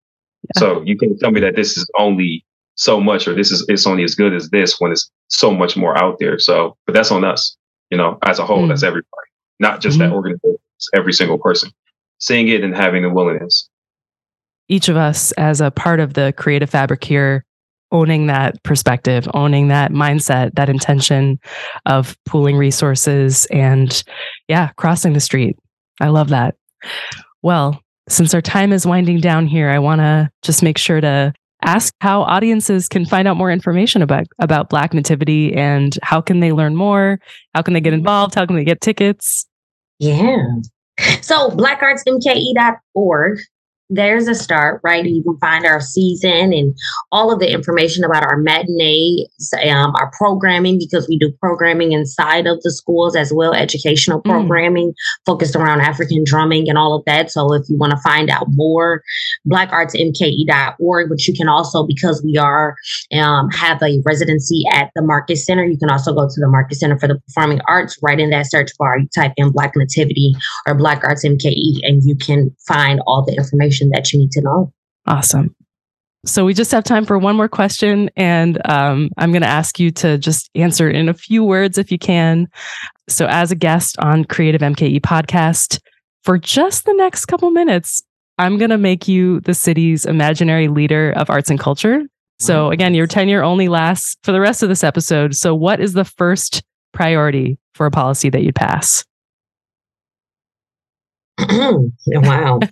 so 0.55 0.81
you 0.83 0.97
can't 0.97 1.19
tell 1.19 1.31
me 1.31 1.39
that 1.41 1.55
this 1.55 1.77
is 1.77 1.89
only 1.97 2.45
so 2.75 2.99
much 2.99 3.27
or 3.27 3.33
this 3.33 3.51
is 3.51 3.65
it's 3.69 3.87
only 3.87 4.03
as 4.03 4.15
good 4.15 4.33
as 4.33 4.49
this 4.49 4.79
when 4.79 4.91
it's 4.91 5.09
so 5.29 5.51
much 5.51 5.77
more 5.77 5.97
out 5.97 6.17
there. 6.19 6.39
So, 6.39 6.77
but 6.85 6.93
that's 6.93 7.11
on 7.11 7.23
us, 7.23 7.55
you 7.89 7.97
know, 7.97 8.17
as 8.23 8.39
a 8.39 8.45
whole, 8.45 8.63
mm. 8.63 8.69
that's 8.69 8.83
everybody, 8.83 9.07
not 9.59 9.81
just 9.81 9.97
mm-hmm. 9.97 10.09
that 10.09 10.15
organization, 10.15 10.59
it's 10.77 10.89
every 10.93 11.13
single 11.13 11.37
person 11.37 11.71
seeing 12.19 12.47
it 12.47 12.63
and 12.63 12.75
having 12.75 13.03
the 13.03 13.09
willingness. 13.09 13.69
Each 14.67 14.89
of 14.89 14.97
us 14.97 15.31
as 15.33 15.61
a 15.61 15.71
part 15.71 15.99
of 15.99 16.15
the 16.15 16.33
creative 16.37 16.69
fabric 16.69 17.03
here, 17.03 17.45
owning 17.91 18.27
that 18.27 18.61
perspective, 18.63 19.27
owning 19.33 19.67
that 19.67 19.91
mindset, 19.91 20.55
that 20.55 20.69
intention 20.69 21.39
of 21.85 22.17
pooling 22.25 22.57
resources 22.57 23.45
and 23.51 24.03
yeah, 24.47 24.69
crossing 24.75 25.13
the 25.13 25.19
street. 25.19 25.57
I 26.01 26.07
love 26.07 26.29
that. 26.29 26.55
Well, 27.41 27.79
since 28.08 28.34
our 28.34 28.41
time 28.41 28.72
is 28.72 28.86
winding 28.86 29.20
down 29.20 29.47
here, 29.47 29.70
I 29.70 29.80
want 29.80 30.01
to 30.01 30.30
just 30.41 30.62
make 30.64 30.78
sure 30.78 31.01
to 31.01 31.34
ask 31.62 31.93
how 32.01 32.22
audiences 32.24 32.88
can 32.88 33.06
find 33.06 33.28
out 33.28 33.38
more 33.38 33.51
information 33.51 34.01
about 34.01 34.28
about 34.39 34.70
Black 34.70 34.93
Nativity 34.93 35.53
and 35.53 35.97
how 36.03 36.22
can 36.22 36.39
they 36.39 36.51
learn 36.51 36.76
more? 36.76 37.20
How 37.53 37.62
can 37.62 37.74
they 37.74 37.82
get 37.82 37.93
involved? 37.93 38.36
How 38.36 38.45
can 38.45 38.56
they 38.56 38.64
get 38.64 38.82
tickets? 38.82 39.47
Yeah. 39.99 40.45
So 41.22 41.49
blackartsmke.org 41.49 43.39
there's 43.89 44.27
a 44.27 44.33
start, 44.33 44.81
right? 44.83 45.05
You 45.05 45.21
can 45.21 45.38
find 45.38 45.65
our 45.65 45.79
season 45.79 46.53
and 46.53 46.75
all 47.11 47.31
of 47.31 47.39
the 47.39 47.51
information 47.51 48.03
about 48.03 48.23
our 48.23 48.38
matinees, 48.38 49.53
um, 49.63 49.93
our 49.95 50.11
programming, 50.17 50.79
because 50.79 51.07
we 51.07 51.19
do 51.19 51.31
programming 51.39 51.91
inside 51.91 52.47
of 52.47 52.61
the 52.63 52.71
schools 52.71 53.15
as 53.15 53.31
well, 53.31 53.53
educational 53.53 54.21
mm. 54.21 54.25
programming 54.25 54.89
mm. 54.89 54.93
focused 55.25 55.55
around 55.55 55.81
African 55.81 56.23
drumming 56.23 56.67
and 56.67 56.77
all 56.77 56.95
of 56.95 57.05
that. 57.05 57.31
So 57.31 57.53
if 57.53 57.69
you 57.69 57.77
want 57.77 57.91
to 57.91 57.97
find 57.97 58.29
out 58.29 58.47
more, 58.49 59.03
blackartsmke.org, 59.47 61.09
but 61.09 61.27
you 61.27 61.33
can 61.33 61.47
also, 61.47 61.86
because 61.86 62.23
we 62.23 62.38
are, 62.38 62.75
um, 63.13 63.51
have 63.51 63.81
a 63.83 64.01
residency 64.03 64.63
at 64.71 64.89
the 64.95 65.03
Marcus 65.03 65.45
Center, 65.45 65.63
you 65.63 65.77
can 65.77 65.91
also 65.91 66.11
go 66.11 66.27
to 66.27 66.41
the 66.41 66.47
Marcus 66.47 66.79
Center 66.79 66.97
for 66.97 67.07
the 67.07 67.19
Performing 67.27 67.61
Arts, 67.67 67.99
right 68.01 68.19
in 68.19 68.31
that 68.31 68.49
search 68.49 68.71
bar, 68.79 68.97
you 68.97 69.07
type 69.13 69.33
in 69.38 69.51
Black 69.51 69.73
Nativity 69.75 70.33
or 70.65 70.73
Black 70.73 71.03
Arts 71.03 71.23
MKE, 71.23 71.81
and 71.83 72.01
you 72.03 72.15
can 72.15 72.55
find 72.67 72.99
all 73.05 73.23
the 73.23 73.36
information 73.36 73.74
information 73.76 73.89
that 73.91 74.13
you 74.13 74.19
need 74.19 74.32
to 74.32 74.41
know. 74.41 74.73
Awesome. 75.05 75.55
So 76.26 76.43
we 76.43 76.55
just 76.55 76.71
have 76.71 76.84
time 76.84 77.05
for 77.05 77.19
one 77.19 77.36
more 77.36 77.47
question, 77.47 78.09
and 78.15 78.59
um, 78.67 79.09
I'm 79.17 79.32
going 79.32 79.43
to 79.43 79.47
ask 79.47 79.80
you 79.80 79.91
to 79.91 80.17
just 80.17 80.49
answer 80.55 80.89
in 80.89 81.07
a 81.07 81.13
few 81.13 81.43
words 81.43 81.78
if 81.78 81.91
you 81.91 81.99
can. 81.99 82.47
So, 83.07 83.28
as 83.28 83.51
a 83.51 83.55
guest 83.55 83.95
on 83.99 84.26
Creative 84.26 84.61
MKE 84.61 85.01
podcast, 85.01 85.80
for 86.23 86.39
just 86.39 86.86
the 86.86 86.95
next 86.95 87.26
couple 87.28 87.51
minutes, 87.51 88.01
I'm 88.39 88.57
going 88.57 88.71
to 88.71 88.78
make 88.80 89.07
you 89.07 89.39
the 89.41 89.53
city's 89.53 90.03
imaginary 90.03 90.67
leader 90.67 91.11
of 91.11 91.30
arts 91.30 91.51
and 91.51 91.59
culture. 91.59 92.01
So, 92.39 92.71
again, 92.71 92.95
your 92.95 93.05
tenure 93.05 93.43
only 93.43 93.67
lasts 93.67 94.17
for 94.23 94.32
the 94.32 94.41
rest 94.41 94.63
of 94.63 94.69
this 94.69 94.84
episode. 94.84 95.36
So, 95.36 95.53
what 95.53 95.80
is 95.80 95.93
the 95.93 96.05
first 96.05 96.63
priority 96.91 97.59
for 97.76 97.86
a 97.86 97.91
policy 97.91 98.32
that 98.32 98.41
you'd 98.41 98.55
pass? 98.55 99.05
wow. 102.07 102.59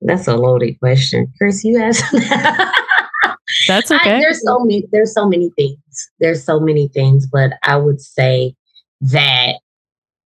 That's 0.00 0.28
a 0.28 0.36
loaded 0.36 0.78
question. 0.78 1.32
Chris, 1.38 1.64
you 1.64 1.80
asked. 1.80 2.04
That's 3.66 3.90
okay. 3.90 4.16
I, 4.16 4.20
there's 4.20 4.42
so 4.42 4.60
many 4.60 4.86
there's 4.92 5.12
so 5.12 5.28
many 5.28 5.50
things. 5.56 6.10
There's 6.20 6.42
so 6.44 6.60
many 6.60 6.88
things, 6.88 7.26
but 7.26 7.52
I 7.62 7.76
would 7.76 8.00
say 8.00 8.54
that 9.00 9.56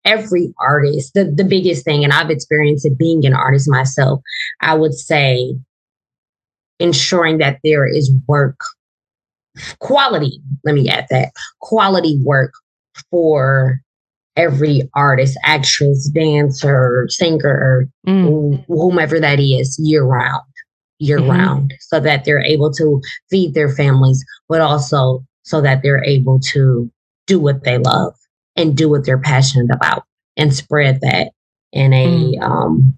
every 0.05 0.55
artist, 0.61 1.15
the, 1.15 1.25
the 1.25 1.45
biggest 1.45 1.85
thing, 1.85 2.05
and 2.05 2.13
I've 2.13 2.31
experienced 2.31 2.87
it 2.87 2.97
being 2.97 3.27
an 3.27 3.35
artist 3.35 3.69
myself, 3.69 4.21
I 4.61 4.75
would 4.75 4.95
say 4.95 5.55
ensuring 6.79 7.39
that 7.39 7.59
there 7.63 7.87
is 7.87 8.13
work 8.27 8.59
quality, 9.81 10.41
let 10.65 10.75
me 10.75 10.89
add 10.89 11.07
that 11.11 11.33
quality 11.61 12.19
work 12.23 12.53
for 13.11 13.81
every 14.39 14.89
artist, 14.95 15.37
actress, 15.43 16.09
dancer, 16.09 17.07
singer, 17.11 17.89
mm. 18.07 18.65
whomever 18.69 19.21
that 19.21 19.41
is, 19.41 19.79
year 19.83 20.05
round, 20.05 20.43
year 20.99 21.19
mm-hmm. 21.19 21.31
round, 21.31 21.75
so 21.81 22.01
that 22.01 22.25
they're 22.25 22.43
able 22.43 22.73
to 22.73 23.03
feed 23.29 23.55
their 23.55 23.69
families, 23.69 24.25
but 24.49 24.61
also 24.61 25.25
so 25.43 25.61
that 25.61 25.83
they're 25.83 26.05
able 26.05 26.39
to 26.41 26.91
do 27.27 27.39
what 27.39 27.65
they 27.65 27.79
love 27.79 28.15
and 28.57 28.77
do 28.77 28.89
what 28.89 29.05
they're 29.05 29.19
passionate 29.19 29.75
about 29.75 30.05
and 30.37 30.55
spread 30.55 31.01
that 31.01 31.33
in 31.73 31.93
a 31.93 32.07
mm. 32.07 32.43
um 32.43 32.97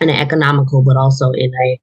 in 0.00 0.10
an 0.10 0.16
economical 0.16 0.82
but 0.82 0.96
also 0.96 1.30
in 1.32 1.50
a 1.64 1.80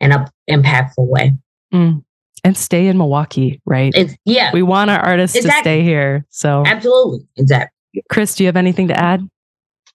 in 0.00 0.12
a 0.12 0.30
impactful 0.48 1.06
way. 1.08 1.32
Mm 1.72 2.04
and 2.46 2.56
stay 2.56 2.86
in 2.86 2.96
Milwaukee, 2.96 3.60
right? 3.66 3.92
It's, 3.96 4.14
yeah. 4.24 4.52
We 4.52 4.62
want 4.62 4.88
our 4.88 5.00
artists 5.00 5.36
exactly. 5.36 5.58
to 5.58 5.62
stay 5.62 5.82
here. 5.82 6.24
So 6.30 6.62
Absolutely. 6.64 7.26
Exactly. 7.36 7.75
Chris, 8.10 8.34
do 8.34 8.44
you 8.44 8.48
have 8.48 8.56
anything 8.56 8.88
to 8.88 8.96
add? 8.98 9.28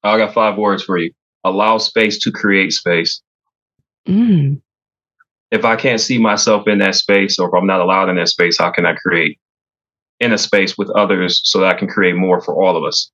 I 0.04 0.18
got 0.18 0.34
five 0.34 0.58
words 0.58 0.84
for 0.84 0.98
you. 0.98 1.12
allow 1.44 1.78
space 1.80 2.20
to 2.20 2.32
create 2.32 2.72
space. 2.72 3.22
Mm. 4.08 4.62
If 5.52 5.66
I 5.66 5.76
can't 5.76 6.00
see 6.00 6.18
myself 6.18 6.68
in 6.68 6.78
that 6.80 6.96
space, 6.96 7.38
or 7.39 7.48
if 7.50 7.54
I'm 7.56 7.68
not 7.68 7.82
allowed 7.82 8.10
in 8.10 8.16
that 8.18 8.30
space, 8.30 8.58
how 8.58 8.72
can 8.72 8.86
I 8.86 8.94
create 8.96 9.39
in 10.20 10.32
a 10.34 10.38
space 10.38 10.78
with 10.78 10.89
others 10.92 11.42
so 11.44 11.60
that 11.60 11.76
I 11.76 11.78
can 11.78 11.88
create 11.88 12.16
more 12.16 12.42
for 12.42 12.56
all 12.64 12.78
of 12.78 12.84
us? 12.84 13.12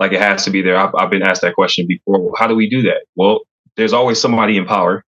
Like 0.00 0.12
it 0.12 0.20
has 0.20 0.44
to 0.44 0.50
be 0.50 0.62
there. 0.62 0.76
I've, 0.76 0.94
I've 0.96 1.10
been 1.10 1.22
asked 1.22 1.42
that 1.42 1.54
question 1.54 1.86
before. 1.86 2.20
Well, 2.20 2.34
how 2.36 2.46
do 2.48 2.54
we 2.56 2.68
do 2.68 2.82
that? 2.82 3.04
Well, 3.16 3.40
there's 3.76 3.92
always 3.92 4.20
somebody 4.20 4.56
in 4.56 4.66
power 4.66 5.04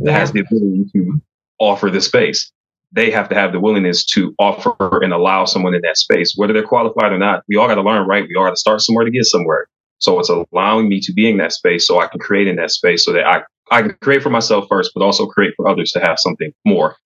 that 0.00 0.10
Yeah. 0.12 0.18
has 0.18 0.32
the 0.32 0.40
ability 0.40 0.84
to 0.92 1.20
offer 1.58 1.90
the 1.90 2.00
space. 2.00 2.52
They 2.92 3.10
have 3.10 3.28
to 3.28 3.34
have 3.34 3.52
the 3.52 3.60
willingness 3.60 4.04
to 4.06 4.34
offer 4.38 5.02
and 5.02 5.12
allow 5.12 5.44
someone 5.44 5.74
in 5.74 5.82
that 5.82 5.98
space, 5.98 6.34
whether 6.36 6.52
they're 6.52 6.62
qualified 6.62 7.12
or 7.12 7.18
not. 7.18 7.42
We 7.48 7.56
all 7.56 7.68
got 7.68 7.74
to 7.74 7.82
learn, 7.82 8.06
right? 8.06 8.26
We 8.28 8.34
all 8.36 8.44
got 8.44 8.50
to 8.50 8.56
start 8.56 8.80
somewhere 8.80 9.04
to 9.04 9.10
get 9.10 9.24
somewhere. 9.24 9.66
So 9.98 10.18
it's 10.20 10.30
allowing 10.30 10.88
me 10.88 11.00
to 11.00 11.12
be 11.12 11.28
in 11.28 11.38
that 11.38 11.52
space 11.52 11.86
so 11.86 12.00
I 12.00 12.06
can 12.06 12.20
create 12.20 12.46
in 12.46 12.56
that 12.56 12.70
space 12.70 13.04
so 13.04 13.12
that 13.12 13.26
I, 13.26 13.42
I 13.70 13.82
can 13.82 13.96
create 14.00 14.22
for 14.22 14.30
myself 14.30 14.66
first, 14.68 14.92
but 14.94 15.02
also 15.02 15.26
create 15.26 15.54
for 15.56 15.68
others 15.68 15.90
to 15.92 16.00
have 16.00 16.18
something 16.18 16.52
more. 16.64 16.96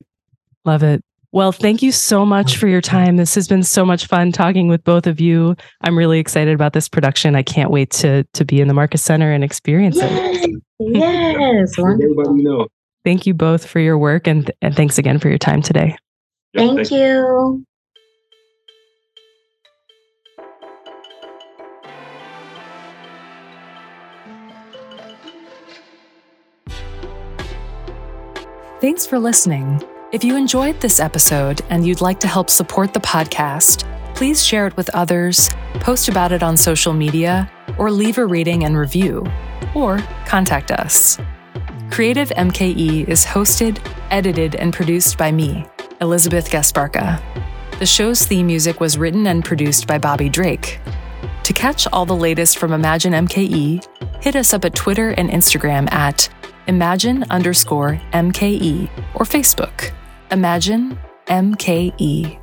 Love 0.65 0.83
it. 0.83 1.03
Well, 1.33 1.53
thank 1.53 1.81
you 1.81 1.93
so 1.93 2.27
much 2.27 2.57
for 2.57 2.67
your 2.67 2.81
time. 2.81 3.17
This 3.17 3.37
has 3.37 3.47
been 3.47 3.63
so 3.63 3.85
much 3.87 4.07
fun 4.07 4.33
talking 4.33 4.67
with 4.67 4.83
both 4.83 5.07
of 5.07 5.21
you. 5.21 5.55
I'm 5.83 5.97
really 5.97 6.19
excited 6.19 6.55
about 6.55 6.73
this 6.73 6.89
production. 6.89 7.37
I 7.37 7.45
can't 7.45 7.71
wait 7.71 7.91
to 7.93 8.25
to 8.33 8.45
be 8.45 8.61
in 8.61 8.67
the 8.67 8.75
Marcus 8.75 9.01
Center 9.01 9.31
and 9.31 9.45
experience 9.45 9.97
it. 9.97 10.11
Yes, 10.11 10.49
yes, 10.81 11.79
wonderful. 11.79 12.21
Everybody 12.21 12.43
know. 12.43 12.67
Thank 13.05 13.27
you 13.27 13.35
both 13.35 13.67
for 13.67 13.81
your 13.81 13.97
work 13.99 14.27
and 14.27 14.51
and 14.61 14.77
thanks 14.77 14.99
again 14.99 15.19
for 15.19 15.29
your 15.29 15.39
time 15.39 15.63
today. 15.63 15.97
Yeah, 16.53 16.67
Thank 16.67 16.91
you. 16.91 17.65
Thanks 28.81 29.07
for 29.07 29.19
listening. 29.19 29.83
If 30.11 30.25
you 30.25 30.37
enjoyed 30.37 30.81
this 30.81 31.01
episode 31.01 31.61
and 31.69 31.87
you'd 31.87 32.01
like 32.01 32.19
to 32.21 32.27
help 32.27 32.49
support 32.49 32.95
the 32.95 33.01
podcast, 33.01 33.85
please 34.15 34.43
share 34.43 34.67
it 34.67 34.77
with 34.77 34.89
others, 34.95 35.51
post 35.75 36.09
about 36.09 36.33
it 36.33 36.43
on 36.43 36.57
social 36.57 36.95
media, 36.95 37.51
or 37.79 37.91
leave 37.91 38.17
a 38.17 38.25
rating 38.25 38.65
and 38.65 38.77
review, 38.77 39.25
or 39.75 39.99
contact 40.27 40.71
us. 40.71 41.19
Creative 41.91 42.29
MKE 42.31 43.09
is 43.09 43.27
hosted, 43.27 43.79
edited, 44.11 44.55
and 44.55 44.73
produced 44.73 45.19
by 45.19 45.33
me, 45.33 45.67
Elizabeth 46.01 46.49
Gasparca. 46.49 47.21
The 47.81 47.87
show's 47.87 48.25
theme 48.25 48.47
music 48.47 48.79
was 48.81 48.97
written 48.97 49.27
and 49.27 49.45
produced 49.45 49.89
by 49.89 49.99
Bobby 49.99 50.29
Drake. 50.29 50.81
To 51.43 51.53
catch 51.53 51.89
all 51.89 52.07
the 52.07 52.15
latest 52.15 52.59
from 52.59 52.73
Imagine 52.73 53.13
MKE, 53.13 53.85
hit 54.23 54.37
us 54.37 54.55
up 54.55 54.65
at 54.65 54.77
Twitter 54.77 55.11
and 55.11 55.29
Instagram 55.29 55.93
at 55.93 56.29
imagine 56.69 57.25
underscore 57.29 58.01
MKE 58.13 58.89
or 59.17 59.27
Facebook. 59.27 59.91
Imagine 60.31 60.97
MKE. 61.27 62.40